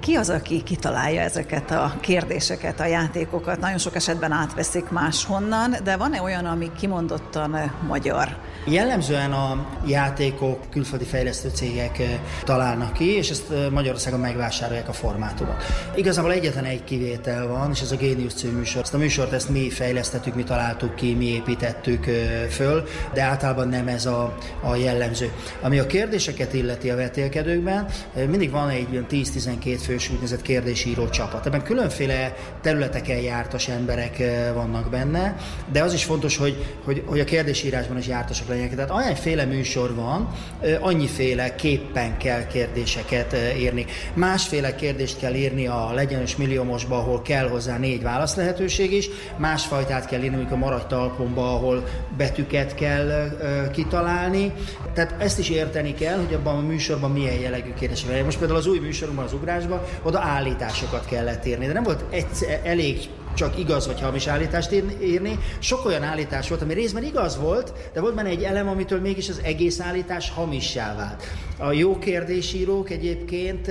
Ki 0.00 0.14
az, 0.14 0.30
aki 0.30 0.62
kitalálja 0.62 1.20
ezeket 1.20 1.70
a 1.70 1.94
kérdéseket, 2.00 2.80
a 2.80 2.84
játékokat? 2.86 3.60
Nagyon 3.60 3.78
sok 3.78 3.94
esetben 3.94 4.32
átveszik 4.32 4.90
máshonnan, 4.90 5.76
de 5.84 5.96
van-e 5.96 6.22
olyan, 6.22 6.44
ami 6.44 6.72
kimondottan 6.78 7.72
magyar? 7.86 8.36
Jellemzően 8.64 9.32
a 9.32 9.66
játékok 9.86 10.70
külföldi 10.70 11.04
fejlesztő 11.04 11.48
cégek 11.54 12.02
találnak 12.44 12.92
ki, 12.92 13.16
és 13.16 13.30
ezt 13.30 13.52
Magyarországon 13.70 14.20
megvásárolják 14.20 14.88
a 14.88 14.92
formátumot. 14.92 15.62
Igazából 15.94 16.32
egyetlen 16.32 16.64
egy 16.64 16.84
kivétel 16.84 17.46
van, 17.46 17.70
és 17.70 17.80
ez 17.80 17.92
a 17.92 17.96
Genius 17.96 18.34
című 18.34 18.56
műsor. 18.56 18.82
Ezt 18.82 18.94
a 18.94 18.98
műsort 18.98 19.32
ezt 19.32 19.48
mi 19.48 19.70
fejlesztettük, 19.70 20.34
mi 20.34 20.42
találtuk 20.42 20.94
ki, 20.94 21.14
mi 21.14 21.24
építettük 21.24 22.04
föl, 22.50 22.84
de 23.14 23.22
általában 23.22 23.68
nem 23.68 23.88
ez 23.88 24.06
a, 24.06 24.36
a 24.60 24.74
jellemző. 24.74 25.32
Ami 25.60 25.78
a 25.78 25.86
kérdéseket 25.86 26.52
illeti 26.52 26.90
a 26.90 26.96
vetélkedőkben, 26.96 27.86
mindig 28.14 28.50
van 28.50 28.68
egy 28.68 29.04
10-12 29.10 29.78
fős 29.82 30.08
úgynevezett 30.08 30.42
kérdésíró 30.42 31.08
csapat. 31.08 31.46
Ebben 31.46 31.62
különféle 31.62 32.36
területeken 32.60 33.18
jártas 33.18 33.68
emberek 33.68 34.22
vannak 34.54 34.90
benne, 34.90 35.36
de 35.72 35.82
az 35.82 35.92
is 35.92 36.04
fontos, 36.04 36.36
hogy, 36.36 36.66
hogy, 36.84 37.02
hogy 37.06 37.20
a 37.20 37.24
kérdésírásban 37.24 37.98
is 37.98 38.06
jártasak 38.06 38.50
legyenek. 38.52 38.74
Tehát 38.74 38.90
annyiféle 38.90 39.44
műsor 39.44 39.94
van, 39.94 40.34
annyiféle 40.80 41.54
képpen 41.54 42.16
kell 42.18 42.46
kérdéseket 42.46 43.36
írni. 43.58 43.86
Másféle 44.14 44.74
kérdést 44.74 45.18
kell 45.18 45.34
írni 45.34 45.66
a 45.66 45.92
legyenes 45.94 46.36
milliómosba, 46.36 46.98
ahol 46.98 47.22
kell 47.22 47.48
hozzá 47.48 47.78
négy 47.78 48.02
válasz 48.02 48.34
lehetőség 48.34 48.92
is, 48.92 49.08
másfajtát 49.36 50.06
kell 50.06 50.22
írni, 50.22 50.36
amikor 50.36 50.58
maradj 50.58 50.86
talpomba, 50.88 51.54
ahol 51.54 51.84
betűket 52.16 52.74
kell 52.74 53.38
kitalálni. 53.72 54.52
Tehát 54.94 55.14
ezt 55.18 55.38
is 55.38 55.50
érteni 55.50 55.94
kell, 55.94 56.16
hogy 56.16 56.34
abban 56.34 56.56
a 56.56 56.66
műsorban 56.66 57.10
milyen 57.10 57.40
jellegű 57.40 57.72
kérdések 57.78 58.10
van. 58.10 58.24
Most 58.24 58.38
például 58.38 58.58
az 58.58 58.66
új 58.66 58.78
műsorunkban, 58.78 59.24
az 59.24 59.32
ugrásban, 59.32 59.80
oda 60.02 60.20
állításokat 60.20 61.06
kellett 61.06 61.46
írni, 61.46 61.66
de 61.66 61.72
nem 61.72 61.82
volt 61.82 62.04
egyszer, 62.10 62.60
elég 62.64 62.98
csak 63.34 63.58
igaz 63.58 63.86
vagy 63.86 64.00
hamis 64.00 64.26
állítást 64.26 64.72
írni. 65.02 65.38
Sok 65.58 65.84
olyan 65.84 66.02
állítás 66.02 66.48
volt, 66.48 66.62
ami 66.62 66.74
részben 66.74 67.04
igaz 67.04 67.38
volt, 67.38 67.72
de 67.92 68.00
volt 68.00 68.14
benne 68.14 68.28
egy 68.28 68.42
elem, 68.42 68.68
amitől 68.68 69.00
mégis 69.00 69.28
az 69.28 69.40
egész 69.44 69.80
állítás 69.80 70.30
hamissá 70.30 70.96
vált. 70.96 71.22
A 71.58 71.72
jó 71.72 71.98
kérdésírók 71.98 72.90
egyébként 72.90 73.70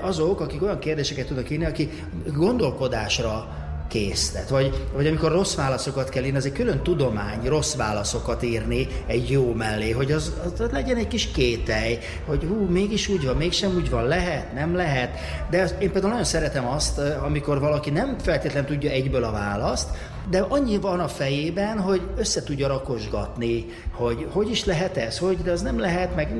azok, 0.00 0.40
akik 0.40 0.62
olyan 0.62 0.78
kérdéseket 0.78 1.26
tudnak 1.26 1.50
írni, 1.50 1.64
akik 1.64 1.92
gondolkodásra 2.26 3.59
késztet. 3.90 4.48
Vagy, 4.48 4.86
vagy 4.92 5.06
amikor 5.06 5.32
rossz 5.32 5.54
válaszokat 5.54 6.08
kell 6.08 6.24
írni, 6.24 6.36
az 6.36 6.44
egy 6.44 6.52
külön 6.52 6.82
tudomány 6.82 7.40
rossz 7.44 7.74
válaszokat 7.74 8.42
írni 8.42 8.86
egy 9.06 9.30
jó 9.30 9.52
mellé, 9.52 9.90
hogy 9.90 10.12
az, 10.12 10.32
az, 10.44 10.60
az 10.60 10.70
legyen 10.70 10.96
egy 10.96 11.08
kis 11.08 11.30
kételj, 11.30 11.98
hogy 12.26 12.44
hú, 12.48 12.66
mégis 12.68 13.08
úgy 13.08 13.26
van, 13.26 13.36
mégsem 13.36 13.74
úgy 13.74 13.90
van, 13.90 14.04
lehet, 14.04 14.54
nem 14.54 14.74
lehet. 14.74 15.18
De 15.50 15.64
én 15.80 15.92
például 15.92 16.10
nagyon 16.12 16.24
szeretem 16.24 16.66
azt, 16.66 16.98
amikor 16.98 17.60
valaki 17.60 17.90
nem 17.90 18.16
feltétlenül 18.18 18.68
tudja 18.68 18.90
egyből 18.90 19.24
a 19.24 19.32
választ, 19.32 19.88
de 20.30 20.40
annyi 20.48 20.78
van 20.78 21.00
a 21.00 21.08
fejében, 21.08 21.80
hogy 21.80 22.00
össze 22.16 22.42
tudja 22.42 22.68
rakosgatni, 22.68 23.66
hogy 23.92 24.26
hogy 24.30 24.50
is 24.50 24.64
lehet 24.64 24.96
ez, 24.96 25.18
hogy, 25.18 25.42
de 25.42 25.50
az 25.50 25.62
nem 25.62 25.78
lehet, 25.78 26.14
meg, 26.14 26.34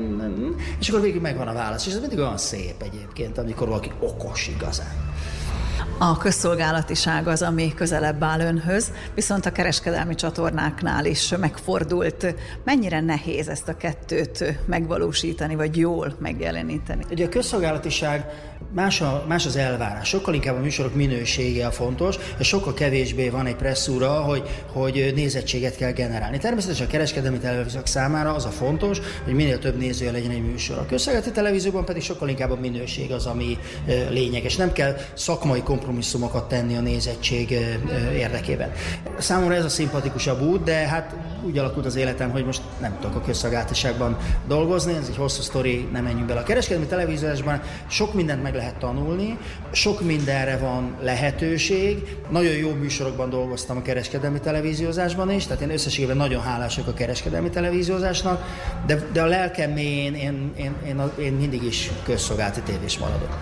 és 0.79 0.89
akkor 0.89 1.01
végül 1.01 1.21
megvan 1.21 1.47
a 1.47 1.53
válasz. 1.53 1.85
És 1.85 1.93
ez 1.93 1.99
mindig 1.99 2.19
olyan 2.19 2.37
szép 2.37 2.81
egyébként, 2.81 3.37
amikor 3.37 3.67
valaki 3.67 3.91
okos 3.99 4.47
igazán. 4.47 5.10
A 5.97 6.17
közszolgálatiság 6.17 7.27
az, 7.27 7.41
ami 7.41 7.73
közelebb 7.73 8.23
áll 8.23 8.39
önhöz, 8.39 8.91
viszont 9.15 9.45
a 9.45 9.51
kereskedelmi 9.51 10.15
csatornáknál 10.15 11.05
is 11.05 11.33
megfordult. 11.39 12.35
Mennyire 12.63 12.99
nehéz 12.99 13.47
ezt 13.47 13.67
a 13.67 13.77
kettőt 13.77 14.59
megvalósítani, 14.65 15.55
vagy 15.55 15.77
jól 15.77 16.15
megjeleníteni? 16.19 17.03
Ugye 17.11 17.25
a 17.25 17.29
közszolgálatiság 17.29 18.25
más, 18.73 19.01
a, 19.01 19.25
más 19.27 19.45
az 19.45 19.55
elvárás. 19.55 20.07
Sokkal 20.07 20.33
inkább 20.33 20.55
a 20.55 20.59
műsorok 20.59 20.95
minősége 20.95 21.65
a 21.65 21.71
fontos, 21.71 22.15
és 22.39 22.47
sokkal 22.47 22.73
kevésbé 22.73 23.29
van 23.29 23.45
egy 23.45 23.55
presszúra, 23.55 24.09
hogy, 24.09 24.63
hogy 24.73 25.11
nézettséget 25.15 25.75
kell 25.75 25.91
generálni. 25.91 26.37
Természetesen 26.37 26.85
a 26.85 26.89
kereskedelmi 26.89 27.37
televíziók 27.37 27.87
számára 27.87 28.33
az 28.33 28.45
a 28.45 28.49
fontos, 28.49 28.99
hogy 29.23 29.33
minél 29.33 29.59
több 29.59 29.77
nézője 29.77 30.11
legyen 30.11 30.31
egy 30.31 30.45
műsor. 30.45 30.77
A 30.77 30.85
közszolgálati 30.85 31.31
televízióban 31.31 31.85
pedig 31.85 32.01
sokkal 32.01 32.29
inkább 32.29 32.51
a 32.51 32.55
minőség 32.55 33.11
az, 33.11 33.25
ami 33.25 33.57
lényeges. 34.09 34.55
Nem 34.55 34.71
kell 34.71 34.95
szakmai 35.13 35.61
kompromisszumokat 35.71 36.47
tenni 36.47 36.75
a 36.75 36.81
nézettség 36.81 37.51
érdekében. 38.13 38.71
Számomra 39.17 39.55
ez 39.55 39.65
a 39.65 39.69
szimpatikusabb 39.69 40.41
út, 40.41 40.63
de 40.63 40.73
hát 40.73 41.15
úgy 41.45 41.57
alakult 41.57 41.85
az 41.85 41.95
életem, 41.95 42.29
hogy 42.29 42.45
most 42.45 42.61
nem 42.81 42.97
tudok 43.01 43.15
a 43.15 43.21
közszolgálatiságban 43.21 44.17
dolgozni, 44.47 44.93
ez 44.93 45.07
egy 45.07 45.15
hosszú 45.15 45.41
sztori, 45.41 45.87
nem 45.91 46.03
menjünk 46.03 46.27
bele. 46.27 46.39
A 46.39 46.43
kereskedelmi 46.43 46.87
televíziósban 46.87 47.61
sok 47.87 48.13
mindent 48.13 48.43
meg 48.43 48.55
lehet 48.55 48.75
tanulni, 48.75 49.37
sok 49.71 50.01
mindenre 50.01 50.57
van 50.57 50.95
lehetőség. 51.01 52.17
Nagyon 52.29 52.53
jó 52.53 52.73
műsorokban 52.73 53.29
dolgoztam 53.29 53.77
a 53.77 53.81
kereskedelmi 53.81 54.39
televíziózásban 54.39 55.31
is, 55.31 55.45
tehát 55.45 55.61
én 55.61 55.71
összességében 55.71 56.17
nagyon 56.17 56.41
hálás 56.41 56.75
vagyok 56.75 56.89
a 56.89 56.97
kereskedelmi 56.97 57.49
televíziózásnak, 57.49 58.43
de, 58.85 59.07
de 59.13 59.21
a 59.21 59.25
lelkem 59.25 59.77
én, 59.77 60.15
én, 60.15 60.51
én, 60.55 60.75
én, 60.85 61.01
én 61.19 61.33
mindig 61.33 61.63
is 61.63 61.91
közszolgálati 62.03 62.61
tévés 62.61 62.97
maradok. 62.97 63.37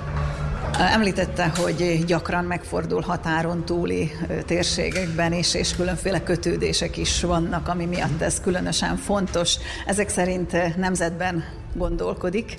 Említette, 0.79 1.51
hogy 1.55 2.03
gyakran 2.05 2.43
megfordul 2.43 3.01
határon 3.01 3.65
túli 3.65 4.11
térségekben 4.45 5.33
is, 5.33 5.53
és 5.53 5.75
különféle 5.75 6.23
kötődések 6.23 6.97
is 6.97 7.21
vannak, 7.21 7.67
ami 7.67 7.85
miatt 7.85 8.21
ez 8.21 8.41
különösen 8.41 8.97
fontos. 8.97 9.55
Ezek 9.85 10.09
szerint 10.09 10.77
nemzetben 10.77 11.43
gondolkodik. 11.75 12.55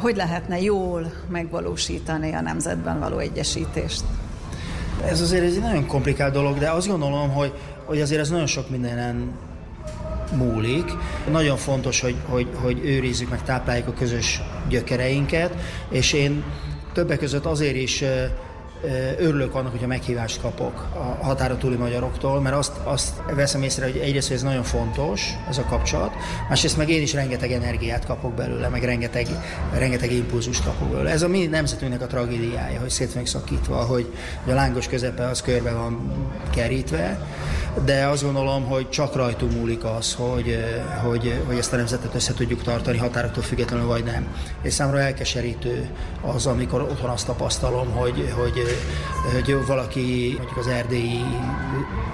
Hogy 0.00 0.16
lehetne 0.16 0.60
jól 0.60 1.12
megvalósítani 1.28 2.32
a 2.32 2.40
nemzetben 2.40 3.00
való 3.00 3.18
egyesítést? 3.18 4.04
Ez 5.04 5.20
azért 5.20 5.44
egy 5.44 5.60
nagyon 5.60 5.86
komplikált 5.86 6.32
dolog, 6.32 6.58
de 6.58 6.70
azt 6.70 6.88
gondolom, 6.88 7.30
hogy, 7.30 7.52
hogy 7.84 8.00
azért 8.00 8.20
ez 8.20 8.30
nagyon 8.30 8.46
sok 8.46 8.70
mindenen 8.70 9.32
múlik. 10.36 10.92
Nagyon 11.30 11.56
fontos, 11.56 12.00
hogy, 12.00 12.16
hogy, 12.28 12.48
hogy 12.54 12.80
őrizzük 12.84 13.30
meg, 13.30 13.42
tápláljuk 13.42 13.88
a 13.88 13.92
közös 13.92 14.42
gyökereinket, 14.68 15.54
és 15.88 16.12
én 16.12 16.44
többek 16.94 17.18
között 17.18 17.44
azért 17.44 17.76
is 17.76 18.04
örülök 19.18 19.54
annak, 19.54 19.70
hogyha 19.70 19.86
meghívást 19.86 20.40
kapok 20.40 20.86
a 20.94 21.24
határon 21.24 21.58
túli 21.58 21.76
magyaroktól, 21.76 22.40
mert 22.40 22.56
azt, 22.56 22.72
azt 22.84 23.22
veszem 23.34 23.62
észre, 23.62 23.84
hogy 23.84 23.96
egyrészt 23.96 24.28
hogy 24.28 24.36
ez 24.36 24.42
nagyon 24.42 24.62
fontos, 24.62 25.34
ez 25.48 25.58
a 25.58 25.64
kapcsolat, 25.64 26.12
másrészt 26.48 26.76
meg 26.76 26.88
én 26.88 27.02
is 27.02 27.12
rengeteg 27.12 27.52
energiát 27.52 28.06
kapok 28.06 28.34
belőle, 28.34 28.68
meg 28.68 28.84
rengeteg, 28.84 29.26
rengeteg 29.78 30.12
impulzust 30.12 30.64
kapok 30.64 30.88
belőle. 30.88 31.10
Ez 31.10 31.22
a 31.22 31.28
mi 31.28 31.46
nemzetünknek 31.46 32.02
a 32.02 32.06
tragédiája, 32.06 32.80
hogy 32.80 32.90
szét 32.90 33.14
meg 33.14 33.26
szakítva, 33.26 33.76
hogy 33.76 34.12
a 34.46 34.50
lángos 34.50 34.86
közepe 34.86 35.28
az 35.28 35.42
körbe 35.42 35.72
van 35.72 36.12
kerítve, 36.54 37.26
de 37.84 38.06
azt 38.06 38.22
gondolom, 38.22 38.64
hogy 38.64 38.88
csak 38.88 39.16
rajtunk 39.16 39.52
múlik 39.52 39.84
az, 39.84 40.14
hogy, 40.14 40.64
hogy, 41.02 41.42
hogy 41.46 41.58
ezt 41.58 41.72
a 41.72 41.76
nemzetet 41.76 42.14
össze 42.14 42.34
tudjuk 42.34 42.62
tartani 42.62 42.98
határoktól 42.98 43.42
függetlenül, 43.42 43.86
vagy 43.86 44.04
nem. 44.04 44.26
És 44.62 44.72
számomra 44.72 45.00
elkeserítő 45.00 45.88
az, 46.34 46.46
amikor 46.46 46.82
otthon 46.82 47.10
azt 47.10 47.26
tapasztalom, 47.26 47.90
hogy, 47.90 48.32
hogy, 48.36 48.73
hogy 49.32 49.66
valaki 49.66 50.34
mondjuk 50.36 50.58
az 50.58 50.66
erdélyi 50.66 51.24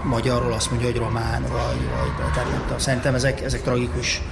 magyarról 0.05 0.53
azt 0.53 0.71
mondja, 0.71 0.89
hogy 0.89 0.99
román, 0.99 1.43
vagy, 1.43 1.89
vagy 2.01 2.33
tehát 2.33 2.51
nem. 2.69 2.79
Szerintem 2.79 3.15
ezek, 3.15 3.43
ezek 3.43 3.63
tragikus 3.63 4.23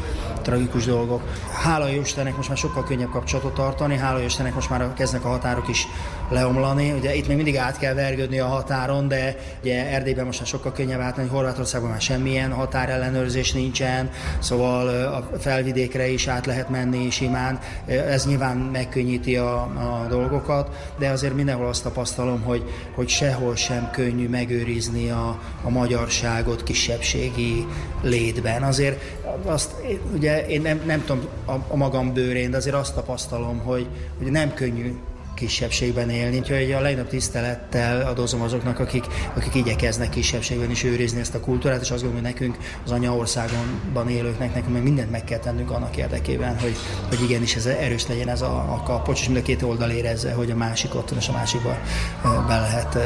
tragikus 0.42 0.84
dolgok. 0.84 1.22
Hála 1.62 1.88
Istennek 1.88 2.36
most 2.36 2.48
már 2.48 2.58
sokkal 2.58 2.84
könnyebb 2.84 3.10
kapcsolatot 3.10 3.54
tartani, 3.54 3.96
hála 3.96 4.20
Istennek 4.20 4.54
most 4.54 4.70
már 4.70 4.94
kezdnek 4.94 5.24
a 5.24 5.28
határok 5.28 5.68
is 5.68 5.86
leomlani. 6.30 6.92
Ugye 6.92 7.14
itt 7.14 7.26
még 7.26 7.36
mindig 7.36 7.56
át 7.56 7.78
kell 7.78 7.94
vergődni 7.94 8.38
a 8.38 8.46
határon, 8.46 9.08
de 9.08 9.36
ugye 9.62 9.86
Erdélyben 9.86 10.24
most 10.24 10.38
már 10.38 10.48
sokkal 10.48 10.72
könnyebb 10.72 11.00
átmenni, 11.00 11.28
Horvátországban 11.28 11.90
már 11.90 12.00
semmilyen 12.00 12.52
határellenőrzés 12.52 13.52
nincsen, 13.52 14.10
szóval 14.38 14.88
a 14.88 15.38
felvidékre 15.38 16.08
is 16.08 16.26
át 16.26 16.46
lehet 16.46 16.68
menni 16.68 17.10
simán. 17.10 17.58
Ez 17.86 18.26
nyilván 18.26 18.56
megkönnyíti 18.56 19.36
a, 19.36 19.60
a 19.62 20.06
dolgokat, 20.08 20.92
de 20.98 21.08
azért 21.08 21.34
mindenhol 21.34 21.66
azt 21.66 21.82
tapasztalom, 21.82 22.42
hogy, 22.42 22.62
hogy 22.94 23.08
sehol 23.08 23.56
sem 23.56 23.90
könnyű 23.90 24.28
megőrizni 24.28 25.10
a, 25.10 25.40
a 25.62 25.70
magyarságot 25.70 26.62
kisebbségi 26.62 27.66
létben. 28.02 28.62
Azért 28.62 29.02
azt, 29.44 29.74
ugye 30.14 30.46
én 30.46 30.60
nem, 30.60 30.80
nem 30.86 31.04
tudom 31.04 31.24
a, 31.46 31.52
a 31.68 31.76
magam 31.76 32.12
bőrén, 32.12 32.50
de 32.50 32.56
azért 32.56 32.76
azt 32.76 32.94
tapasztalom, 32.94 33.58
hogy, 33.58 33.86
hogy 34.18 34.30
nem 34.30 34.54
könnyű 34.54 34.94
kisebbségben 35.38 36.10
élni. 36.10 36.38
Úgyhogy 36.38 36.72
a 36.72 36.80
legnagyobb 36.80 37.08
tisztelettel 37.08 38.06
adozom 38.06 38.40
azoknak, 38.42 38.78
akik, 38.78 39.04
akik 39.34 39.54
igyekeznek 39.54 40.08
kisebbségben 40.08 40.70
is 40.70 40.84
őrizni 40.84 41.20
ezt 41.20 41.34
a 41.34 41.40
kultúrát, 41.40 41.80
és 41.80 41.90
azt 41.90 42.02
gondolom, 42.02 42.24
hogy 42.24 42.32
nekünk, 42.32 42.56
az 42.84 42.90
anyaországonban 42.90 44.08
élőknek, 44.08 44.54
nekünk 44.54 44.72
meg 44.72 44.82
mindent 44.82 45.10
meg 45.10 45.24
kell 45.24 45.38
tennünk 45.38 45.70
annak 45.70 45.96
érdekében, 45.96 46.58
hogy, 46.58 46.76
hogy 47.08 47.22
igenis 47.22 47.56
ez 47.56 47.66
erős 47.66 48.06
legyen 48.06 48.28
ez 48.28 48.42
a, 48.42 48.56
a 48.56 48.82
kapocs, 48.84 49.20
és 49.20 49.26
mind 49.26 49.38
a 49.38 49.42
két 49.42 49.62
oldal 49.62 49.90
érezze, 49.90 50.32
hogy 50.32 50.50
a 50.50 50.56
másik 50.56 50.94
ott 50.94 51.10
és 51.10 51.28
a 51.28 51.32
másikba 51.32 51.78
be 52.22 52.60
lehet 52.60 52.98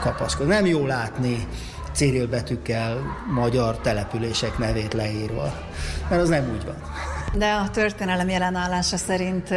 kapaszkodni. 0.00 0.52
Nem 0.52 0.66
jó 0.66 0.86
látni 0.86 1.46
betűkkel 2.30 3.00
magyar 3.34 3.78
települések 3.78 4.58
nevét 4.58 4.94
leírva, 4.94 5.52
mert 6.08 6.22
az 6.22 6.28
nem 6.28 6.50
úgy 6.54 6.64
van. 6.64 6.76
De 7.34 7.52
a 7.52 7.70
történelem 7.70 8.28
jelenállása 8.28 8.96
szerint 8.96 9.48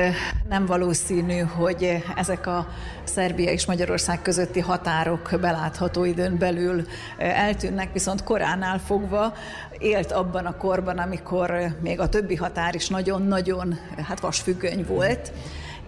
nem 0.49 0.65
valószínű, 0.65 1.39
hogy 1.39 2.03
ezek 2.15 2.47
a 2.47 2.67
Szerbia 3.03 3.51
és 3.51 3.65
Magyarország 3.65 4.21
közötti 4.21 4.59
határok 4.59 5.29
belátható 5.41 6.03
időn 6.03 6.37
belül 6.37 6.87
eltűnnek, 7.17 7.93
viszont 7.93 8.23
koránál 8.23 8.79
fogva 8.79 9.33
élt 9.79 10.11
abban 10.11 10.45
a 10.45 10.57
korban, 10.57 10.97
amikor 10.97 11.75
még 11.81 11.99
a 11.99 12.09
többi 12.09 12.35
határ 12.35 12.75
is 12.75 12.87
nagyon-nagyon 12.87 13.79
hát 14.07 14.19
vasfüggöny 14.19 14.85
volt, 14.87 15.31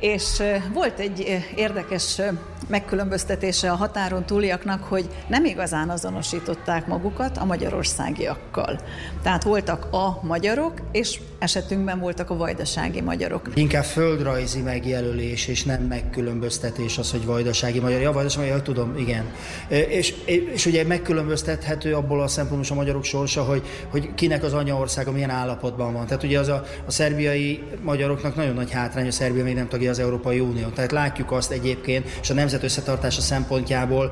és 0.04 0.42
volt 0.74 1.00
egy 1.00 1.44
érdekes 1.56 2.22
megkülönböztetése 2.68 3.72
a 3.72 3.76
határon 3.76 4.26
túliaknak, 4.26 4.84
hogy 4.84 5.10
nem 5.28 5.46
igazán 5.46 5.90
azonosították 5.90 6.88
magukat 6.88 7.38
a 7.38 7.46
magyarországiakkal. 7.46 8.80
Tehát 9.22 9.44
voltak 9.44 9.88
a 9.94 10.20
magyarok, 10.22 10.74
és 10.92 11.20
esetünkben 11.40 12.00
voltak 12.00 12.30
a 12.30 12.38
vajdasági 12.38 13.02
magyarok. 13.02 13.50
Inkább 13.54 13.84
földrajzi 13.84 14.62
megjelölés, 14.62 15.48
és 15.48 15.64
nem 15.64 15.82
megkülönböztetés 15.82 16.98
az, 16.98 17.12
hogy 17.12 17.26
vajdasági 17.26 17.80
magyar. 17.80 18.02
Ja, 18.02 18.12
vajdasági 18.12 18.46
magyar, 18.46 18.62
tudom, 18.62 18.98
igen. 18.98 19.32
És, 19.68 20.14
és 20.54 20.66
ugye 20.66 20.86
megkülönböztethető 20.86 21.96
abból 21.96 22.22
a 22.22 22.28
szempontból 22.28 22.78
a 22.78 22.80
magyarok 22.80 23.04
sorsa, 23.04 23.44
hogy, 23.44 23.62
hogy 23.90 24.14
kinek 24.16 24.44
az 24.44 24.54
anyaországa 24.54 25.12
milyen 25.12 25.30
állapotban 25.30 25.94
van. 25.94 26.06
Tehát 26.06 26.24
ugye 26.24 26.40
az 26.40 26.48
a, 26.48 26.64
a 26.86 26.92
szerbiai 26.92 27.64
magyaroknak 27.82 28.36
nagyon 28.36 28.54
nagy 28.54 28.72
hátrány, 28.72 29.08
a 29.08 29.12
Szerbia 29.12 29.44
még 29.44 29.56
nem 29.56 29.68
tagja 29.68 29.93
az 29.94 30.00
Európai 30.00 30.40
Unió. 30.40 30.68
Tehát 30.68 30.92
látjuk 30.92 31.32
azt 31.32 31.52
egyébként, 31.52 32.10
és 32.22 32.30
a 32.30 32.34
nemzet 32.34 32.64
összetartása 32.64 33.22
szempontjából 33.22 34.12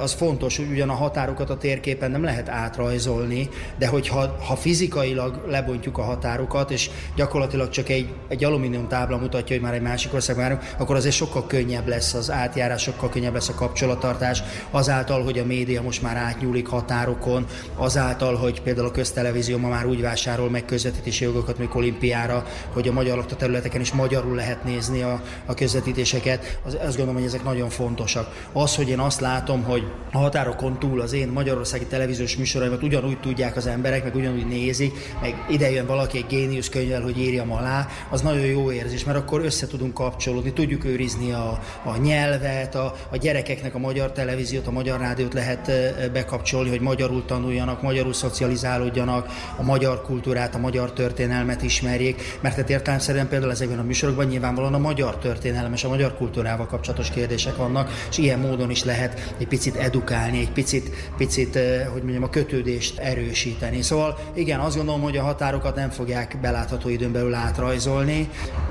az 0.00 0.12
fontos, 0.12 0.56
hogy 0.56 0.70
ugyan 0.70 0.88
a 0.88 0.94
határokat 0.94 1.50
a 1.50 1.56
térképen 1.56 2.10
nem 2.10 2.24
lehet 2.24 2.48
átrajzolni, 2.48 3.48
de 3.78 3.86
hogyha 3.86 4.36
ha 4.46 4.56
fizikailag 4.56 5.44
lebontjuk 5.48 5.98
a 5.98 6.02
határokat, 6.02 6.70
és 6.70 6.90
gyakorlatilag 7.16 7.68
csak 7.68 7.88
egy, 7.88 8.08
egy 8.28 8.44
alumínium 8.44 8.88
tábla 8.88 9.16
mutatja, 9.16 9.56
hogy 9.56 9.64
már 9.64 9.74
egy 9.74 9.82
másik 9.82 10.14
országban 10.14 10.44
járunk, 10.44 10.74
akkor 10.78 10.96
azért 10.96 11.14
sokkal 11.14 11.46
könnyebb 11.46 11.88
lesz 11.88 12.14
az 12.14 12.30
átjárás, 12.30 12.82
sokkal 12.82 13.08
könnyebb 13.08 13.34
lesz 13.34 13.48
a 13.48 13.54
kapcsolattartás, 13.54 14.42
azáltal, 14.70 15.22
hogy 15.22 15.38
a 15.38 15.44
média 15.44 15.82
most 15.82 16.02
már 16.02 16.16
átnyúlik 16.16 16.66
határokon, 16.66 17.46
azáltal, 17.76 18.34
hogy 18.34 18.62
például 18.62 18.86
a 18.86 18.90
köztelevízió 18.90 19.58
ma 19.58 19.68
már 19.68 19.86
úgy 19.86 20.00
vásárol 20.00 20.50
meg 20.50 20.64
közvetítési 20.64 21.24
jogokat, 21.24 21.58
mint 21.58 21.74
olimpiára, 21.74 22.44
hogy 22.72 22.88
a 22.88 22.92
magyar 22.92 23.24
területeken 23.24 23.80
is 23.80 23.92
magyarul 23.92 24.34
lehet 24.34 24.64
nézni 24.64 25.02
a, 25.02 25.22
a 25.46 25.54
közvetítéseket, 25.54 26.58
az, 26.64 26.74
azt 26.74 26.96
gondolom, 26.96 27.14
hogy 27.14 27.24
ezek 27.24 27.44
nagyon 27.44 27.68
fontosak. 27.68 28.48
Az, 28.52 28.76
hogy 28.76 28.88
én 28.88 28.98
azt 28.98 29.20
látom, 29.20 29.64
hogy 29.66 29.84
a 30.12 30.18
határokon 30.18 30.78
túl 30.78 31.00
az 31.00 31.12
én 31.12 31.28
magyarországi 31.28 31.84
televíziós 31.84 32.36
műsoraimat 32.36 32.82
ugyanúgy 32.82 33.20
tudják 33.20 33.56
az 33.56 33.66
emberek, 33.66 34.04
meg 34.04 34.14
ugyanúgy 34.14 34.46
nézik, 34.46 35.14
meg 35.20 35.44
ide 35.50 35.70
jön 35.70 35.86
valaki 35.86 36.18
egy 36.18 36.26
géniusz 36.28 36.68
könyvvel, 36.68 37.02
hogy 37.02 37.18
írjam 37.18 37.52
alá, 37.52 37.88
az 38.10 38.20
nagyon 38.20 38.46
jó 38.46 38.72
érzés, 38.72 39.04
mert 39.04 39.18
akkor 39.18 39.44
össze 39.44 39.66
tudunk 39.66 39.94
kapcsolódni, 39.94 40.52
tudjuk 40.52 40.84
őrizni 40.84 41.32
a, 41.32 41.60
a 41.84 41.96
nyelvet, 41.96 42.74
a, 42.74 42.94
a 43.10 43.16
gyerekeknek 43.16 43.74
a 43.74 43.78
magyar 43.78 44.12
televíziót, 44.12 44.66
a 44.66 44.70
magyar 44.70 45.00
rádiót 45.00 45.34
lehet 45.34 45.70
bekapcsolni, 46.12 46.68
hogy 46.68 46.80
magyarul 46.80 47.24
tanuljanak, 47.24 47.82
magyarul 47.82 48.12
szocializálódjanak, 48.12 49.28
a 49.56 49.62
magyar 49.62 50.02
kultúrát, 50.02 50.54
a 50.54 50.58
magyar 50.58 50.92
történelmet 50.92 51.62
ismerjék, 51.62 52.38
mert 52.40 52.56
hát 52.56 52.70
értelemszerűen 52.70 53.28
például 53.28 53.50
ezekben 53.50 53.78
a 53.78 53.82
műsorokban 53.82 54.26
nyilvánvalóan 54.26 54.74
a 54.74 54.78
magyar 54.78 55.18
történelem 55.18 55.72
és 55.72 55.84
a 55.84 55.88
magyar 55.88 56.16
kultúrával 56.16 56.66
kapcsolatos 56.66 57.10
kérdések 57.10 57.56
vannak, 57.56 57.90
és 58.10 58.18
ilyen 58.18 58.38
módon 58.38 58.70
is 58.70 58.84
lehet 58.84 59.34
egy 59.38 59.46
picit 59.56 59.76
edukálni, 59.76 60.38
egy 60.38 60.50
picit, 60.50 60.90
picit 61.16 61.58
hogy 61.92 62.02
mondjam, 62.02 62.22
a 62.22 62.30
kötődést 62.30 62.98
erősíteni. 62.98 63.82
Szóval 63.82 64.18
igen, 64.34 64.60
azt 64.60 64.76
gondolom, 64.76 65.00
hogy 65.00 65.16
a 65.16 65.22
határokat 65.22 65.74
nem 65.74 65.90
fogják 65.90 66.38
belátható 66.40 66.88
időn 66.88 67.12
belül 67.12 67.34
átrajzolni, 67.34 68.28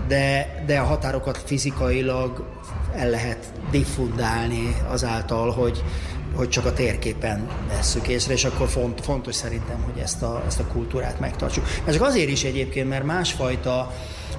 de, 0.07 0.63
de 0.65 0.79
a 0.79 0.83
határokat 0.83 1.41
fizikailag 1.45 2.45
el 2.95 3.09
lehet 3.09 3.51
diffundálni 3.71 4.75
azáltal, 4.87 5.51
hogy, 5.51 5.83
hogy 6.35 6.49
csak 6.49 6.65
a 6.65 6.73
térképen 6.73 7.47
vesszük 7.67 8.07
észre, 8.07 8.33
és 8.33 8.45
akkor 8.45 8.67
font, 8.67 9.01
fontos 9.01 9.35
szerintem, 9.35 9.81
hogy 9.81 10.01
ezt 10.01 10.21
a, 10.21 10.43
ezt 10.47 10.59
a 10.59 10.65
kultúrát 10.65 11.19
megtartsuk. 11.19 11.65
Ez 11.85 11.93
csak 11.93 12.03
azért 12.03 12.29
is 12.29 12.43
egyébként, 12.43 12.89
mert 12.89 13.05
másfajta 13.05 13.93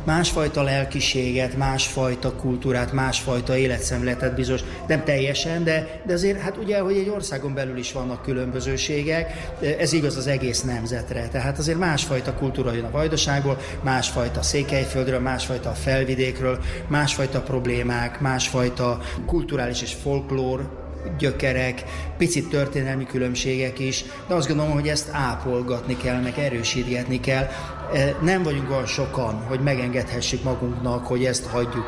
másfajta 0.07 0.63
lelkiséget, 0.63 1.57
másfajta 1.57 2.33
kultúrát, 2.33 2.93
másfajta 2.93 3.57
életszemletet 3.57 4.35
bizonyos, 4.35 4.61
nem 4.87 5.05
teljesen, 5.05 5.65
de, 5.65 6.01
de 6.07 6.13
azért 6.13 6.41
hát 6.41 6.57
ugye, 6.57 6.79
hogy 6.79 6.97
egy 6.97 7.09
országon 7.09 7.55
belül 7.55 7.77
is 7.79 7.93
vannak 7.93 8.23
különbözőségek, 8.23 9.51
ez 9.79 9.93
igaz 9.93 10.17
az 10.17 10.27
egész 10.27 10.63
nemzetre. 10.63 11.29
Tehát 11.29 11.59
azért 11.59 11.79
másfajta 11.79 12.35
kultúra 12.35 12.73
jön 12.73 12.85
a 12.85 12.91
vajdaságból, 12.91 13.59
másfajta 13.83 14.43
székelyföldről, 14.43 15.21
másfajta 15.21 15.71
a 15.71 15.75
felvidékről, 15.75 16.59
másfajta 16.89 17.41
problémák, 17.41 18.21
másfajta 18.21 19.01
kulturális 19.27 19.83
és 19.83 19.93
folklór 20.03 20.85
gyökerek, 21.19 21.85
picit 22.19 22.49
történelmi 22.49 23.07
különbségek 23.07 23.79
is, 23.79 24.05
de 24.29 24.35
azt 24.35 24.49
gondolom, 24.49 24.73
hogy 24.73 24.89
ezt 24.89 25.09
ápolgatni 25.13 25.97
kell, 25.97 26.21
meg 26.21 26.39
erősítgetni 26.39 27.21
kell. 27.21 27.49
E, 27.95 28.17
nem 28.23 28.43
vagyunk 28.43 28.71
olyan 28.71 28.87
sokan, 28.87 29.45
hogy 29.49 29.61
megengedhessük 29.61 30.43
magunknak, 30.43 31.07
hogy 31.07 31.25
ezt 31.25 31.47
hagyjuk 31.47 31.87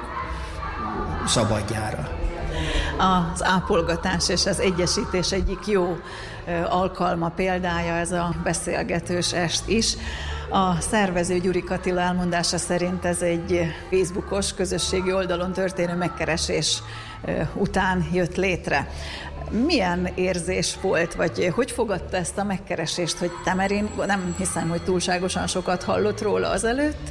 szabadjára. 1.26 2.08
Az 2.98 3.44
ápolgatás 3.44 4.28
és 4.28 4.46
az 4.46 4.60
egyesítés 4.60 5.32
egyik 5.32 5.66
jó 5.66 5.96
e, 6.46 6.66
alkalma, 6.68 7.28
példája 7.28 7.94
ez 7.94 8.12
a 8.12 8.34
beszélgetős 8.44 9.32
est 9.32 9.68
is. 9.68 9.96
A 10.50 10.80
szervező 10.80 11.38
Gyuri 11.38 11.64
Katila 11.64 12.00
elmondása 12.00 12.58
szerint 12.58 13.04
ez 13.04 13.22
egy 13.22 13.60
Facebookos 13.90 14.54
közösségi 14.54 15.12
oldalon 15.12 15.52
történő 15.52 15.94
megkeresés 15.94 16.82
után 17.54 18.08
jött 18.12 18.36
létre. 18.36 18.90
Milyen 19.66 20.08
érzés 20.14 20.76
volt, 20.80 21.14
vagy 21.14 21.52
hogy 21.54 21.70
fogadta 21.70 22.16
ezt 22.16 22.38
a 22.38 22.44
megkeresést, 22.44 23.18
hogy 23.18 23.30
Temerin, 23.44 23.88
nem 24.06 24.34
hiszem, 24.38 24.68
hogy 24.68 24.82
túlságosan 24.82 25.46
sokat 25.46 25.82
hallott 25.82 26.22
róla 26.22 26.50
azelőtt, 26.50 27.10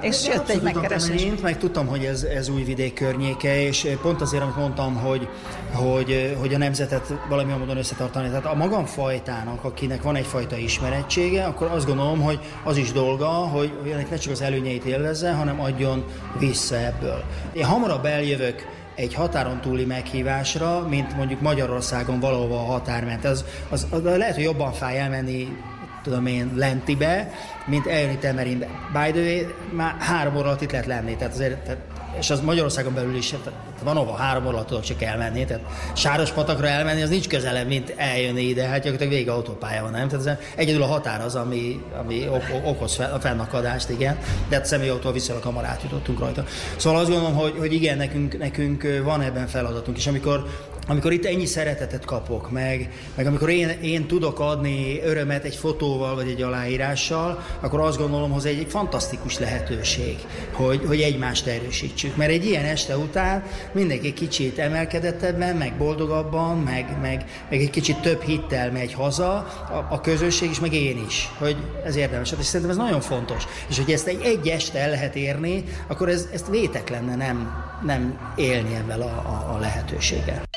és 0.00 0.26
jött 0.26 0.48
egy 0.48 0.62
megkeresés. 0.62 1.26
meg 1.42 1.58
tudtam, 1.58 1.86
hogy 1.86 2.04
ez, 2.04 2.22
ez 2.22 2.48
új 2.48 2.62
vidék 2.62 2.94
környéke, 2.94 3.62
és 3.62 3.88
pont 4.02 4.20
azért, 4.20 4.42
amit 4.42 4.56
mondtam, 4.56 4.94
hogy, 4.94 5.28
hogy, 5.72 6.36
hogy 6.40 6.54
a 6.54 6.58
nemzetet 6.58 7.14
valamilyen 7.28 7.58
módon 7.58 7.76
összetartani. 7.76 8.28
Tehát 8.28 8.44
a 8.44 8.54
magam 8.54 8.84
fajtának, 8.84 9.64
akinek 9.64 10.02
van 10.02 10.16
egyfajta 10.16 10.56
ismerettsége, 10.56 11.44
akkor 11.44 11.66
azt 11.66 11.86
gondolom, 11.86 12.20
hogy 12.20 12.38
az 12.64 12.76
is 12.76 12.92
dolga, 12.92 13.26
hogy 13.26 13.72
ennek 13.92 14.10
ne 14.10 14.16
csak 14.16 14.32
az 14.32 14.42
előnyeit 14.42 14.84
élvezze, 14.84 15.32
hanem 15.32 15.60
adjon 15.60 16.04
vissza 16.38 16.76
ebből. 16.76 17.24
Én 17.52 17.64
hamarabb 17.64 18.04
eljövök 18.04 18.66
egy 18.94 19.14
határon 19.14 19.60
túli 19.60 19.84
meghívásra, 19.84 20.88
mint 20.88 21.16
mondjuk 21.16 21.40
Magyarországon 21.40 22.20
valahova 22.20 22.58
a 22.58 22.64
határ 22.64 23.04
ment. 23.04 23.24
Az, 23.24 23.44
az, 23.68 23.86
az 23.90 24.02
lehet, 24.02 24.34
hogy 24.34 24.44
jobban 24.44 24.72
fáj 24.72 24.98
elmenni 24.98 25.56
tudom 26.02 26.26
én, 26.26 26.52
Lentibe, 26.54 27.30
mint 27.66 27.86
eljönni 27.86 28.18
Temerinbe. 28.18 28.66
By 28.92 29.10
the 29.10 29.20
way, 29.20 29.42
már 29.70 29.96
három 29.98 30.36
óra 30.36 30.46
alatt 30.46 30.60
itt 30.60 30.70
lehet 30.70 30.86
lenni, 30.86 31.16
tehát 31.16 31.32
azért, 31.32 31.58
tehát, 31.58 31.78
és 32.18 32.30
az 32.30 32.40
Magyarországon 32.40 32.94
belül 32.94 33.16
is, 33.16 33.28
tehát 33.28 33.60
van 33.82 33.96
ahol 33.96 34.16
három 34.16 34.46
óra 34.46 34.54
alatt 34.54 34.66
tudok 34.66 34.82
csak 34.82 35.02
elmenni, 35.02 35.44
tehát 35.44 35.62
Sáros 35.94 36.30
patakra 36.30 36.66
elmenni, 36.66 37.02
az 37.02 37.08
nincs 37.08 37.28
közelebb, 37.28 37.66
mint 37.66 37.94
eljönni 37.96 38.42
ide, 38.42 38.62
hát 38.62 38.82
gyakorlatilag 38.82 39.12
vége 39.12 39.32
autópálya 39.32 39.82
van, 39.82 39.90
nem? 39.90 40.08
Tehát 40.08 40.42
egyedül 40.56 40.82
a 40.82 40.86
határ 40.86 41.20
az, 41.20 41.34
ami, 41.34 41.82
ami 41.98 42.28
okoz 42.64 42.98
a 42.98 43.20
fennakadást, 43.20 43.88
igen, 43.88 44.18
de 44.48 44.56
hát 44.56 44.66
személyautól 44.66 45.12
viszonylag 45.12 45.44
hamar 45.44 45.64
átjutottunk 45.64 46.18
rajta. 46.18 46.44
Szóval 46.76 47.00
azt 47.00 47.10
gondolom, 47.10 47.34
hogy, 47.34 47.54
hogy 47.58 47.72
igen, 47.72 47.96
nekünk, 47.96 48.38
nekünk 48.38 48.86
van 49.04 49.20
ebben 49.20 49.46
feladatunk, 49.46 49.96
és 49.96 50.06
amikor 50.06 50.44
amikor 50.86 51.12
itt 51.12 51.24
ennyi 51.24 51.46
szeretetet 51.46 52.04
kapok, 52.04 52.50
meg, 52.50 52.90
meg 53.14 53.26
amikor 53.26 53.48
én, 53.48 53.68
én 53.68 54.06
tudok 54.06 54.40
adni 54.40 55.00
örömet 55.02 55.44
egy 55.44 55.54
fotóval 55.54 56.14
vagy 56.14 56.28
egy 56.28 56.42
aláírással, 56.42 57.44
akkor 57.60 57.80
azt 57.80 57.98
gondolom, 57.98 58.30
hogy 58.30 58.46
ez 58.46 58.52
egy 58.52 58.66
fantasztikus 58.68 59.38
lehetőség, 59.38 60.16
hogy, 60.52 60.82
hogy 60.86 61.00
egymást 61.00 61.46
erősítsük. 61.46 62.16
Mert 62.16 62.30
egy 62.30 62.44
ilyen 62.44 62.64
este 62.64 62.96
után 62.96 63.44
mindenki 63.72 64.12
kicsit 64.12 64.58
emelkedettebben, 64.58 65.56
meg 65.56 65.76
boldogabban, 65.76 66.58
meg, 66.58 66.96
meg, 67.00 67.24
meg 67.50 67.60
egy 67.60 67.70
kicsit 67.70 68.00
több 68.00 68.22
hittel 68.22 68.70
megy 68.70 68.92
haza, 68.92 69.32
a, 69.34 69.86
a 69.90 70.00
közösség 70.00 70.50
is, 70.50 70.60
meg 70.60 70.72
én 70.72 71.04
is, 71.06 71.30
hogy 71.38 71.56
ez 71.84 71.96
érdemes. 71.96 72.30
Hát, 72.30 72.38
és 72.38 72.46
szerintem 72.46 72.70
ez 72.70 72.84
nagyon 72.84 73.00
fontos. 73.00 73.46
És 73.68 73.78
hogy 73.78 73.92
ezt 73.92 74.06
egy, 74.06 74.20
egy 74.22 74.48
este 74.48 74.78
el 74.78 74.90
lehet 74.90 75.16
érni, 75.16 75.64
akkor 75.86 76.08
ez, 76.08 76.28
ezt 76.32 76.48
vétek 76.48 76.88
lenne 76.88 77.16
nem, 77.16 77.64
nem 77.84 78.32
élni 78.36 78.74
ebben 78.74 79.00
a, 79.00 79.04
a, 79.04 79.54
a 79.54 79.58
lehetőséggel. 79.58 80.53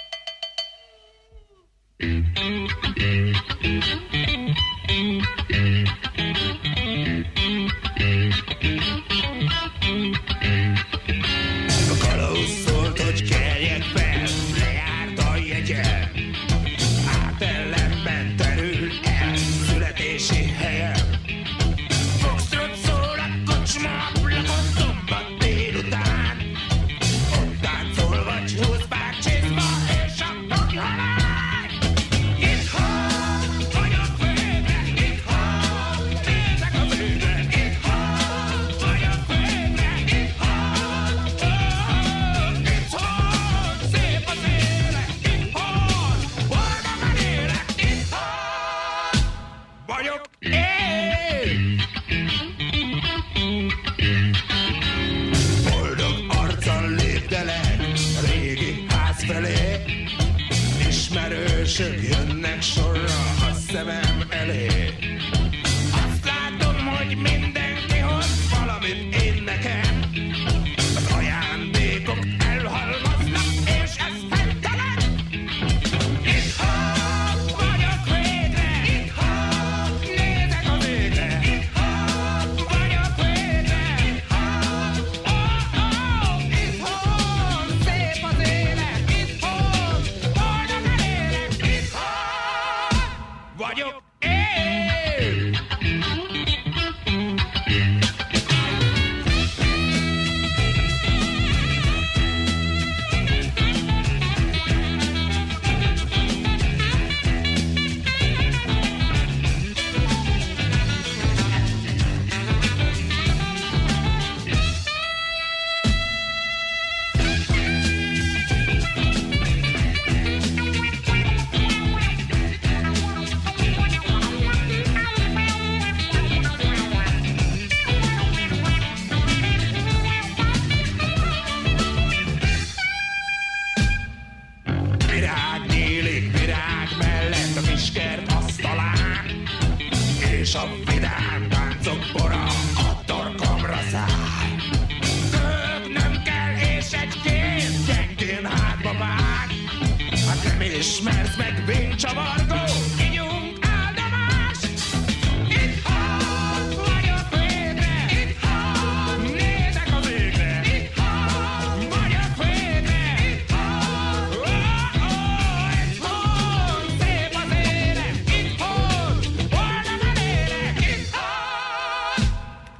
Thank 1.99 2.37
you. 3.63 4.16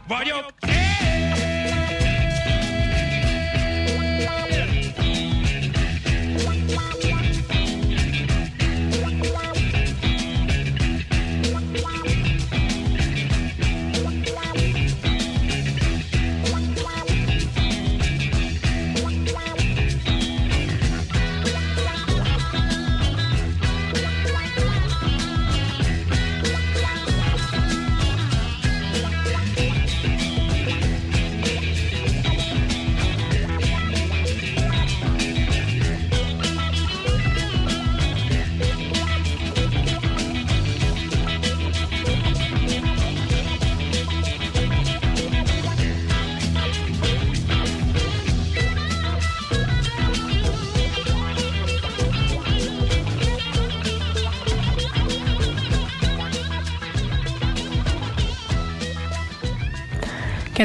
Vajok! 0.08 0.67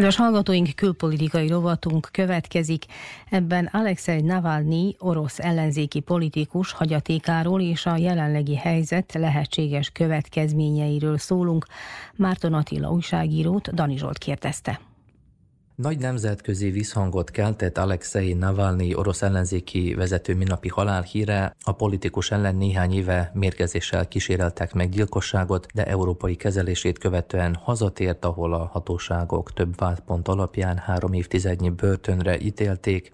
Kedves 0.02 0.20
hallgatóink, 0.20 0.74
külpolitikai 0.74 1.48
rovatunk 1.48 2.08
következik. 2.12 2.84
Ebben 3.30 3.68
Alexei 3.72 4.20
Navalnyi, 4.20 4.96
orosz 4.98 5.38
ellenzéki 5.38 6.00
politikus 6.00 6.72
hagyatékáról 6.72 7.60
és 7.60 7.86
a 7.86 7.96
jelenlegi 7.96 8.56
helyzet 8.56 9.12
lehetséges 9.14 9.90
következményeiről 9.90 11.18
szólunk. 11.18 11.66
Márton 12.16 12.54
Attila 12.54 12.90
újságírót 12.90 13.74
Dani 13.74 13.96
Zsolt 13.96 14.18
kérdezte. 14.18 14.80
Nagy 15.74 15.98
nemzetközi 15.98 16.70
visszhangot 16.70 17.30
keltett 17.30 17.78
Alexei 17.78 18.32
Navalnyi 18.32 18.94
orosz 18.94 19.22
ellenzéki 19.22 19.94
vezető 19.94 20.34
minapi 20.34 20.68
halálhíre. 20.68 21.56
A 21.60 21.72
politikus 21.72 22.30
ellen 22.30 22.56
néhány 22.56 22.92
éve 22.92 23.30
mérgezéssel 23.34 24.08
kíséreltek 24.08 24.72
meg 24.72 24.88
gyilkosságot, 24.88 25.66
de 25.74 25.86
európai 25.86 26.36
kezelését 26.36 26.98
követően 26.98 27.54
hazatért, 27.54 28.24
ahol 28.24 28.54
a 28.54 28.68
hatóságok 28.72 29.52
több 29.52 29.78
vádpont 29.78 30.28
alapján 30.28 30.76
három 30.76 31.12
évtizednyi 31.12 31.70
börtönre 31.70 32.40
ítélték. 32.40 33.12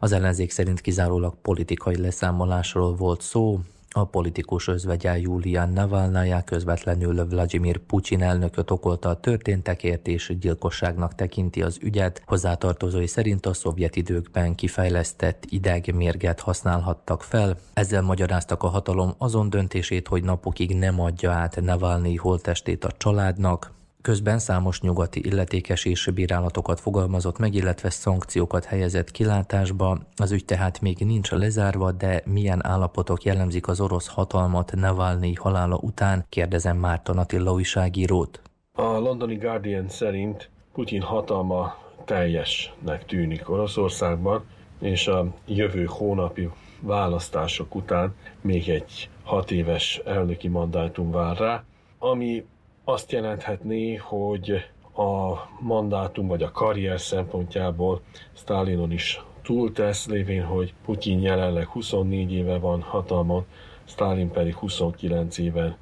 Az 0.00 0.12
ellenzék 0.12 0.50
szerint 0.50 0.80
kizárólag 0.80 1.34
politikai 1.42 2.00
leszámolásról 2.00 2.94
volt 2.94 3.20
szó, 3.20 3.60
a 3.96 4.04
politikus 4.04 4.68
özvegye 4.68 5.18
Julian 5.18 5.72
Navalnaya 5.72 6.42
közvetlenül 6.44 7.26
Vladimir 7.28 7.78
Putyin 7.78 8.22
elnököt 8.22 8.70
okolta 8.70 9.08
a 9.08 9.20
történtekért 9.20 10.06
és 10.06 10.32
gyilkosságnak 10.40 11.14
tekinti 11.14 11.62
az 11.62 11.78
ügyet. 11.82 12.22
Hozzátartozói 12.26 13.06
szerint 13.06 13.46
a 13.46 13.52
szovjet 13.52 13.96
időkben 13.96 14.54
kifejlesztett 14.54 15.44
idegmérget 15.48 16.40
használhattak 16.40 17.22
fel. 17.22 17.58
Ezzel 17.72 18.02
magyaráztak 18.02 18.62
a 18.62 18.68
hatalom 18.68 19.14
azon 19.18 19.50
döntését, 19.50 20.08
hogy 20.08 20.24
napokig 20.24 20.76
nem 20.76 21.00
adja 21.00 21.32
át 21.32 21.60
Navalnyi 21.60 22.16
holtestét 22.16 22.84
a 22.84 22.92
családnak. 22.98 23.72
Közben 24.04 24.38
számos 24.38 24.80
nyugati 24.80 25.26
illetékes 25.26 25.84
és 25.84 26.10
bírálatokat 26.14 26.80
fogalmazott 26.80 27.38
meg, 27.38 27.54
illetve 27.54 27.90
szankciókat 27.90 28.64
helyezett 28.64 29.10
kilátásba. 29.10 29.98
Az 30.16 30.32
ügy 30.32 30.44
tehát 30.44 30.80
még 30.80 30.98
nincs 30.98 31.30
lezárva, 31.30 31.92
de 31.92 32.22
milyen 32.24 32.66
állapotok 32.66 33.22
jellemzik 33.22 33.68
az 33.68 33.80
orosz 33.80 34.08
hatalmat 34.08 34.72
Navalnyi 34.74 35.34
halála 35.34 35.76
után, 35.76 36.24
kérdezem 36.28 36.76
Márton 36.76 37.18
Attila 37.18 37.52
újságírót. 37.52 38.40
A 38.72 38.82
londoni 38.82 39.34
Guardian 39.36 39.88
szerint 39.88 40.50
Putyin 40.72 41.02
hatalma 41.02 41.76
teljesnek 42.04 43.04
tűnik 43.06 43.50
Oroszországban, 43.50 44.44
és 44.80 45.06
a 45.06 45.26
jövő 45.46 45.84
hónapi 45.84 46.48
választások 46.80 47.74
után 47.74 48.14
még 48.40 48.68
egy 48.68 49.10
hat 49.22 49.50
éves 49.50 50.00
elnöki 50.04 50.48
mandátum 50.48 51.10
vár 51.10 51.36
rá, 51.36 51.64
ami 51.98 52.44
azt 52.84 53.12
jelenthetné, 53.12 53.94
hogy 53.94 54.50
a 54.96 55.34
mandátum 55.60 56.26
vagy 56.26 56.42
a 56.42 56.50
karrier 56.50 57.00
szempontjából 57.00 58.00
Stalinon 58.32 58.92
is 58.92 59.22
túltesz, 59.42 60.06
lévén, 60.06 60.44
hogy 60.44 60.74
Putyin 60.84 61.20
jelenleg 61.20 61.66
24 61.66 62.32
éve 62.32 62.58
van 62.58 62.82
hatalmon, 62.82 63.44
Stalin 63.84 64.30
pedig 64.30 64.54
29 64.54 65.38
éven 65.38 65.76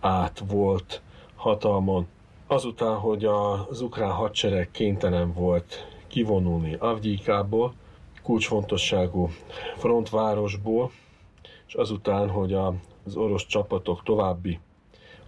át 0.00 0.42
volt 0.48 1.02
hatalmon. 1.36 2.06
Azután, 2.46 2.96
hogy 2.96 3.24
az 3.24 3.80
ukrán 3.80 4.10
hadsereg 4.10 4.70
kénytelen 4.70 5.32
volt 5.32 5.86
kivonulni 6.06 6.76
Avgyikából, 6.78 7.74
kulcsfontosságú 8.22 9.30
frontvárosból, 9.76 10.90
és 11.66 11.74
azután, 11.74 12.28
hogy 12.28 12.52
az 12.52 13.16
orosz 13.16 13.46
csapatok 13.46 14.02
további 14.02 14.58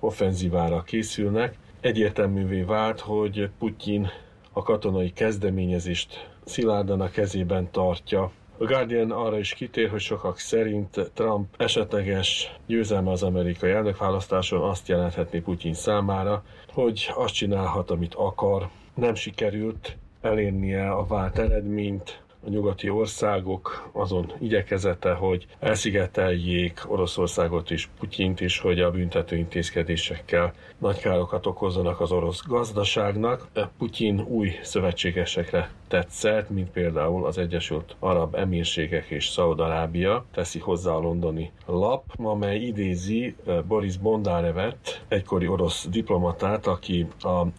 offenzívára 0.00 0.82
készülnek. 0.82 1.56
Egyértelművé 1.80 2.62
vált, 2.62 3.00
hogy 3.00 3.50
Putyin 3.58 4.08
a 4.52 4.62
katonai 4.62 5.12
kezdeményezést 5.12 6.30
szilárdan 6.44 7.00
a 7.00 7.10
kezében 7.10 7.70
tartja. 7.70 8.30
A 8.58 8.64
Guardian 8.64 9.10
arra 9.10 9.38
is 9.38 9.54
kitér, 9.54 9.90
hogy 9.90 10.00
sokak 10.00 10.38
szerint 10.38 11.10
Trump 11.14 11.54
esetleges 11.56 12.56
győzelme 12.66 13.10
az 13.10 13.22
amerikai 13.22 13.70
elnökválasztáson 13.70 14.62
azt 14.62 14.88
jelenthetné 14.88 15.38
Putyin 15.38 15.74
számára, 15.74 16.44
hogy 16.72 17.10
azt 17.14 17.34
csinálhat, 17.34 17.90
amit 17.90 18.14
akar. 18.14 18.68
Nem 18.94 19.14
sikerült 19.14 19.96
elérnie 20.20 20.90
a 20.90 21.06
vált 21.06 21.38
eredményt, 21.38 22.22
a 22.46 22.48
nyugati 22.48 22.88
országok 22.88 23.90
azon 23.92 24.32
igyekezete, 24.38 25.12
hogy 25.12 25.46
elszigeteljék 25.58 26.80
Oroszországot 26.86 27.70
és 27.70 27.88
Putyint 27.98 28.40
is, 28.40 28.58
hogy 28.58 28.80
a 28.80 28.90
büntető 28.90 29.36
intézkedésekkel 29.36 30.54
nagy 30.78 30.98
károkat 30.98 31.46
okozzanak 31.46 32.00
az 32.00 32.12
orosz 32.12 32.46
gazdaságnak. 32.46 33.48
Putyin 33.78 34.20
új 34.20 34.52
szövetségesekre 34.62 35.70
tett 35.88 36.08
szert, 36.08 36.50
mint 36.50 36.70
például 36.70 37.26
az 37.26 37.38
Egyesült 37.38 37.96
Arab 37.98 38.34
Emírségek 38.34 39.06
és 39.06 39.28
Szaudarábia, 39.28 40.24
teszi 40.32 40.58
hozzá 40.58 40.92
a 40.92 41.00
londoni 41.00 41.52
lap, 41.66 42.04
amely 42.16 42.58
idézi 42.58 43.34
eh, 43.46 43.62
Boris 43.62 43.96
Bondarevet, 43.96 45.02
egykori 45.08 45.48
orosz 45.48 45.86
diplomatát, 45.88 46.66
aki 46.66 47.06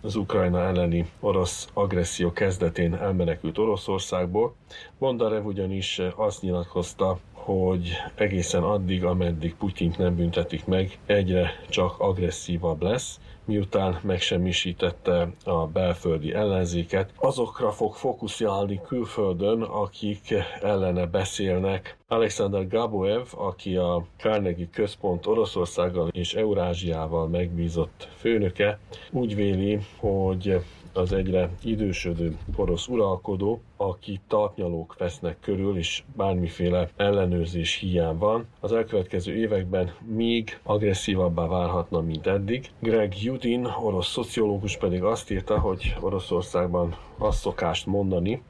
az 0.01 0.15
Ukrajna 0.15 0.61
elleni 0.61 1.05
orosz 1.19 1.69
agresszió 1.73 2.31
kezdetén 2.31 2.95
elmenekült 2.95 3.57
Oroszországból. 3.57 4.55
Bondarev 4.99 5.45
ugyanis 5.45 6.01
azt 6.15 6.41
nyilatkozta, 6.41 7.17
hogy 7.33 7.89
egészen 8.15 8.63
addig, 8.63 9.03
ameddig 9.03 9.55
Putyint 9.55 9.97
nem 9.97 10.15
büntetik 10.15 10.65
meg, 10.65 10.97
egyre 11.05 11.51
csak 11.69 11.99
agresszívabb 11.99 12.81
lesz, 12.81 13.19
miután 13.49 13.99
megsemmisítette 14.03 15.29
a 15.43 15.67
belföldi 15.67 16.33
ellenzéket, 16.33 17.11
azokra 17.15 17.71
fog 17.71 17.93
fókuszálni 17.93 18.81
külföldön, 18.87 19.61
akik 19.61 20.33
ellene 20.61 21.05
beszélnek. 21.05 21.97
Alexander 22.07 22.67
Gaboev, 22.67 23.25
aki 23.37 23.75
a 23.75 24.05
Carnegie 24.17 24.69
Központ 24.71 25.25
Oroszországgal 25.27 26.07
és 26.11 26.33
Eurázsiával 26.33 27.27
megbízott 27.27 28.07
főnöke, 28.17 28.79
úgy 29.11 29.35
véli, 29.35 29.79
hogy 29.99 30.59
az 30.93 31.13
egyre 31.13 31.49
idősödő 31.63 32.37
orosz 32.55 32.87
uralkodó, 32.87 33.61
aki 33.77 34.19
tartnyalók 34.27 34.95
vesznek 34.97 35.37
körül, 35.39 35.77
és 35.77 36.03
bármiféle 36.15 36.89
ellenőrzés 36.95 37.75
hiány 37.75 38.17
van, 38.17 38.47
az 38.59 38.73
elkövetkező 38.73 39.35
években 39.35 39.93
még 40.05 40.59
agresszívabbá 40.63 41.47
válhatna, 41.47 42.01
mint 42.01 42.27
eddig. 42.27 42.71
Greg 42.79 43.21
Judin, 43.21 43.65
orosz 43.65 44.11
szociológus 44.11 44.77
pedig 44.77 45.03
azt 45.03 45.31
írta, 45.31 45.59
hogy 45.59 45.95
Oroszországban 45.99 46.95
azt 47.17 47.39
szokást 47.39 47.85
mondani, 47.85 48.41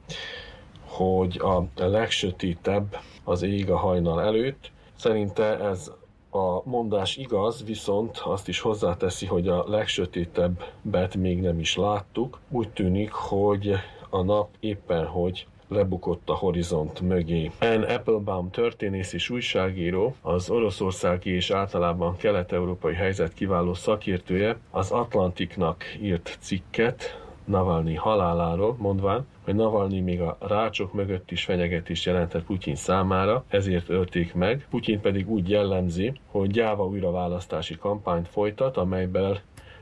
hogy 0.84 1.40
a 1.44 1.64
legsötétebb 1.74 2.96
az 3.24 3.42
ég 3.42 3.70
a 3.70 3.76
hajnal 3.76 4.22
előtt. 4.22 4.70
Szerinte 4.96 5.58
ez 5.58 5.92
a 6.30 6.68
mondás 6.68 7.16
igaz, 7.16 7.64
viszont 7.64 8.18
azt 8.24 8.48
is 8.48 8.60
hozzáteszi, 8.60 9.26
hogy 9.26 9.48
a 9.48 9.64
legsötétebbet 9.68 11.14
még 11.14 11.40
nem 11.40 11.58
is 11.58 11.76
láttuk. 11.76 12.38
Úgy 12.50 12.68
tűnik, 12.68 13.10
hogy 13.10 13.74
a 14.10 14.22
nap 14.22 14.48
éppen 14.60 15.06
hogy 15.06 15.46
lebukott 15.68 16.28
a 16.28 16.34
horizont 16.34 17.00
mögé. 17.00 17.50
Anne 17.60 17.94
Applebaum 17.94 18.50
történész 18.50 19.12
és 19.12 19.30
újságíró, 19.30 20.14
az 20.22 20.50
oroszországi 20.50 21.30
és 21.30 21.50
általában 21.50 22.16
kelet-európai 22.16 22.94
helyzet 22.94 23.32
kiváló 23.32 23.74
szakértője 23.74 24.58
az 24.70 24.90
Atlantiknak 24.90 25.84
írt 26.02 26.38
cikket 26.40 27.20
Navalnyi 27.50 27.94
haláláról, 27.94 28.76
mondván, 28.78 29.26
hogy 29.44 29.54
Navalnyi 29.54 30.00
még 30.00 30.20
a 30.20 30.36
rácsok 30.40 30.92
mögött 30.92 31.30
is 31.30 31.44
fenyegetést 31.44 32.04
jelentett 32.04 32.44
Putyin 32.44 32.74
számára, 32.74 33.44
ezért 33.48 33.88
ölték 33.88 34.34
meg. 34.34 34.66
Putyin 34.70 35.00
pedig 35.00 35.30
úgy 35.30 35.48
jellemzi, 35.48 36.12
hogy 36.26 36.50
gyáva 36.50 36.86
újraválasztási 36.86 37.76
kampányt 37.76 38.28
folytat, 38.28 38.76
amelyben 38.76 39.38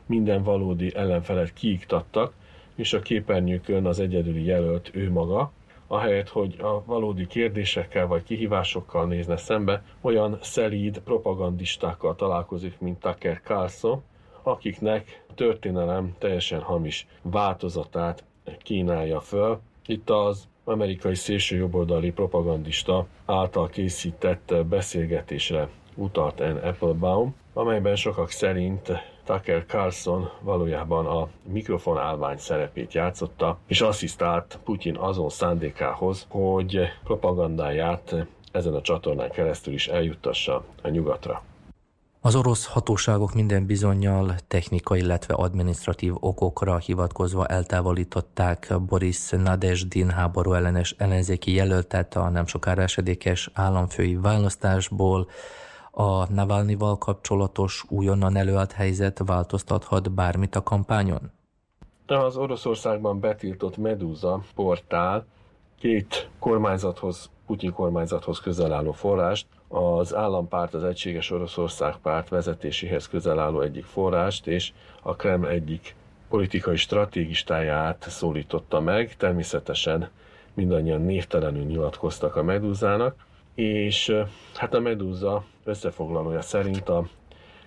minden 0.06 0.42
valódi 0.42 0.94
ellenfelet 0.94 1.52
kiiktattak, 1.52 2.32
és 2.74 2.92
a 2.92 3.00
képernyőkön 3.00 3.86
az 3.86 4.00
egyedüli 4.00 4.44
jelölt 4.44 4.90
ő 4.94 5.10
maga, 5.10 5.52
ahelyett, 5.86 6.28
hogy 6.28 6.56
a 6.60 6.84
valódi 6.84 7.26
kérdésekkel 7.26 8.06
vagy 8.06 8.22
kihívásokkal 8.22 9.06
nézne 9.06 9.36
szembe, 9.36 9.82
olyan 10.00 10.38
szelíd 10.40 10.98
propagandistákkal 10.98 12.14
találkozik, 12.14 12.80
mint 12.80 13.00
Tucker 13.00 13.40
Carlson, 13.44 14.02
akiknek 14.42 15.24
történelem 15.38 16.14
teljesen 16.18 16.60
hamis 16.60 17.06
változatát 17.22 18.24
kínálja 18.62 19.20
föl. 19.20 19.60
Itt 19.86 20.10
az 20.10 20.48
amerikai 20.64 21.14
szélsőjobboldali 21.14 22.10
propagandista 22.10 23.06
által 23.26 23.68
készített 23.68 24.54
beszélgetésre 24.68 25.68
utalt 25.94 26.40
Ann 26.40 26.56
Applebaum, 26.56 27.34
amelyben 27.52 27.96
sokak 27.96 28.30
szerint 28.30 28.92
Tucker 29.24 29.64
Carlson 29.66 30.30
valójában 30.40 31.06
a 31.06 31.28
mikrofon 31.42 31.98
állvány 31.98 32.36
szerepét 32.36 32.94
játszotta, 32.94 33.58
és 33.66 33.80
asszisztált 33.80 34.58
Putyin 34.64 34.96
azon 34.96 35.28
szándékához, 35.28 36.26
hogy 36.28 36.80
propagandáját 37.04 38.14
ezen 38.52 38.74
a 38.74 38.80
csatornán 38.80 39.30
keresztül 39.30 39.74
is 39.74 39.88
eljuttassa 39.88 40.64
a 40.82 40.88
nyugatra. 40.88 41.42
Az 42.28 42.36
orosz 42.36 42.66
hatóságok 42.66 43.34
minden 43.34 43.66
bizonyal 43.66 44.34
technikai, 44.48 44.98
illetve 44.98 45.34
administratív 45.34 46.14
okokra 46.20 46.76
hivatkozva 46.76 47.46
eltávolították 47.46 48.74
Boris 48.88 49.30
Nadezhdin 49.30 50.10
háború 50.10 50.52
ellenes 50.52 50.94
ellenzéki 50.98 51.54
jelöltet 51.54 52.16
a 52.16 52.28
nem 52.28 52.46
sokára 52.46 52.82
esedékes 52.82 53.50
államfői 53.52 54.16
választásból. 54.16 55.28
A 55.90 56.32
Navalnyival 56.32 56.98
kapcsolatos 56.98 57.84
újonnan 57.88 58.36
előállt 58.36 58.72
helyzet 58.72 59.22
változtathat 59.26 60.12
bármit 60.12 60.56
a 60.56 60.62
kampányon? 60.62 61.30
Az 62.06 62.36
Oroszországban 62.36 63.20
betiltott 63.20 63.76
Medusa 63.76 64.40
portál 64.54 65.26
két 65.78 66.30
kormányzathoz, 66.38 67.30
Putyin 67.46 67.72
kormányzathoz 67.72 68.40
közel 68.40 68.72
álló 68.72 68.92
forrást, 68.92 69.46
az 69.68 70.14
állampárt, 70.14 70.74
az 70.74 70.84
Egységes 70.84 71.30
Oroszország 71.30 71.96
párt 71.96 72.28
vezetéséhez 72.28 73.08
közel 73.08 73.38
álló 73.38 73.60
egyik 73.60 73.84
forrást, 73.84 74.46
és 74.46 74.72
a 75.02 75.16
Kreml 75.16 75.48
egyik 75.48 75.94
politikai 76.28 76.76
stratégistáját 76.76 78.06
szólította 78.08 78.80
meg. 78.80 79.16
Természetesen 79.16 80.10
mindannyian 80.54 81.00
névtelenül 81.00 81.64
nyilatkoztak 81.64 82.36
a 82.36 82.42
Medúzának, 82.42 83.26
és 83.54 84.14
hát 84.54 84.74
a 84.74 84.80
Medúza 84.80 85.44
összefoglalója 85.64 86.42
szerint 86.42 86.88
a 86.88 87.06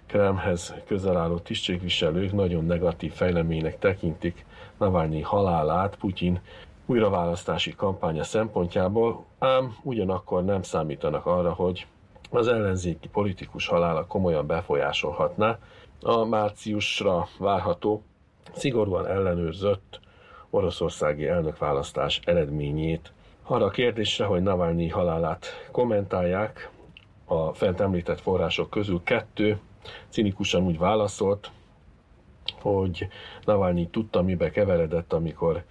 Kremhez 0.06 0.74
közel 0.86 1.18
álló 1.18 1.38
tisztségviselők 1.38 2.32
nagyon 2.32 2.66
negatív 2.66 3.12
fejleménynek 3.12 3.80
tekintik 3.80 4.46
Navalnyi 4.78 5.22
halálát 5.22 5.96
Putyin 5.96 6.42
újraválasztási 6.86 7.76
kampánya 7.76 8.24
szempontjából, 8.24 9.26
ám 9.40 9.76
ugyanakkor 9.84 10.44
nem 10.44 10.62
számítanak 10.62 11.26
arra, 11.26 11.54
hogy 11.54 11.88
az 12.30 12.48
ellenzéki 12.48 13.08
politikus 13.08 13.68
halála 13.68 14.06
komolyan 14.06 14.48
befolyásolhatná 14.48 15.58
a 16.02 16.24
márciusra 16.24 17.28
várható, 17.38 18.04
szigorúan 18.54 19.08
ellenőrzött 19.08 20.00
oroszországi 20.50 21.28
elnökválasztás 21.28 22.20
eredményét. 22.24 23.12
Arra 23.44 23.66
a 23.66 23.70
kérdésre, 23.70 24.26
hogy 24.26 24.42
Navalnyi 24.42 24.90
halálát 24.90 25.46
kommentálják, 25.72 26.72
a 27.26 27.54
fent 27.54 27.80
említett 27.80 28.22
források 28.22 28.70
közül 28.70 29.02
kettő 29.04 29.60
cinikusan 30.10 30.64
úgy 30.64 30.78
válaszolt, 30.78 31.52
hogy 32.62 33.08
Navalnyi 33.46 33.88
tudta, 33.88 34.22
mibe 34.22 34.50
keveredett, 34.50 35.14
amikor 35.14 35.64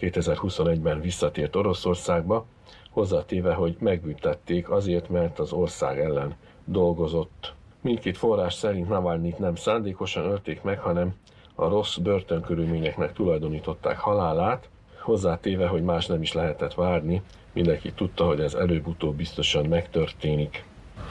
2021-ben 0.00 1.00
visszatért 1.00 1.56
Oroszországba, 1.56 2.46
hozzátéve, 2.90 3.54
hogy 3.54 3.76
megbüntették 3.78 4.70
azért, 4.70 5.08
mert 5.08 5.38
az 5.38 5.52
ország 5.52 6.00
ellen 6.00 6.36
dolgozott. 6.64 7.54
Mindkét 7.80 8.16
forrás 8.16 8.54
szerint 8.54 8.88
Navalnyit 8.88 9.38
nem 9.38 9.54
szándékosan 9.54 10.24
ölték 10.24 10.62
meg, 10.62 10.78
hanem 10.78 11.14
a 11.54 11.68
rossz 11.68 11.96
börtönkörülményeknek 11.96 13.12
tulajdonították 13.12 13.98
halálát, 13.98 14.68
hozzátéve, 15.00 15.66
hogy 15.66 15.82
más 15.82 16.06
nem 16.06 16.22
is 16.22 16.32
lehetett 16.32 16.74
várni, 16.74 17.22
mindenki 17.52 17.92
tudta, 17.92 18.26
hogy 18.26 18.40
ez 18.40 18.54
előbb-utóbb 18.54 19.16
biztosan 19.16 19.66
megtörténik. 19.66 20.64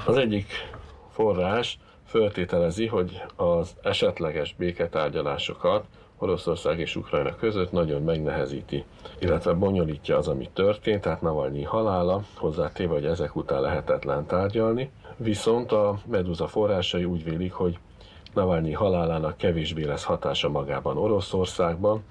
Az 0.06 0.18
egyik 0.18 0.48
forrás 1.12 1.80
föltételezi, 2.06 2.88
hogy 2.88 3.24
az 3.36 3.76
esetleges 3.82 4.56
béketárgyalásokat 4.58 5.86
Oroszország 6.18 6.80
és 6.80 6.96
Ukrajna 6.96 7.36
között 7.36 7.72
nagyon 7.72 8.02
megnehezíti, 8.02 8.84
illetve 9.20 9.54
bonyolítja 9.54 10.18
az, 10.18 10.28
ami 10.28 10.50
történt, 10.54 11.02
tehát 11.02 11.22
Navalnyi 11.22 11.64
halála, 11.64 12.24
hozzátéve, 12.36 12.94
hogy 12.94 13.06
ezek 13.06 13.36
után 13.36 13.62
lehetetlen 13.62 14.26
tárgyalni. 14.26 14.92
Viszont 15.18 15.72
a 15.72 16.00
Meduza 16.06 16.48
forrásai 16.48 17.06
úgy 17.06 17.24
vélik, 17.24 17.54
hogy 17.54 17.78
Navalnyi 18.34 18.72
halálának 18.72 19.38
kevésbé 19.38 19.84
lesz 19.84 20.04
hatása 20.04 20.50
magában 20.50 20.98
Oroszországban, 20.98 22.04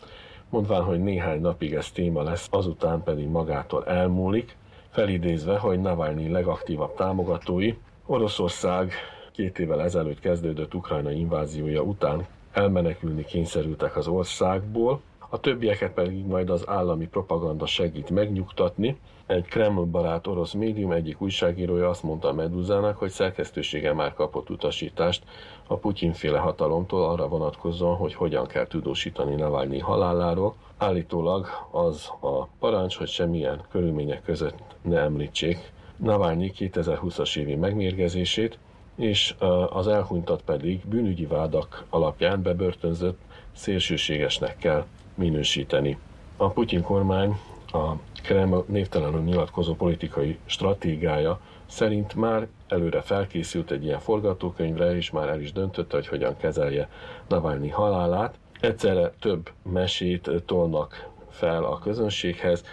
mondván, 0.48 0.82
hogy 0.82 1.02
néhány 1.02 1.40
napig 1.40 1.74
ez 1.74 1.90
téma 1.90 2.22
lesz, 2.22 2.48
azután 2.50 3.02
pedig 3.02 3.28
magától 3.28 3.84
elmúlik, 3.86 4.56
felidézve, 4.90 5.58
hogy 5.58 5.80
Navalnyi 5.80 6.28
legaktívabb 6.28 6.94
támogatói 6.94 7.74
Oroszország 8.06 8.92
két 9.32 9.58
évvel 9.58 9.82
ezelőtt 9.82 10.20
kezdődött 10.20 10.74
Ukrajna 10.74 11.10
inváziója 11.10 11.82
után 11.82 12.26
elmenekülni 12.54 13.24
kényszerültek 13.24 13.96
az 13.96 14.06
országból, 14.06 15.00
a 15.34 15.40
többieket 15.40 15.92
pedig 15.92 16.26
majd 16.26 16.50
az 16.50 16.68
állami 16.68 17.06
propaganda 17.06 17.66
segít 17.66 18.10
megnyugtatni. 18.10 18.96
Egy 19.26 19.44
Kreml 19.44 19.84
barát 19.84 20.26
orosz 20.26 20.52
médium 20.52 20.92
egyik 20.92 21.20
újságírója 21.20 21.88
azt 21.88 22.02
mondta 22.02 22.28
a 22.28 22.32
Meduzának, 22.32 22.98
hogy 22.98 23.10
szerkesztősége 23.10 23.92
már 23.92 24.14
kapott 24.14 24.50
utasítást 24.50 25.22
a 25.66 25.76
Putyinféle 25.76 26.38
hatalomtól 26.38 27.04
arra 27.04 27.28
vonatkozóan, 27.28 27.96
hogy 27.96 28.14
hogyan 28.14 28.46
kell 28.46 28.66
tudósítani 28.66 29.34
Navalnyi 29.34 29.78
haláláról. 29.78 30.54
Állítólag 30.78 31.46
az 31.70 32.08
a 32.20 32.46
parancs, 32.58 32.96
hogy 32.96 33.08
semmilyen 33.08 33.62
körülmények 33.70 34.22
között 34.22 34.58
ne 34.82 34.98
említsék 35.00 35.72
Navalnyi 35.96 36.52
2020-as 36.58 37.36
évi 37.36 37.54
megmérgezését, 37.54 38.58
és 38.96 39.34
az 39.70 39.88
elhunytat 39.88 40.42
pedig 40.42 40.86
bűnügyi 40.86 41.26
vádak 41.26 41.84
alapján 41.90 42.42
bebörtönzött 42.42 43.20
szélsőségesnek 43.52 44.56
kell 44.58 44.84
minősíteni. 45.14 45.98
A 46.36 46.48
Putyin 46.48 46.82
kormány 46.82 47.38
a 47.72 47.92
Kreml 48.22 48.64
névtelenül 48.68 49.20
nyilatkozó 49.20 49.74
politikai 49.74 50.38
stratégiája 50.46 51.40
szerint 51.66 52.14
már 52.14 52.48
előre 52.68 53.00
felkészült 53.00 53.70
egy 53.70 53.84
ilyen 53.84 54.00
forgatókönyvre, 54.00 54.96
és 54.96 55.10
már 55.10 55.28
el 55.28 55.40
is 55.40 55.52
döntötte, 55.52 55.96
hogy 55.96 56.06
hogyan 56.06 56.36
kezelje 56.36 56.88
Navalnyi 57.28 57.68
halálát. 57.68 58.38
Egyszerre 58.60 59.12
több 59.20 59.50
mesét 59.62 60.30
tolnak 60.46 61.08
fel 61.30 61.64
a 61.64 61.78
közönséghez, 61.78 62.64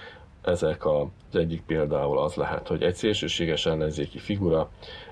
ezek 0.41 0.85
az 0.85 1.05
egyik 1.33 1.61
például 1.61 2.19
az 2.19 2.35
lehet, 2.35 2.67
hogy 2.67 2.83
egy 2.83 2.95
szélsőséges 2.95 3.65
ellenzéki 3.65 4.17
figura 4.17 4.69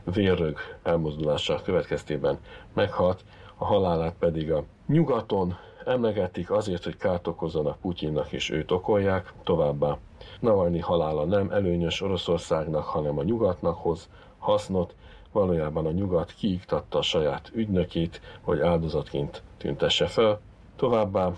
vérrög 0.10 0.57
elmozdulása 0.84 1.61
következtében 1.64 2.40
meghalt, 2.73 3.23
a 3.57 3.65
halálát 3.65 4.15
pedig 4.19 4.52
a 4.52 4.64
nyugaton 4.88 5.57
emlegetik 5.86 6.52
azért, 6.52 6.84
hogy 6.84 6.98
kárt 6.98 7.27
okozzanak 7.27 7.80
Putyinnak 7.80 8.31
és 8.31 8.49
őt 8.49 8.72
okolják, 8.72 9.34
továbbá. 9.44 9.98
Navalnyi 10.40 10.80
halála 10.80 11.26
nem 11.26 11.52
előnyös 11.52 12.02
Oroszországnak, 12.02 12.84
hanem 12.84 13.18
a 13.18 13.23
nyugatnak 13.23 13.77
hoz 13.77 14.10
hasznot, 14.38 14.95
valójában 15.31 15.86
a 15.86 15.91
nyugat 15.91 16.34
kiiktatta 16.34 16.98
a 16.98 17.02
saját 17.02 17.52
ügynökét, 17.53 18.22
hogy 18.41 18.60
áldozatként 18.60 19.44
tüntesse 19.57 20.06
fel, 20.07 20.40
Továbbá 20.80 21.31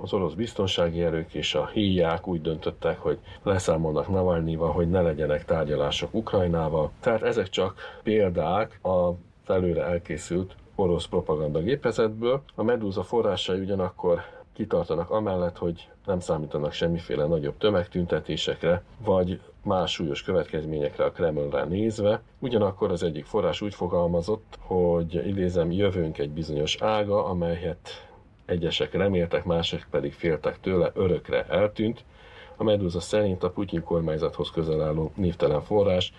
az 0.00 0.12
orosz 0.12 0.32
biztonsági 0.32 1.02
erők 1.02 1.34
és 1.34 1.54
a 1.54 1.66
híják 1.66 2.26
úgy 2.26 2.40
döntöttek, 2.40 2.98
hogy 2.98 3.18
leszámolnak 3.42 4.08
Navalnyival, 4.08 4.72
hogy 4.72 4.90
ne 4.90 5.00
legyenek 5.00 5.44
tárgyalások 5.44 6.14
Ukrajnával. 6.14 6.90
Tehát 7.00 7.22
ezek 7.22 7.48
csak 7.48 8.00
példák 8.02 8.78
a 8.84 9.12
előre 9.46 9.84
elkészült 9.84 10.56
orosz 10.74 11.06
propaganda 11.06 11.60
gépezetből. 11.60 12.42
A 12.54 12.62
Medúza 12.62 13.02
forrásai 13.02 13.60
ugyanakkor 13.60 14.20
kitartanak 14.52 15.10
amellett, 15.10 15.56
hogy 15.58 15.88
nem 16.06 16.20
számítanak 16.20 16.72
semmiféle 16.72 17.26
nagyobb 17.26 17.56
tömegtüntetésekre, 17.58 18.82
vagy 19.04 19.40
más 19.62 19.92
súlyos 19.92 20.22
következményekre 20.22 21.04
a 21.04 21.10
Kremlre 21.10 21.64
nézve. 21.64 22.22
Ugyanakkor 22.38 22.90
az 22.90 23.02
egyik 23.02 23.24
forrás 23.24 23.60
úgy 23.60 23.74
fogalmazott, 23.74 24.58
hogy 24.58 25.26
idézem, 25.26 25.70
jövőnk 25.70 26.18
egy 26.18 26.30
bizonyos 26.30 26.76
ága, 26.80 27.24
amelyet 27.24 28.05
egyesek 28.46 28.92
reméltek, 28.92 29.44
mások 29.44 29.86
pedig 29.90 30.12
féltek 30.12 30.60
tőle, 30.60 30.90
örökre 30.94 31.46
eltűnt. 31.48 32.04
A 32.56 32.64
Medusa 32.64 33.00
szerint 33.00 33.42
a 33.42 33.50
Putyin 33.50 33.82
kormányzathoz 33.82 34.50
közel 34.50 34.82
álló 34.82 35.12
névtelen 35.14 35.62
forrás 35.62 36.12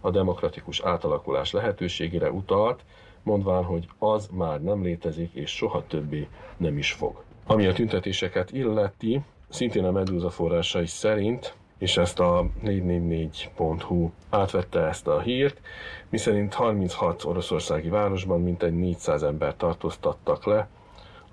a 0.00 0.10
demokratikus 0.10 0.80
átalakulás 0.80 1.50
lehetőségére 1.52 2.30
utalt, 2.30 2.84
mondván, 3.22 3.64
hogy 3.64 3.88
az 3.98 4.28
már 4.32 4.62
nem 4.62 4.82
létezik, 4.82 5.32
és 5.32 5.50
soha 5.50 5.84
többé 5.86 6.28
nem 6.56 6.78
is 6.78 6.92
fog. 6.92 7.22
Ami 7.46 7.66
a 7.66 7.72
tüntetéseket 7.72 8.52
illeti, 8.52 9.20
szintén 9.48 9.84
a 9.84 9.90
Medusa 9.90 10.30
forrásai 10.30 10.86
szerint, 10.86 11.54
és 11.78 11.96
ezt 11.96 12.20
a 12.20 12.46
444.hu 12.64 14.10
átvette 14.30 14.80
ezt 14.80 15.06
a 15.06 15.20
hírt, 15.20 15.60
miszerint 16.08 16.54
36 16.54 17.24
oroszországi 17.24 17.88
városban 17.88 18.40
mintegy 18.40 18.74
400 18.74 19.22
ember 19.22 19.56
tartóztattak 19.56 20.44
le, 20.44 20.68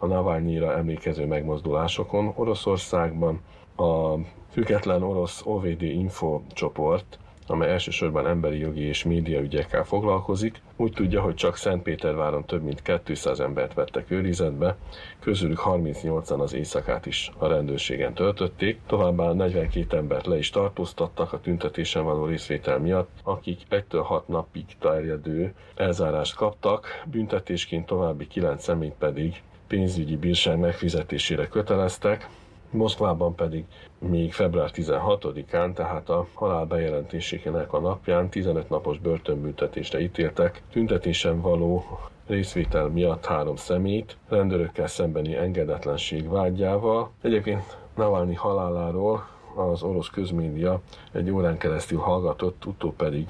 a 0.02 0.06
Navalnyira 0.06 0.78
emlékező 0.78 1.26
megmozdulásokon 1.26 2.34
Oroszországban. 2.36 3.42
A 3.76 4.16
független 4.52 5.04
orosz 5.04 5.42
OVD 5.46 5.82
Info 5.82 6.42
csoport 6.54 7.20
amely 7.48 7.70
elsősorban 7.70 8.28
emberi 8.28 8.58
jogi 8.58 8.82
és 8.82 9.04
média 9.04 9.40
ügyekkel 9.40 9.84
foglalkozik, 9.84 10.62
úgy 10.76 10.92
tudja, 10.92 11.22
hogy 11.22 11.36
csak 11.36 11.56
Szentpéterváron 11.56 12.46
több 12.46 12.64
mint 12.64 13.02
200 13.04 13.40
embert 13.40 13.74
vettek 13.74 14.12
őrizetbe, 14.12 14.78
közülük 15.20 15.62
38-an 15.66 16.40
az 16.40 16.54
éjszakát 16.54 17.06
is 17.06 17.32
a 17.38 17.48
rendőrségen 17.48 18.14
töltötték, 18.14 18.80
továbbá 18.88 19.34
42 19.34 19.98
embert 19.98 20.26
le 20.26 20.38
is 20.38 20.50
tartóztattak 20.50 21.34
a 21.34 21.40
tüntetésen 21.40 22.04
való 22.04 22.26
részvétel 22.26 22.80
miatt, 22.80 23.10
akik 23.24 23.62
1-6 23.70 24.26
napig 24.26 24.66
terjedő 24.80 25.54
elzárást 25.76 26.36
kaptak, 26.36 27.04
büntetésként 27.06 27.86
további 27.86 28.28
9 28.28 28.64
személyt 28.64 28.96
pedig 29.00 29.42
pénzügyi 29.72 30.18
bírság 30.18 30.60
megfizetésére 30.60 31.48
köteleztek, 31.48 32.30
Moszkvában 32.70 33.36
pedig 33.36 33.66
még 34.00 34.34
február 34.34 34.70
16-án, 34.74 35.74
tehát 35.74 36.10
a 36.10 36.28
halál 36.34 36.66
bejelentésének 36.66 37.74
a 37.74 37.80
napján 37.80 38.30
15 38.30 38.70
napos 38.70 39.00
börtönbüntetésre 39.00 40.02
ítéltek, 40.02 40.62
tüntetésen 40.72 41.42
való 41.42 42.00
részvétel 42.28 42.88
miatt 42.88 43.26
három 43.26 43.56
szemét, 43.56 44.18
rendőrökkel 44.30 44.88
szembeni 44.88 45.36
engedetlenség 45.36 46.30
vágyával. 46.30 47.12
Egyébként 47.22 47.78
Navalnyi 47.96 48.36
haláláról 48.36 49.28
az 49.56 49.84
orosz 49.84 50.10
közmédia 50.10 50.82
egy 51.12 51.30
órán 51.30 51.58
keresztül 51.58 52.00
hallgatott, 52.00 52.66
utó 52.66 52.94
pedig 52.98 53.26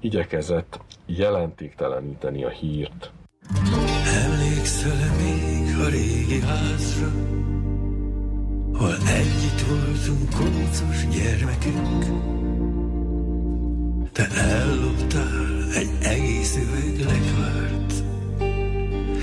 igyekezett 0.00 0.80
jelentékteleníteni 1.06 2.44
a 2.44 2.48
hírt. 2.48 3.12
Emlékszel 4.14 5.14
még 5.22 5.78
a 5.78 5.88
régi 5.88 6.40
házra, 6.40 7.10
hol 8.72 8.96
együtt 9.06 9.66
voltunk 9.68 10.30
kócos 10.30 11.06
gyermekünk. 11.08 12.04
Te 14.12 14.28
elloptál 14.30 15.72
egy 15.74 15.90
egész 16.00 16.56
üveg 16.56 16.98
lekvárt, 16.98 17.92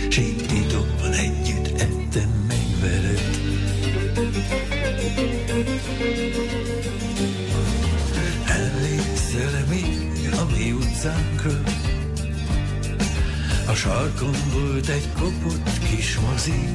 s 0.09 0.17
így 0.17 0.45
titokban 0.47 1.11
együtt 1.11 1.67
ettem 1.81 2.45
meg 2.47 2.65
veled. 2.81 3.39
Emlékszel 8.45 9.65
még 9.69 10.29
a 10.33 10.45
mi 10.55 10.71
utcánkra, 10.71 11.61
a 13.67 13.73
sarkon 13.73 14.35
volt 14.53 14.87
egy 14.87 15.07
kopott 15.19 15.79
kis 15.89 16.17
mozi, 16.19 16.67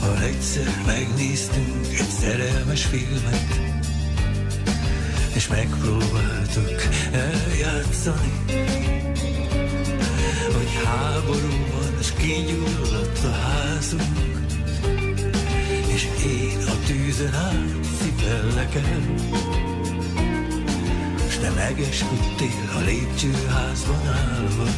ha 0.00 0.22
egyszer 0.22 0.74
megnéztünk 0.86 1.86
egy 1.98 2.08
szerelmes 2.20 2.84
filmet, 2.84 3.60
és 5.34 5.48
megpróbáltuk 5.48 6.82
eljátszani, 7.12 8.32
hogy 10.52 10.84
háború 10.84 11.66
van, 11.72 11.96
és 12.00 12.12
kigyulladt 12.12 13.24
a 13.24 13.30
házunk, 13.30 14.38
és 15.94 16.08
én 16.24 16.58
a 16.66 16.86
tűzön 16.86 17.34
át 17.34 17.86
cipellek 18.00 18.74
el, 18.74 19.00
te 21.42 21.50
megesküdtél 21.50 22.70
a 22.76 22.80
lépcsőházban 22.84 24.06
állva, 24.06 24.68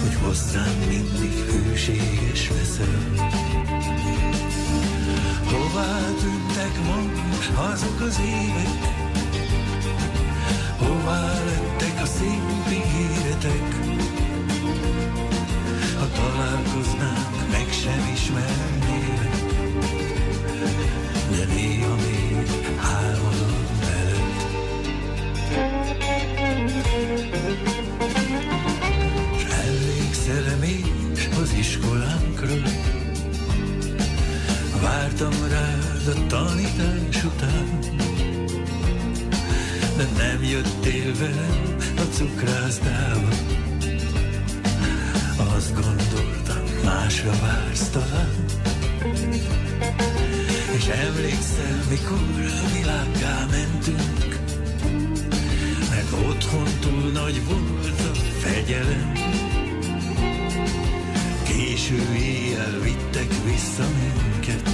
hogy 0.00 0.14
hozzám 0.22 0.76
mindig 0.88 1.32
hűséges 1.32 2.50
leszel. 2.50 3.28
Hová 5.44 5.98
tűntek 6.20 6.74
ma 6.86 7.62
azok 7.72 8.00
az 8.00 8.20
évek? 8.20 8.92
Hová 10.78 11.44
lettek 11.44 12.02
a 12.02 12.06
szép 12.06 12.70
ígéretek? 12.70 13.73
Velem 41.18 41.76
a 41.96 42.00
cukrászdába. 42.12 43.28
Azt 45.56 45.74
gondoltam, 45.74 46.62
másra 46.84 47.30
vársz 47.40 47.88
talán. 47.88 48.44
És 50.76 50.86
emlékszel, 50.86 51.84
mikor 51.88 52.18
a 52.38 52.76
világgá 52.76 53.46
mentünk, 53.50 54.38
mert 55.90 56.12
otthon 56.28 56.68
túl 56.80 57.10
nagy 57.12 57.44
volt 57.44 58.00
a 58.00 58.14
fegyelem. 58.14 59.12
Késő 61.42 62.14
éjjel 62.16 62.80
vittek 62.82 63.28
vissza 63.44 63.84
minket, 64.02 64.73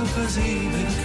azok 0.00 0.24
az 0.24 0.36
évek, 0.46 1.04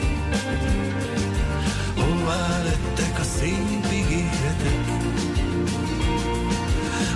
hová 1.95 2.63
lettek 2.63 3.19
a 3.19 3.23
szép 3.23 3.91
ígéretek, 3.93 4.85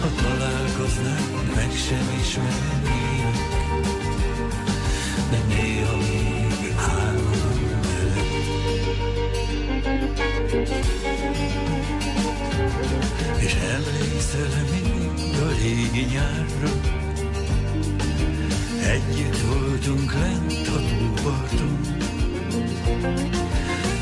ha 0.01 0.07
találkoznánk, 0.21 1.55
meg 1.55 1.71
sem 1.71 2.19
ismernének, 2.21 3.37
de 5.29 5.37
néha 5.47 5.97
még 5.97 6.73
álmodom 6.77 7.57
És 13.39 13.55
emlékszel 13.55 14.63
még 14.71 15.41
a 15.41 15.51
régi 15.61 16.05
nyárra 16.11 16.98
voltunk 19.85 20.13
lent 20.13 20.67
a 20.67 20.79
tóparton 20.89 21.79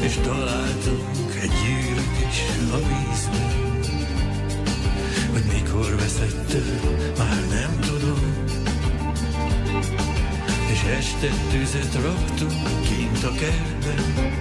És 0.01 0.13
találtunk 0.13 1.35
egy 1.41 1.51
gyűrűt 1.63 2.27
is 2.29 2.41
a 2.71 2.77
vízben. 2.77 3.81
Hogy 5.31 5.43
mikor 5.53 5.95
veszett 5.95 6.53
el, 6.53 6.91
már 7.17 7.47
nem 7.49 7.79
tudom. 7.79 8.19
És 10.71 10.83
este 10.97 11.29
tüzet 11.51 11.95
raktunk 12.03 12.63
kint 12.81 13.23
a 13.23 13.31
kertben. 13.31 14.33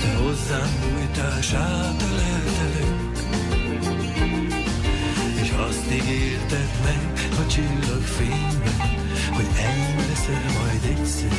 Te 0.00 0.14
hozzám 0.22 0.70
bújtál, 0.80 1.40
sáteleltelek 1.42 2.96
És 5.42 5.50
azt 5.68 5.90
ígérted 5.92 6.68
meg 6.84 7.28
a 7.38 7.46
csillagfényben 7.46 8.77
Hogy 9.38 9.50
enyém 9.56 9.96
leszel 10.08 10.42
majd 10.58 10.98
egyszer, 10.98 11.32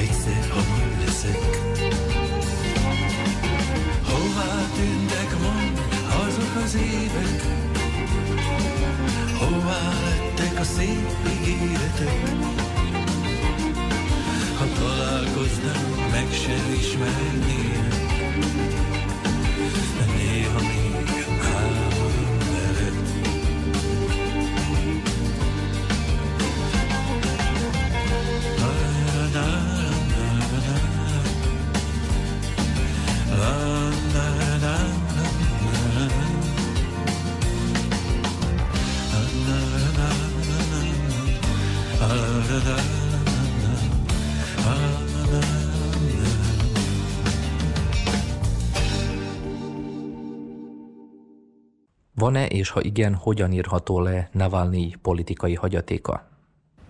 egyszer, 0.00 0.48
ha 0.48 0.62
majd 0.70 1.04
leszek. 1.04 1.38
Hová 4.04 4.66
tűntek 4.74 5.30
ma 5.42 5.54
azok 6.26 6.62
az 6.64 6.74
évek? 6.74 7.42
Hová 9.38 9.92
lettek 10.04 10.58
a 10.58 10.64
szép 10.64 11.10
ígéretek? 11.28 12.28
Ha 14.58 14.64
találkoznánk, 14.78 16.10
meg 16.10 16.26
sem 16.44 16.74
ismernének, 16.78 17.89
Van-e, 52.30 52.46
és 52.46 52.70
ha 52.70 52.80
igen, 52.82 53.14
hogyan 53.14 53.52
írható 53.52 54.00
le 54.00 54.28
Navalnyi 54.32 54.92
politikai 55.02 55.54
hagyatéka? 55.54 56.28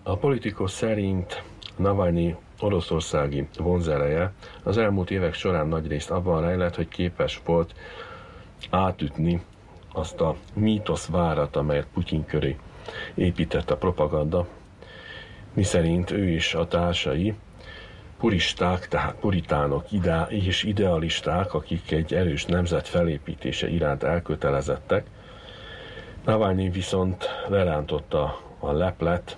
A 0.03 0.17
politikus 0.17 0.71
szerint 0.71 1.43
Navalnyi 1.75 2.35
oroszországi 2.59 3.47
vonzereje 3.57 4.33
az 4.63 4.77
elmúlt 4.77 5.11
évek 5.11 5.33
során 5.33 5.67
nagyrészt 5.67 6.11
abban 6.11 6.41
rejlett, 6.41 6.75
hogy 6.75 6.87
képes 6.87 7.41
volt 7.45 7.73
átütni 8.69 9.41
azt 9.93 10.21
a 10.21 10.35
mítosz 10.53 11.05
várat, 11.05 11.55
amelyet 11.55 11.87
Putyin 11.93 12.25
köré 12.25 12.57
épített 13.15 13.71
a 13.71 13.77
propaganda, 13.77 14.47
miszerint 15.53 16.11
ő 16.11 16.29
is 16.29 16.53
a 16.53 16.67
társai 16.67 17.33
puristák, 18.17 18.87
tehát 18.87 19.15
puritánok 19.15 19.91
ide, 19.91 20.25
és 20.29 20.63
idealisták, 20.63 21.53
akik 21.53 21.91
egy 21.91 22.13
erős 22.13 22.45
nemzet 22.45 22.87
felépítése 22.87 23.69
iránt 23.69 24.03
elkötelezettek. 24.03 25.05
Navalnyi 26.25 26.69
viszont 26.69 27.25
lerántotta 27.47 28.39
a 28.59 28.71
leplet 28.71 29.37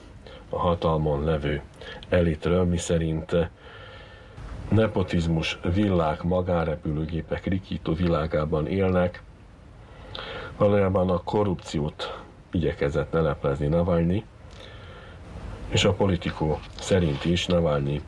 a 0.50 0.60
hatalmon 0.60 1.24
levő 1.24 1.62
elitről, 2.10 2.64
miszerint 2.64 3.36
nepotizmus 4.70 5.60
villák, 5.74 6.24
magánrepülőgépek 6.24 7.46
rikító 7.46 7.94
világában 7.94 8.68
élnek, 8.68 9.22
valójában 10.58 11.10
a 11.10 11.24
korrupciót 11.24 12.20
igyekezett 12.52 13.12
leleplezni 13.12 13.68
Navalnyi, 13.68 14.26
és 15.70 15.84
a 15.86 15.94
politikó 15.94 16.60
szerint 16.80 17.26
is 17.26 17.46
Navalnyi 17.46 18.02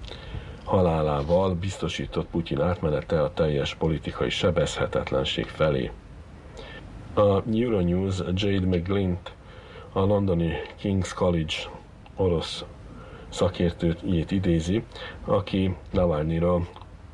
halálával 0.63 1.53
biztosított 1.53 2.27
Putyin 2.27 2.61
átmenete 2.61 3.21
a 3.21 3.33
teljes 3.33 3.75
politikai 3.75 4.29
sebezhetetlenség 4.29 5.45
felé. 5.45 5.91
A 7.17 7.41
Euronews 7.53 8.19
Jade 8.33 8.65
McGlint, 8.65 9.33
a 9.93 9.99
londoni 9.99 10.51
King's 10.81 11.11
College 11.15 11.53
orosz 12.15 12.65
szakértőjét 13.29 14.31
idézi, 14.31 14.83
aki 15.25 15.75
Navalnyiról 15.91 16.67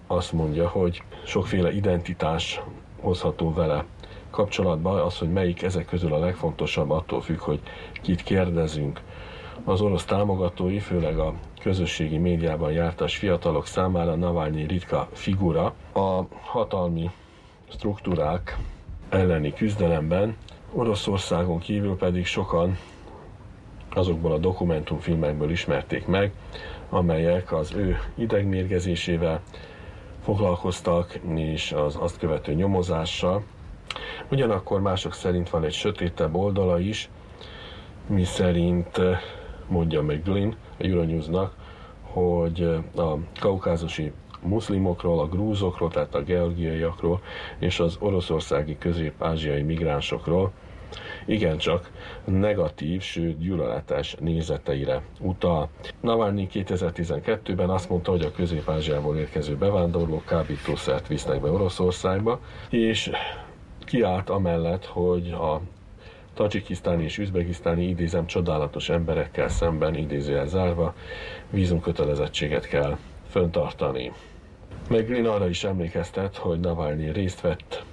azt 0.07 0.31
mondja, 0.31 0.67
hogy 0.67 1.03
sokféle 1.25 1.71
identitás 1.71 2.61
hozható 2.99 3.53
vele 3.53 3.85
kapcsolatban, 4.29 4.99
az, 4.99 5.17
hogy 5.17 5.31
melyik 5.31 5.61
ezek 5.61 5.85
közül 5.85 6.13
a 6.13 6.19
legfontosabb, 6.19 6.89
attól 6.89 7.21
függ, 7.21 7.39
hogy 7.39 7.59
kit 8.01 8.23
kérdezünk. 8.23 9.01
Az 9.63 9.81
orosz 9.81 10.05
támogatói, 10.05 10.79
főleg 10.79 11.19
a 11.19 11.33
közösségi 11.59 12.17
médiában 12.17 12.71
jártas 12.71 13.17
fiatalok 13.17 13.65
számára 13.65 14.15
Navalnyi 14.15 14.65
ritka 14.65 15.07
figura. 15.11 15.73
A 15.93 16.21
hatalmi 16.43 17.09
struktúrák 17.69 18.57
elleni 19.11 19.53
küzdelemben 19.53 20.37
Oroszországon 20.73 21.59
kívül 21.59 21.97
pedig 21.97 22.25
sokan 22.25 22.77
azokból 23.93 24.31
a 24.31 24.37
dokumentumfilmekből 24.37 25.51
ismerték 25.51 26.07
meg, 26.07 26.31
amelyek 26.89 27.51
az 27.51 27.73
ő 27.73 27.99
idegmérgezésével 28.15 29.41
foglalkoztak, 30.23 31.19
és 31.35 31.71
az 31.71 31.97
azt 31.99 32.17
követő 32.17 32.53
nyomozással. 32.53 33.43
Ugyanakkor 34.29 34.81
mások 34.81 35.13
szerint 35.13 35.49
van 35.49 35.63
egy 35.63 35.73
sötétebb 35.73 36.35
oldala 36.35 36.79
is, 36.79 37.09
mi 38.07 38.23
szerint 38.23 38.99
mondja 39.67 40.01
meg 40.01 40.23
Glynn 40.23 40.55
a 40.77 40.83
Euronewsnak, 40.83 41.53
hogy 42.01 42.61
a 42.95 43.15
kaukázusi 43.39 44.11
muszlimokról, 44.43 45.19
a 45.19 45.27
grúzokról, 45.27 45.89
tehát 45.89 46.15
a 46.15 46.23
georgiaiakról 46.23 47.21
és 47.59 47.79
az 47.79 47.95
oroszországi 47.99 48.77
közép-ázsiai 48.77 49.61
migránsokról 49.61 50.51
igencsak 51.25 51.91
negatív, 52.25 53.01
sőt 53.01 53.39
gyűlöletes 53.39 54.15
nézeteire 54.19 55.01
utal. 55.19 55.69
Navalnyi 55.99 56.47
2012-ben 56.53 57.69
azt 57.69 57.89
mondta, 57.89 58.11
hogy 58.11 58.21
a 58.21 58.31
közép-ázsiából 58.31 59.17
érkező 59.17 59.55
bevándorlók 59.55 60.25
kábítószert 60.25 61.07
visznek 61.07 61.41
be 61.41 61.49
Oroszországba, 61.49 62.39
és 62.69 63.11
kiállt 63.85 64.29
amellett, 64.29 64.85
hogy 64.85 65.31
a 65.31 65.61
tajikisztáni 66.33 67.03
és 67.03 67.17
üzbegisztáni 67.17 67.87
idézem 67.87 68.25
csodálatos 68.25 68.89
emberekkel 68.89 69.47
szemben 69.47 69.95
idézőjel 69.95 70.47
zárva 70.47 70.93
vízumkötelezettséget 71.49 72.67
kell 72.67 72.97
föntartani. 73.29 74.11
Meglin 74.91 75.25
arra 75.25 75.49
is 75.49 75.63
emlékeztet, 75.63 76.35
hogy 76.35 76.59
Navalnyi 76.59 77.11
részt 77.11 77.41
vett 77.41 77.83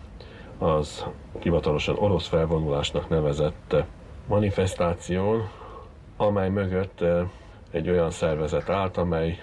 az 0.59 1.05
hivatalosan 1.41 1.97
orosz 1.99 2.27
felvonulásnak 2.27 3.09
nevezett 3.09 3.75
manifestáción, 4.27 5.49
amely 6.17 6.49
mögött 6.49 7.01
eh, 7.01 7.29
egy 7.71 7.89
olyan 7.89 8.11
szervezet 8.11 8.69
állt, 8.69 8.97
amely 8.97 9.43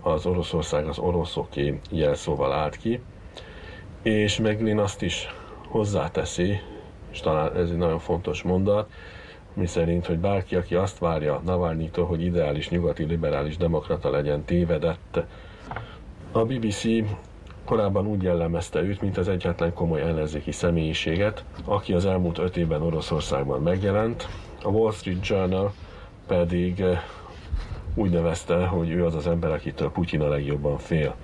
az 0.00 0.26
Oroszország 0.26 0.86
az 0.86 0.98
oroszoké 0.98 1.80
jelszóval 1.90 2.52
állt 2.52 2.76
ki, 2.76 3.00
és 4.02 4.38
Meglin 4.38 4.78
azt 4.78 5.02
is 5.02 5.28
hozzáteszi, 5.68 6.60
és 7.10 7.20
talán 7.20 7.56
ez 7.56 7.70
egy 7.70 7.76
nagyon 7.76 7.98
fontos 7.98 8.42
mondat, 8.42 8.90
mi 9.54 9.66
szerint, 9.66 10.06
hogy 10.06 10.18
bárki, 10.18 10.56
aki 10.56 10.74
azt 10.74 10.98
várja 10.98 11.40
Navalnyitól, 11.44 12.06
hogy 12.06 12.22
ideális 12.22 12.68
nyugati 12.68 13.04
liberális 13.04 13.56
demokrata 13.56 14.10
legyen, 14.10 14.44
tévedett. 14.44 15.20
A 16.32 16.44
BBC 16.44 16.82
korábban 17.64 18.06
úgy 18.06 18.22
jellemezte 18.22 18.80
őt, 18.80 19.00
mint 19.00 19.16
az 19.16 19.28
egyetlen 19.28 19.74
komoly 19.74 20.00
ellenzéki 20.00 20.52
személyiséget, 20.52 21.44
aki 21.64 21.92
az 21.92 22.06
elmúlt 22.06 22.38
öt 22.38 22.56
évben 22.56 22.82
Oroszországban 22.82 23.62
megjelent. 23.62 24.28
A 24.62 24.68
Wall 24.68 24.92
Street 24.92 25.26
Journal 25.26 25.72
pedig 26.26 26.80
eh, 26.80 27.00
úgy 27.94 28.10
nevezte, 28.10 28.66
hogy 28.66 28.90
ő 28.90 29.04
az 29.04 29.14
az 29.14 29.26
ember, 29.26 29.50
akitől 29.50 29.90
Putyin 29.90 30.20
a 30.20 30.28
legjobban 30.28 30.78
fél. 30.78 31.14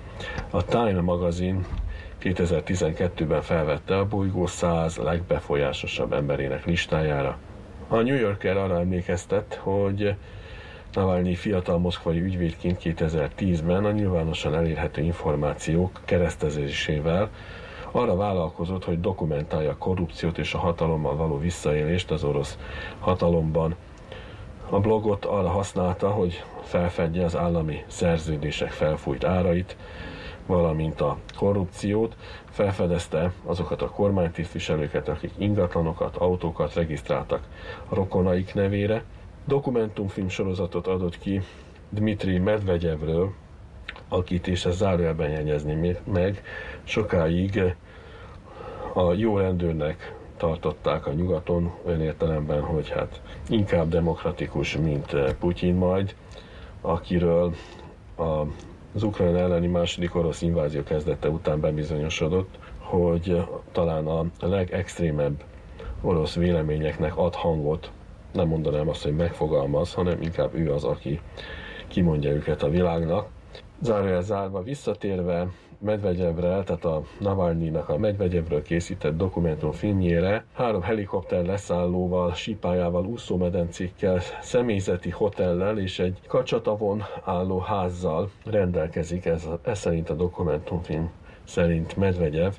A 0.49 0.65
Time 0.65 1.01
magazin 1.01 1.65
2012-ben 2.21 3.41
felvette 3.41 3.97
a 3.97 4.07
bolygó 4.07 4.45
100 4.45 4.97
legbefolyásosabb 4.97 6.13
emberének 6.13 6.65
listájára. 6.65 7.37
A 7.87 7.95
New 7.95 8.15
Yorker 8.17 8.57
arra 8.57 8.79
emlékeztet, 8.79 9.59
hogy 9.63 10.15
Navalnyi 10.97 11.35
fiatal 11.35 11.77
moszkvai 11.77 12.21
ügyvédként 12.21 12.79
2010-ben 12.83 13.85
a 13.85 13.91
nyilvánosan 13.91 14.55
elérhető 14.55 15.01
információk 15.01 16.01
keresztezésével. 16.05 17.29
Arra 17.91 18.15
vállalkozott, 18.15 18.83
hogy 18.83 18.99
dokumentálja 19.01 19.69
a 19.69 19.77
korrupciót 19.77 20.37
és 20.37 20.53
a 20.53 20.57
hatalommal 20.57 21.15
való 21.15 21.37
visszaélést 21.37 22.11
az 22.11 22.23
orosz 22.23 22.57
hatalomban. 22.99 23.75
A 24.69 24.79
blogot 24.79 25.25
arra 25.25 25.49
használta, 25.49 26.09
hogy 26.09 26.43
felfedje 26.63 27.25
az 27.25 27.35
állami 27.35 27.83
szerződések 27.87 28.71
felfújt 28.71 29.23
árait, 29.23 29.77
valamint 30.45 31.01
a 31.01 31.17
korrupciót, 31.35 32.15
felfedezte 32.49 33.31
azokat 33.45 33.81
a 33.81 33.89
kormánytisztviselőket, 33.89 35.07
akik 35.07 35.31
ingatlanokat, 35.37 36.15
autókat 36.15 36.73
regisztráltak 36.73 37.43
rokonaik 37.89 38.53
nevére, 38.53 39.03
dokumentumfilm 39.47 40.29
sorozatot 40.29 40.87
adott 40.87 41.19
ki 41.19 41.41
Dmitri 41.89 42.37
Medvegyevről, 42.37 43.31
akit 44.07 44.47
és 44.47 44.65
ezt 44.65 44.77
zárójelben 44.77 45.29
jegyezni 45.29 45.95
meg, 46.03 46.43
sokáig 46.83 47.61
a 48.93 49.13
jó 49.13 49.37
rendőrnek 49.37 50.15
tartották 50.37 51.05
a 51.07 51.11
nyugaton, 51.13 51.71
olyan 51.85 52.01
értelemben, 52.01 52.61
hogy 52.61 52.89
hát 52.89 53.21
inkább 53.49 53.89
demokratikus, 53.89 54.77
mint 54.77 55.35
Putyin 55.39 55.75
majd, 55.75 56.15
akiről 56.81 57.53
a 58.17 58.43
az 58.97 59.03
ukrán 59.03 59.35
elleni 59.35 59.67
második 59.67 60.15
orosz 60.15 60.41
invázió 60.41 60.83
kezdete 60.83 61.29
után 61.29 61.59
bebizonyosodott, 61.59 62.57
hogy 62.79 63.43
talán 63.71 64.07
a 64.07 64.25
legextrémebb 64.39 65.43
orosz 66.01 66.35
véleményeknek 66.35 67.17
ad 67.17 67.35
hangot, 67.35 67.91
nem 68.37 68.47
mondanám 68.47 68.89
azt, 68.89 69.03
hogy 69.03 69.15
megfogalmaz, 69.15 69.93
hanem 69.93 70.21
inkább 70.21 70.53
ő 70.55 70.71
az, 70.71 70.83
aki 70.83 71.19
kimondja 71.87 72.31
őket 72.31 72.63
a 72.63 72.69
világnak. 72.69 73.27
Zárójel 73.81 74.21
zárva 74.21 74.61
visszatérve 74.61 75.47
Medvegyevre, 75.79 76.63
tehát 76.63 76.85
a 76.85 77.01
Navalnyinak 77.19 77.89
a 77.89 77.97
Medvegyevről 77.97 78.61
készített 78.61 79.17
dokumentumfilmjére 79.17 80.45
három 80.53 80.81
helikopter 80.81 81.45
leszállóval, 81.45 82.33
sípájával, 82.33 83.05
úszómedencékkel, 83.05 84.19
személyzeti 84.41 85.09
hotellel 85.09 85.79
és 85.79 85.99
egy 85.99 86.19
kacsatavon 86.27 87.03
álló 87.23 87.59
házzal 87.59 88.29
rendelkezik, 88.45 89.25
ez, 89.25 89.47
ez 89.63 89.79
szerint 89.79 90.09
a 90.09 90.13
dokumentumfilm 90.13 91.11
szerint 91.43 91.95
Medvegyev. 91.95 92.53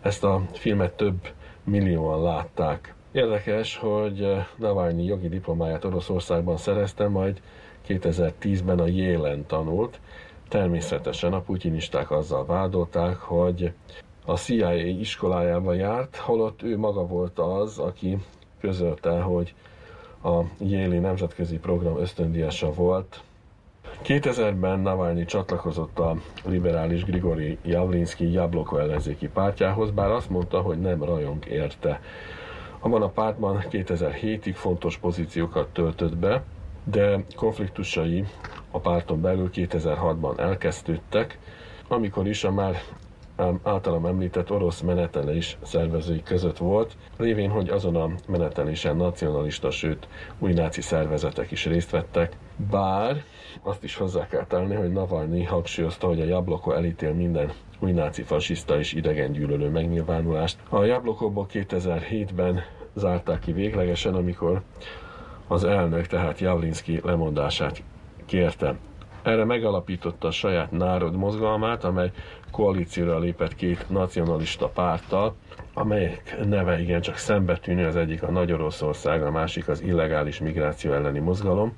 Ezt 0.00 0.24
a 0.24 0.42
filmet 0.52 0.92
több 0.94 1.28
millióan 1.64 2.22
látták. 2.22 2.94
Érdekes, 3.12 3.76
hogy 3.76 4.26
Navalnyi 4.56 5.04
jogi 5.04 5.28
diplomáját 5.28 5.84
Oroszországban 5.84 6.56
szerezte, 6.56 7.08
majd 7.08 7.40
2010-ben 7.88 8.78
a 8.78 8.86
Jélen 8.86 9.46
tanult, 9.46 10.00
Természetesen 10.52 11.32
a 11.32 11.40
putyinisták 11.40 12.10
azzal 12.10 12.46
vádolták, 12.46 13.16
hogy 13.16 13.72
a 14.24 14.36
CIA 14.36 14.74
iskolájába 14.74 15.74
járt, 15.74 16.16
holott 16.16 16.62
ő 16.62 16.78
maga 16.78 17.06
volt 17.06 17.38
az, 17.38 17.78
aki 17.78 18.18
közölte, 18.60 19.20
hogy 19.20 19.54
a 20.24 20.40
Yale 20.58 20.98
nemzetközi 21.00 21.58
program 21.58 21.98
ösztöndíjasa 21.98 22.72
volt. 22.72 23.20
2000-ben 24.04 24.80
Navalnyi 24.80 25.24
csatlakozott 25.24 25.98
a 25.98 26.16
liberális 26.44 27.04
Grigori 27.04 27.58
Javlinski 27.64 28.32
Jabloko 28.32 28.76
ellenzéki 28.76 29.28
pártjához, 29.28 29.90
bár 29.90 30.10
azt 30.10 30.30
mondta, 30.30 30.60
hogy 30.60 30.80
nem 30.80 31.04
rajong 31.04 31.46
érte. 31.46 32.00
Abban 32.84 33.02
a 33.02 33.08
pártban 33.08 33.64
2007-ig 33.70 34.52
fontos 34.54 34.96
pozíciókat 34.98 35.68
töltött 35.72 36.16
be, 36.16 36.42
de 36.84 37.24
konfliktusai 37.36 38.24
a 38.70 38.78
párton 38.78 39.20
belül 39.20 39.50
2006-ban 39.54 40.38
elkezdődtek, 40.38 41.38
amikor 41.88 42.28
is 42.28 42.44
a 42.44 42.50
már 42.50 42.82
általam 43.62 44.06
említett 44.06 44.50
orosz 44.50 44.80
menetelés 44.80 45.58
szervezői 45.62 46.22
között 46.22 46.58
volt, 46.58 46.96
lévén, 47.16 47.50
hogy 47.50 47.68
azon 47.68 47.96
a 47.96 48.10
menetelésen 48.28 48.96
nacionalista, 48.96 49.70
sőt 49.70 50.08
új 50.38 50.52
náci 50.52 50.80
szervezetek 50.80 51.50
is 51.50 51.66
részt 51.66 51.90
vettek, 51.90 52.36
bár 52.70 53.22
azt 53.62 53.84
is 53.84 53.96
hozzá 53.96 54.26
kell 54.26 54.46
tenni, 54.46 54.74
hogy 54.74 54.92
Navalnyi 54.92 55.44
hangsúlyozta, 55.44 56.06
hogy 56.06 56.20
a 56.20 56.24
Jabloko 56.24 56.72
elítél 56.72 57.12
minden 57.12 57.52
új 57.82 57.92
náci 57.92 58.22
fasiszta 58.22 58.78
és 58.78 58.92
idegen 58.92 59.32
gyűlölő 59.32 59.68
megnyilvánulást. 59.68 60.56
A 60.68 60.84
Jablokóból 60.84 61.46
2007-ben 61.52 62.60
zárták 62.94 63.38
ki 63.38 63.52
véglegesen, 63.52 64.14
amikor 64.14 64.62
az 65.46 65.64
elnök, 65.64 66.06
tehát 66.06 66.38
Javlinski 66.38 67.00
lemondását 67.04 67.82
kérte. 68.26 68.74
Erre 69.22 69.44
megalapította 69.44 70.28
a 70.28 70.30
saját 70.30 70.70
Národ 70.70 71.16
mozgalmát, 71.16 71.84
amely 71.84 72.10
koalícióra 72.50 73.18
lépett 73.18 73.54
két 73.54 73.88
nacionalista 73.88 74.68
párttal, 74.68 75.34
amelyek 75.74 76.36
neve 76.44 76.80
igencsak 76.80 77.16
szembetűnő, 77.16 77.86
az 77.86 77.96
egyik 77.96 78.22
a 78.22 78.30
Nagy 78.30 78.52
Oroszország, 78.52 79.22
a 79.22 79.30
másik 79.30 79.68
az 79.68 79.82
illegális 79.82 80.38
migráció 80.38 80.92
elleni 80.92 81.18
mozgalom. 81.18 81.76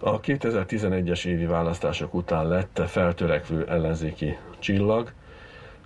A 0.00 0.20
2011-es 0.20 1.24
évi 1.24 1.46
választások 1.46 2.14
után 2.14 2.48
lett 2.48 2.82
feltörekvő 2.86 3.66
ellenzéki 3.68 4.36
csillag, 4.58 5.12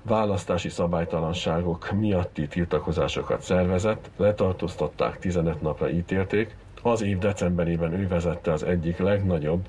választási 0.05 0.69
szabálytalanságok 0.69 1.91
miatti 1.93 2.47
tiltakozásokat 2.47 3.43
szervezett, 3.43 4.11
letartóztatták, 4.17 5.19
15 5.19 5.63
napra 5.63 5.91
ítélték. 5.91 6.57
Az 6.83 7.03
év 7.03 7.19
decemberében 7.19 7.93
ő 7.93 8.09
vezette 8.09 8.53
az 8.53 8.63
egyik 8.63 8.99
legnagyobb 8.99 9.69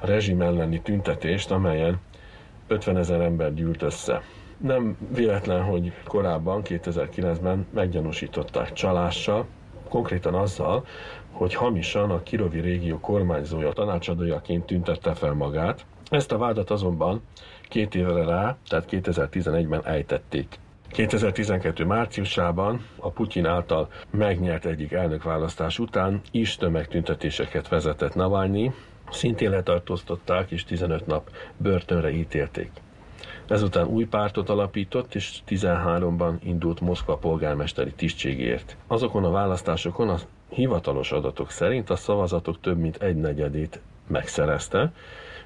rezsim 0.00 0.40
elleni 0.40 0.80
tüntetést, 0.80 1.50
amelyen 1.50 2.00
50 2.66 2.96
ezer 2.96 3.20
ember 3.20 3.54
gyűlt 3.54 3.82
össze. 3.82 4.22
Nem 4.56 4.96
véletlen, 5.14 5.62
hogy 5.62 5.92
korábban, 6.04 6.62
2009-ben 6.64 7.66
meggyanúsították 7.70 8.72
csalással, 8.72 9.46
konkrétan 9.88 10.34
azzal, 10.34 10.86
hogy 11.32 11.54
hamisan 11.54 12.10
a 12.10 12.22
Kirovi 12.22 12.60
régió 12.60 12.98
kormányzója 13.00 13.72
tanácsadójaként 13.72 14.66
tüntette 14.66 15.14
fel 15.14 15.32
magát. 15.32 15.84
Ezt 16.10 16.32
a 16.32 16.38
vádat 16.38 16.70
azonban 16.70 17.22
két 17.68 17.94
évre 17.94 18.24
rá, 18.24 18.56
tehát 18.68 18.88
2011-ben 18.90 19.84
ejtették. 19.84 20.58
2012. 20.88 21.84
márciusában 21.84 22.86
a 22.96 23.10
Putyin 23.10 23.46
által 23.46 23.88
megnyert 24.10 24.64
egyik 24.64 24.92
elnökválasztás 24.92 25.78
után 25.78 26.20
is 26.30 26.56
tömegtüntetéseket 26.56 27.68
vezetett 27.68 28.14
Navalnyi, 28.14 28.72
Szintén 29.10 29.50
letartóztatták 29.50 30.50
és 30.50 30.64
15 30.64 31.06
nap 31.06 31.30
börtönre 31.56 32.10
ítélték. 32.10 32.70
Ezután 33.46 33.86
új 33.86 34.04
pártot 34.04 34.48
alapított, 34.48 35.14
és 35.14 35.38
13-ban 35.48 36.32
indult 36.42 36.80
Moszkva 36.80 37.16
polgármesteri 37.16 37.92
tisztségért. 37.92 38.76
Azokon 38.86 39.24
a 39.24 39.30
választásokon 39.30 40.08
a 40.08 40.18
hivatalos 40.48 41.12
adatok 41.12 41.50
szerint 41.50 41.90
a 41.90 41.96
szavazatok 41.96 42.60
több 42.60 42.78
mint 42.78 42.96
egy 42.96 43.16
negyedét 43.16 43.80
megszerezte, 44.06 44.92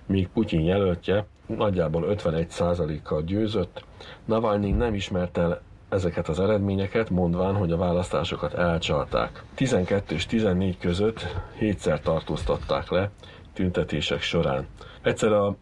míg 0.06 0.28
Putyin 0.28 0.60
jelöltje 0.60 1.26
nagyjából 1.46 2.04
51%-kal 2.08 3.22
győzött. 3.22 3.84
Navalnyi 4.24 4.70
nem 4.70 4.94
ismerte 4.94 5.40
el 5.40 5.60
ezeket 5.88 6.28
az 6.28 6.40
eredményeket, 6.40 7.10
mondván, 7.10 7.54
hogy 7.54 7.72
a 7.72 7.76
választásokat 7.76 8.54
elcsalták. 8.54 9.42
12 9.54 10.14
és 10.14 10.26
14 10.26 10.78
között 10.78 11.26
hétszer 11.58 12.00
tartóztatták 12.00 12.90
le, 12.90 13.10
tüntetések 13.52 14.20
során. 14.20 14.66
Egyszer 15.02 15.32
a 15.32 15.56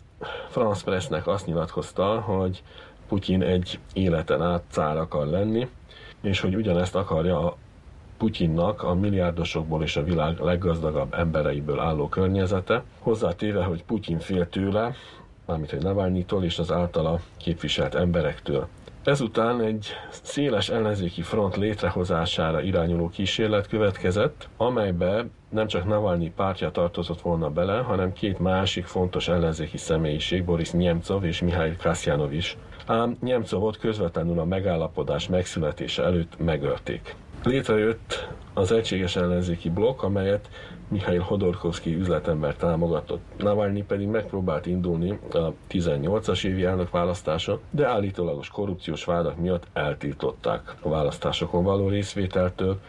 France 0.49 0.85
Pressnek 0.85 1.27
azt 1.27 1.47
nyilatkozta, 1.47 2.21
hogy 2.21 2.63
Putyin 3.09 3.43
egy 3.43 3.79
életen 3.93 4.43
át 4.43 4.63
cár 4.71 4.97
akar 4.97 5.27
lenni, 5.27 5.69
és 6.21 6.41
hogy 6.41 6.55
ugyanezt 6.55 6.95
akarja 6.95 7.39
a 7.39 7.57
Putyinnak 8.21 8.83
a 8.83 8.95
milliárdosokból 8.95 9.83
és 9.83 9.97
a 9.97 10.03
világ 10.03 10.39
leggazdagabb 10.39 11.15
embereiből 11.15 11.81
álló 11.81 12.09
környezete, 12.09 12.83
hozzátéve, 12.99 13.65
hogy 13.65 13.85
Putyin 13.85 14.19
fél 14.19 14.49
tőle, 14.49 14.95
mármint 15.47 15.71
hogy 15.71 15.83
Navalnyitól 15.83 16.45
és 16.45 16.59
az 16.59 16.73
általa 16.73 17.21
képviselt 17.37 17.95
emberektől. 17.95 18.69
Ezután 19.05 19.61
egy 19.61 19.87
széles 20.11 20.69
ellenzéki 20.69 21.23
front 21.23 21.57
létrehozására 21.57 22.61
irányuló 22.63 23.09
kísérlet 23.09 23.69
következett, 23.69 24.49
amelybe 24.57 25.27
nem 25.49 25.67
csak 25.67 25.85
Navalnyi 25.85 26.31
pártja 26.37 26.71
tartozott 26.71 27.21
volna 27.21 27.51
bele, 27.51 27.79
hanem 27.79 28.13
két 28.13 28.39
másik 28.39 28.85
fontos 28.85 29.29
ellenzéki 29.29 29.77
személyiség, 29.77 30.45
Boris 30.45 30.71
Nemcov 30.71 31.25
és 31.25 31.41
Mihály 31.41 31.77
Kasyanov 31.77 32.33
is. 32.33 32.57
Ám 32.87 33.17
Nemcovot 33.21 33.79
közvetlenül 33.79 34.39
a 34.39 34.45
megállapodás 34.45 35.29
megszületése 35.29 36.03
előtt 36.03 36.39
megölték. 36.39 37.15
Létrejött 37.45 38.29
az 38.55 38.73
egységes 38.73 39.17
ellenzéki 39.17 39.71
blokk, 39.71 40.03
amelyet 40.03 40.49
Mihail 40.89 41.21
Hodorkovsky 41.21 41.95
üzletember 41.95 42.55
támogatott. 42.55 43.23
Navalnyi 43.39 43.83
pedig 43.83 44.09
megpróbált 44.09 44.67
indulni 44.67 45.19
a 45.33 45.53
18-as 45.71 46.45
évi 46.45 46.65
elnökválasztáson, 46.65 47.61
de 47.71 47.87
állítólagos 47.87 48.49
korrupciós 48.49 49.05
vádak 49.05 49.37
miatt 49.37 49.67
eltiltották 49.73 50.75
a 50.81 50.89
választásokon 50.89 51.65
való 51.65 51.89
részvételtől, 51.89 52.81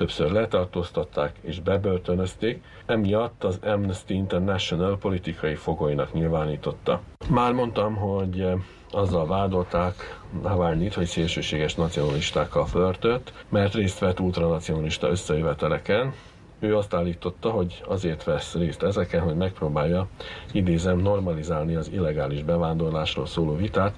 többször 0.00 0.30
letartóztatták 0.30 1.36
és 1.40 1.60
bebörtönözték, 1.60 2.62
emiatt 2.86 3.44
az 3.44 3.58
Amnesty 3.62 4.10
International 4.10 4.98
politikai 4.98 5.54
fogolynak 5.54 6.12
nyilvánította. 6.12 7.00
Már 7.28 7.52
mondtam, 7.52 7.94
hogy 7.96 8.40
eh, 8.40 8.52
azzal 8.90 9.26
vádolták 9.26 10.20
Navalnyit, 10.42 10.94
hogy 10.94 11.06
szélsőséges 11.06 11.74
nacionalistákkal 11.74 12.66
flörtölt, 12.66 13.32
mert 13.48 13.74
részt 13.74 13.98
vett 13.98 14.20
ultranacionalista 14.20 15.08
összejöveteleken, 15.08 16.12
ő 16.58 16.76
azt 16.76 16.94
állította, 16.94 17.50
hogy 17.50 17.82
azért 17.86 18.24
vesz 18.24 18.54
részt 18.54 18.82
ezeken, 18.82 19.20
hogy 19.20 19.36
megpróbálja, 19.36 20.06
idézem, 20.52 20.98
normalizálni 20.98 21.74
az 21.74 21.90
illegális 21.92 22.42
bevándorlásról 22.42 23.26
szóló 23.26 23.56
vitát, 23.56 23.94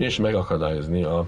és 0.00 0.18
megakadályozni 0.18 1.02
a 1.02 1.26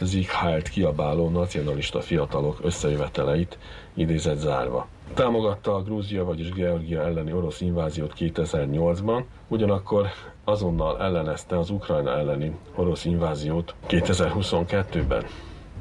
Zighált 0.00 0.68
kiabáló 0.68 1.28
nacionalista 1.28 2.00
fiatalok 2.00 2.58
összejöveteleit, 2.62 3.58
idézett 3.94 4.38
zárva. 4.38 4.86
Támogatta 5.14 5.74
a 5.74 5.82
Grúzia, 5.82 6.24
vagyis 6.24 6.52
Georgia 6.52 7.02
elleni 7.02 7.32
orosz 7.32 7.60
inváziót 7.60 8.12
2008-ban, 8.18 9.24
ugyanakkor 9.48 10.06
azonnal 10.44 11.00
ellenezte 11.02 11.58
az 11.58 11.70
Ukrajna 11.70 12.10
elleni 12.10 12.56
orosz 12.74 13.04
inváziót 13.04 13.74
2022-ben. 13.88 15.24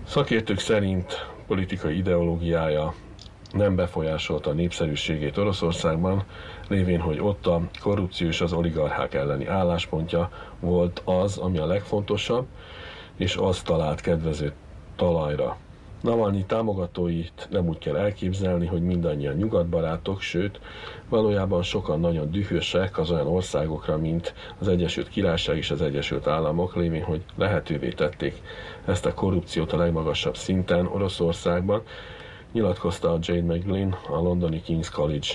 Szakértők 0.06 0.60
szerint 0.60 1.28
politikai 1.48 1.98
ideológiája 1.98 2.94
nem 3.52 3.76
befolyásolta 3.76 4.50
a 4.50 4.54
népszerűségét 4.54 5.38
Oroszországban, 5.38 6.24
lévén, 6.70 7.00
hogy 7.00 7.20
ott 7.20 7.46
a 7.46 7.62
korrupció 7.82 8.28
és 8.28 8.42
az 8.42 8.54
oligarchák 8.54 9.14
elleni 9.14 9.48
álláspontja 9.48 10.32
volt 10.60 11.02
az, 11.06 11.38
ami 11.38 11.58
a 11.58 11.66
legfontosabb, 11.66 12.46
és 13.16 13.36
az 13.36 13.62
talált 13.62 14.02
kedvező 14.02 14.54
talajra. 14.96 15.58
Navalnyi 16.02 16.46
támogatóit 16.46 17.48
nem 17.52 17.68
úgy 17.68 17.78
kell 17.78 17.96
elképzelni, 17.96 18.66
hogy 18.66 18.82
mindannyian 18.82 19.36
nyugatbarátok, 19.36 20.22
sőt, 20.22 20.60
valójában 21.10 21.64
sokan 21.64 22.00
nagyon 22.00 22.32
dühösek 22.32 22.98
az 22.98 23.12
olyan 23.12 23.28
országokra, 23.28 23.98
mint 23.98 24.34
az 24.60 24.68
Egyesült 24.68 25.10
Királyság 25.10 25.58
és 25.58 25.72
az 25.72 25.82
Egyesült 25.82 26.28
Államok, 26.28 26.76
lévén, 26.76 27.04
hogy 27.04 27.24
lehetővé 27.36 27.90
tették 27.90 28.42
ezt 28.86 29.06
a 29.06 29.14
korrupciót 29.14 29.74
a 29.74 29.78
legmagasabb 29.78 30.38
szinten 30.38 30.86
Oroszországban, 30.86 31.82
nyilatkozta 32.52 33.14
a 33.14 33.18
Jane 33.22 33.54
McGlynn, 33.54 33.96
a 34.10 34.16
londoni 34.16 34.64
King's 34.68 34.90
College 34.94 35.28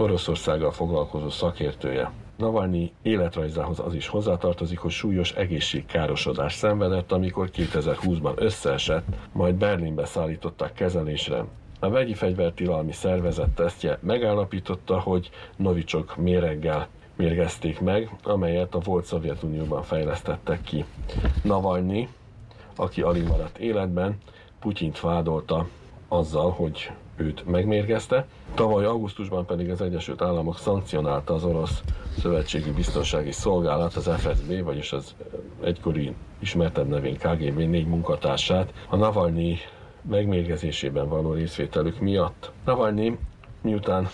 Oroszországgal 0.00 0.70
foglalkozó 0.70 1.28
szakértője. 1.30 2.10
Navalnyi 2.36 2.92
életrajzához 3.02 3.78
az 3.78 3.94
is 3.94 4.08
hozzátartozik, 4.08 4.78
hogy 4.78 4.90
súlyos 4.90 5.32
egészségkárosodás 5.32 6.54
szenvedett, 6.54 7.12
amikor 7.12 7.50
2020-ban 7.52 8.32
összeesett, 8.36 9.04
majd 9.32 9.54
Berlinbe 9.54 10.04
szállították 10.04 10.72
kezelésre. 10.72 11.44
A 11.80 11.88
vegyi 11.88 12.14
fegyvertilalmi 12.14 12.92
szervezet 12.92 13.50
tesztje 13.50 13.98
megállapította, 14.02 15.00
hogy 15.00 15.30
novicsok 15.56 16.16
méreggel 16.16 16.88
mérgezték 17.16 17.80
meg, 17.80 18.16
amelyet 18.22 18.74
a 18.74 18.78
volt 18.78 19.04
Szovjetunióban 19.04 19.82
fejlesztettek 19.82 20.62
ki. 20.62 20.84
Navalnyi 21.42 22.08
aki 22.80 23.02
alig 23.02 23.26
maradt 23.26 23.58
életben, 23.58 24.18
Putyint 24.60 25.00
vádolta 25.00 25.68
azzal, 26.08 26.50
hogy 26.50 26.90
őt 27.20 27.46
megmérgezte. 27.46 28.26
Tavaly 28.54 28.84
augusztusban 28.84 29.46
pedig 29.46 29.70
az 29.70 29.80
Egyesült 29.80 30.22
Államok 30.22 30.58
szankcionálta 30.58 31.34
az 31.34 31.44
orosz 31.44 31.82
szövetségi 32.18 32.70
biztonsági 32.70 33.32
szolgálat, 33.32 33.94
az 33.94 34.10
FSB, 34.16 34.62
vagyis 34.62 34.92
az 34.92 35.14
egykori 35.62 36.14
ismertebb 36.38 36.88
nevén 36.88 37.16
KGB 37.16 37.58
négy 37.58 37.86
munkatársát 37.86 38.72
a 38.88 38.96
Navalnyi 38.96 39.56
megmérgezésében 40.02 41.08
való 41.08 41.32
részvételük 41.32 42.00
miatt. 42.00 42.52
Navalnyi 42.64 43.18
miután 43.62 44.08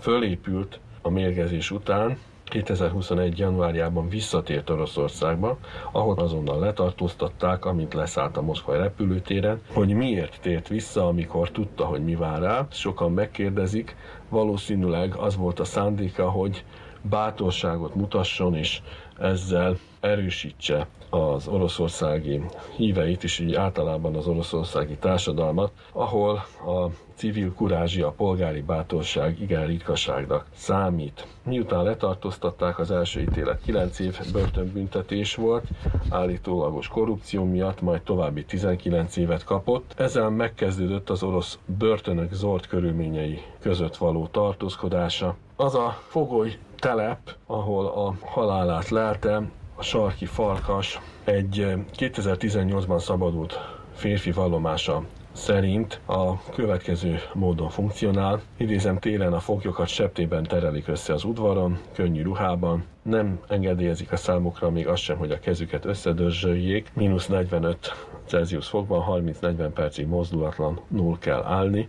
fölépült 0.00 0.80
a 1.02 1.10
mérgezés 1.10 1.70
után, 1.70 2.18
2021. 2.48 3.38
januárjában 3.38 4.08
visszatért 4.08 4.70
Oroszországba, 4.70 5.58
ahol 5.92 6.18
azonnal 6.18 6.58
letartóztatták, 6.58 7.64
amint 7.64 7.94
leszállt 7.94 8.36
a 8.36 8.42
moszkvai 8.42 8.78
repülőtéren, 8.78 9.60
hogy 9.72 9.88
miért 9.88 10.40
tért 10.40 10.68
vissza, 10.68 11.06
amikor 11.06 11.50
tudta, 11.50 11.84
hogy 11.84 12.04
mi 12.04 12.14
vár 12.14 12.40
rá. 12.40 12.66
Sokan 12.70 13.12
megkérdezik, 13.12 13.96
valószínűleg 14.28 15.14
az 15.14 15.36
volt 15.36 15.60
a 15.60 15.64
szándéka, 15.64 16.30
hogy 16.30 16.64
bátorságot 17.02 17.94
mutasson, 17.94 18.54
és 18.54 18.80
ezzel 19.18 19.76
erősítse 20.00 20.86
az 21.10 21.48
oroszországi 21.48 22.40
híveit, 22.76 23.24
és 23.24 23.38
így 23.38 23.54
általában 23.54 24.14
az 24.14 24.26
oroszországi 24.26 24.96
társadalmat, 24.96 25.72
ahol 25.92 26.44
a 26.66 26.90
civil 27.16 27.52
kurázsi, 27.52 28.00
a 28.02 28.10
polgári 28.10 28.60
bátorság 28.62 29.40
igen 29.40 29.66
ritkaságnak 29.66 30.46
számít. 30.54 31.26
Miután 31.42 31.82
letartóztatták, 31.84 32.78
az 32.78 32.90
első 32.90 33.20
ítélet 33.20 33.60
9 33.64 33.98
év 33.98 34.18
börtönbüntetés 34.32 35.34
volt, 35.34 35.64
állítólagos 36.10 36.88
korrupció 36.88 37.44
miatt, 37.44 37.80
majd 37.80 38.02
további 38.02 38.44
19 38.44 39.16
évet 39.16 39.44
kapott. 39.44 39.92
Ezzel 39.96 40.30
megkezdődött 40.30 41.10
az 41.10 41.22
orosz 41.22 41.58
börtönök 41.78 42.32
zord 42.32 42.66
körülményei 42.66 43.42
között 43.60 43.96
való 43.96 44.26
tartózkodása. 44.26 45.36
Az 45.56 45.74
a 45.74 45.98
fogoly 46.08 46.58
telep, 46.78 47.34
ahol 47.46 47.86
a 47.86 48.14
halálát 48.26 48.88
leltem, 48.88 49.52
a 49.74 49.82
sarki 49.82 50.24
farkas 50.26 51.00
egy 51.24 51.66
2018-ban 51.98 52.90
eh, 52.90 52.98
szabadult 52.98 53.58
férfi 53.94 54.32
vallomása 54.32 55.02
szerint 55.36 56.00
a 56.06 56.38
következő 56.50 57.18
módon 57.34 57.68
funkcionál. 57.68 58.40
Idézem, 58.56 58.98
télen 58.98 59.32
a 59.32 59.40
foglyokat 59.40 59.88
septében 59.88 60.42
terelik 60.42 60.88
össze 60.88 61.12
az 61.12 61.24
udvaron, 61.24 61.78
könnyű 61.94 62.22
ruhában, 62.22 62.84
nem 63.02 63.40
engedélyezik 63.48 64.12
a 64.12 64.16
számukra 64.16 64.70
még 64.70 64.86
azt 64.88 65.02
sem, 65.02 65.16
hogy 65.16 65.30
a 65.30 65.38
kezüket 65.38 65.84
összedörzsöljék, 65.84 66.90
mínusz 66.94 67.26
45 67.26 68.06
Celsius 68.24 68.68
fokban 68.68 69.04
30-40 69.40 69.70
percig 69.74 70.06
mozdulatlanul 70.06 71.18
kell 71.18 71.42
állni. 71.42 71.88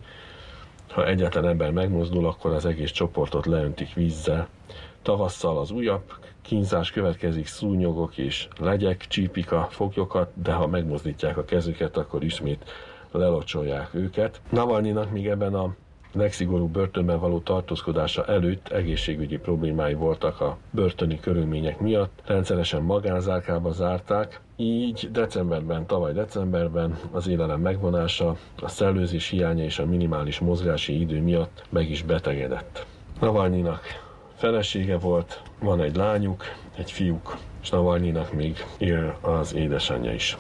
Ha 0.90 1.08
egyetlen 1.08 1.48
ember 1.48 1.72
megmozdul, 1.72 2.26
akkor 2.26 2.54
az 2.54 2.66
egész 2.66 2.92
csoportot 2.92 3.46
leöntik 3.46 3.94
vízzel. 3.94 4.48
Tavasszal 5.02 5.58
az 5.58 5.72
újabb 5.72 6.14
kínzás 6.42 6.92
következik, 6.92 7.48
szúnyogok 7.48 8.18
és 8.18 8.48
legyek 8.60 9.06
csípik 9.08 9.52
a 9.52 9.68
foglyokat, 9.72 10.30
de 10.34 10.52
ha 10.52 10.68
megmozdítják 10.68 11.38
a 11.38 11.46
kezüket, 11.46 11.98
akkor 11.98 12.24
ismét 12.24 12.72
lelocsolják 13.12 13.94
őket. 13.94 14.42
Navalnyinak 14.50 15.12
még 15.12 15.28
ebben 15.28 15.54
a 15.54 15.76
legszigorúbb 16.12 16.72
börtönben 16.72 17.20
való 17.20 17.40
tartózkodása 17.40 18.26
előtt 18.26 18.68
egészségügyi 18.68 19.38
problémái 19.38 19.94
voltak 19.94 20.42
a 20.42 20.58
börtöni 20.72 21.20
körülmények 21.20 21.80
miatt. 21.80 22.22
Rendszeresen 22.26 22.82
magánzárkába 22.82 23.72
zárták, 23.72 24.42
így 24.56 25.10
decemberben, 25.12 25.86
tavaly 25.86 26.14
decemberben 26.14 27.00
az 27.12 27.28
élelem 27.28 27.62
megvonása, 27.62 28.36
a 28.62 28.68
szellőzés 28.68 29.30
hiánya 29.30 29.64
és 29.64 29.80
a 29.80 29.86
minimális 29.86 30.40
mozgási 30.40 31.00
idő 31.00 31.22
miatt 31.22 31.64
meg 31.70 31.90
is 31.90 32.04
betegedett. 32.04 32.86
Navalnyinak 33.20 33.82
felesége 34.36 34.98
volt, 34.98 35.42
van 35.60 35.82
egy 35.82 35.96
lányuk, 35.96 36.44
egy 36.78 36.92
fiúk, 36.92 37.38
és 37.62 37.70
Navalnyinak 37.70 38.34
még 38.34 38.66
él 38.78 39.18
az 39.22 39.56
édesanyja 39.56 40.14
is. 40.14 40.38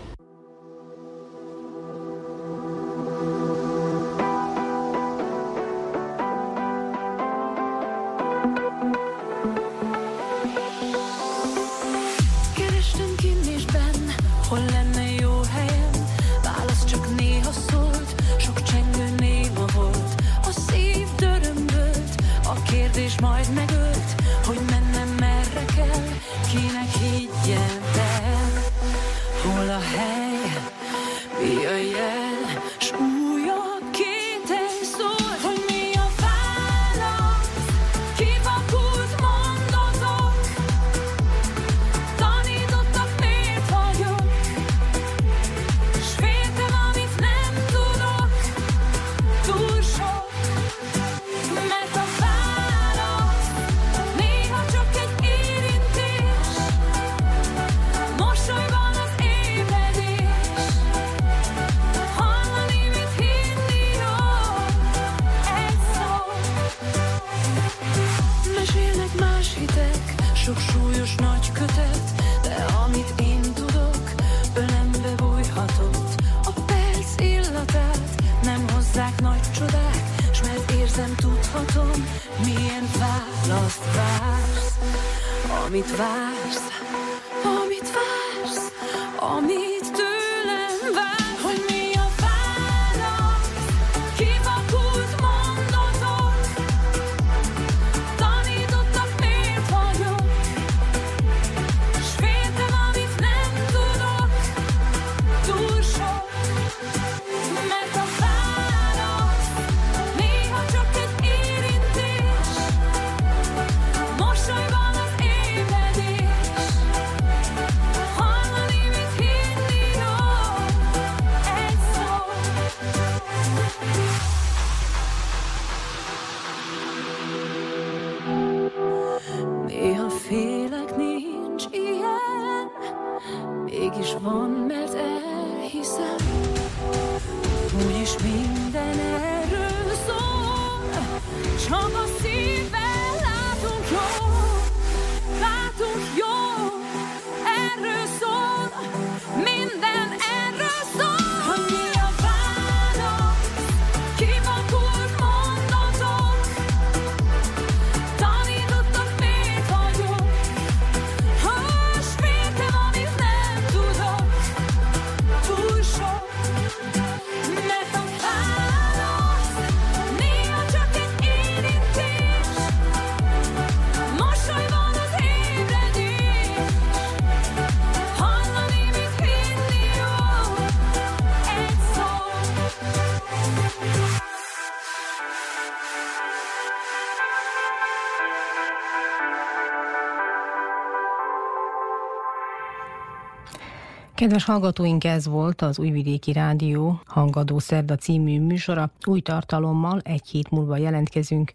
Kedves 194.17 194.45
hallgatóink, 194.45 195.03
ez 195.03 195.27
volt 195.27 195.61
az 195.61 195.79
Újvidéki 195.79 196.31
Rádió 196.31 197.01
Hangadó 197.05 197.59
Szerda 197.59 197.95
című 197.95 198.41
műsora. 198.41 198.91
Új 199.05 199.19
tartalommal 199.19 199.99
egy 200.03 200.27
hét 200.27 200.49
múlva 200.49 200.77
jelentkezünk. 200.77 201.53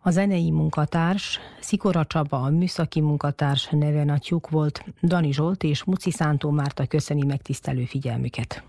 A 0.00 0.10
zenei 0.10 0.50
munkatárs, 0.50 1.38
Szikora 1.60 2.04
Csaba, 2.04 2.42
a 2.42 2.50
műszaki 2.50 3.00
munkatárs 3.00 3.68
neve 3.70 4.04
Natyuk 4.04 4.50
volt, 4.50 4.84
Dani 5.02 5.32
Zsolt 5.32 5.62
és 5.62 5.84
Muci 5.84 6.10
Szántó 6.10 6.50
Márta 6.50 6.86
köszöni 6.86 7.24
megtisztelő 7.26 7.84
figyelmüket. 7.84 8.62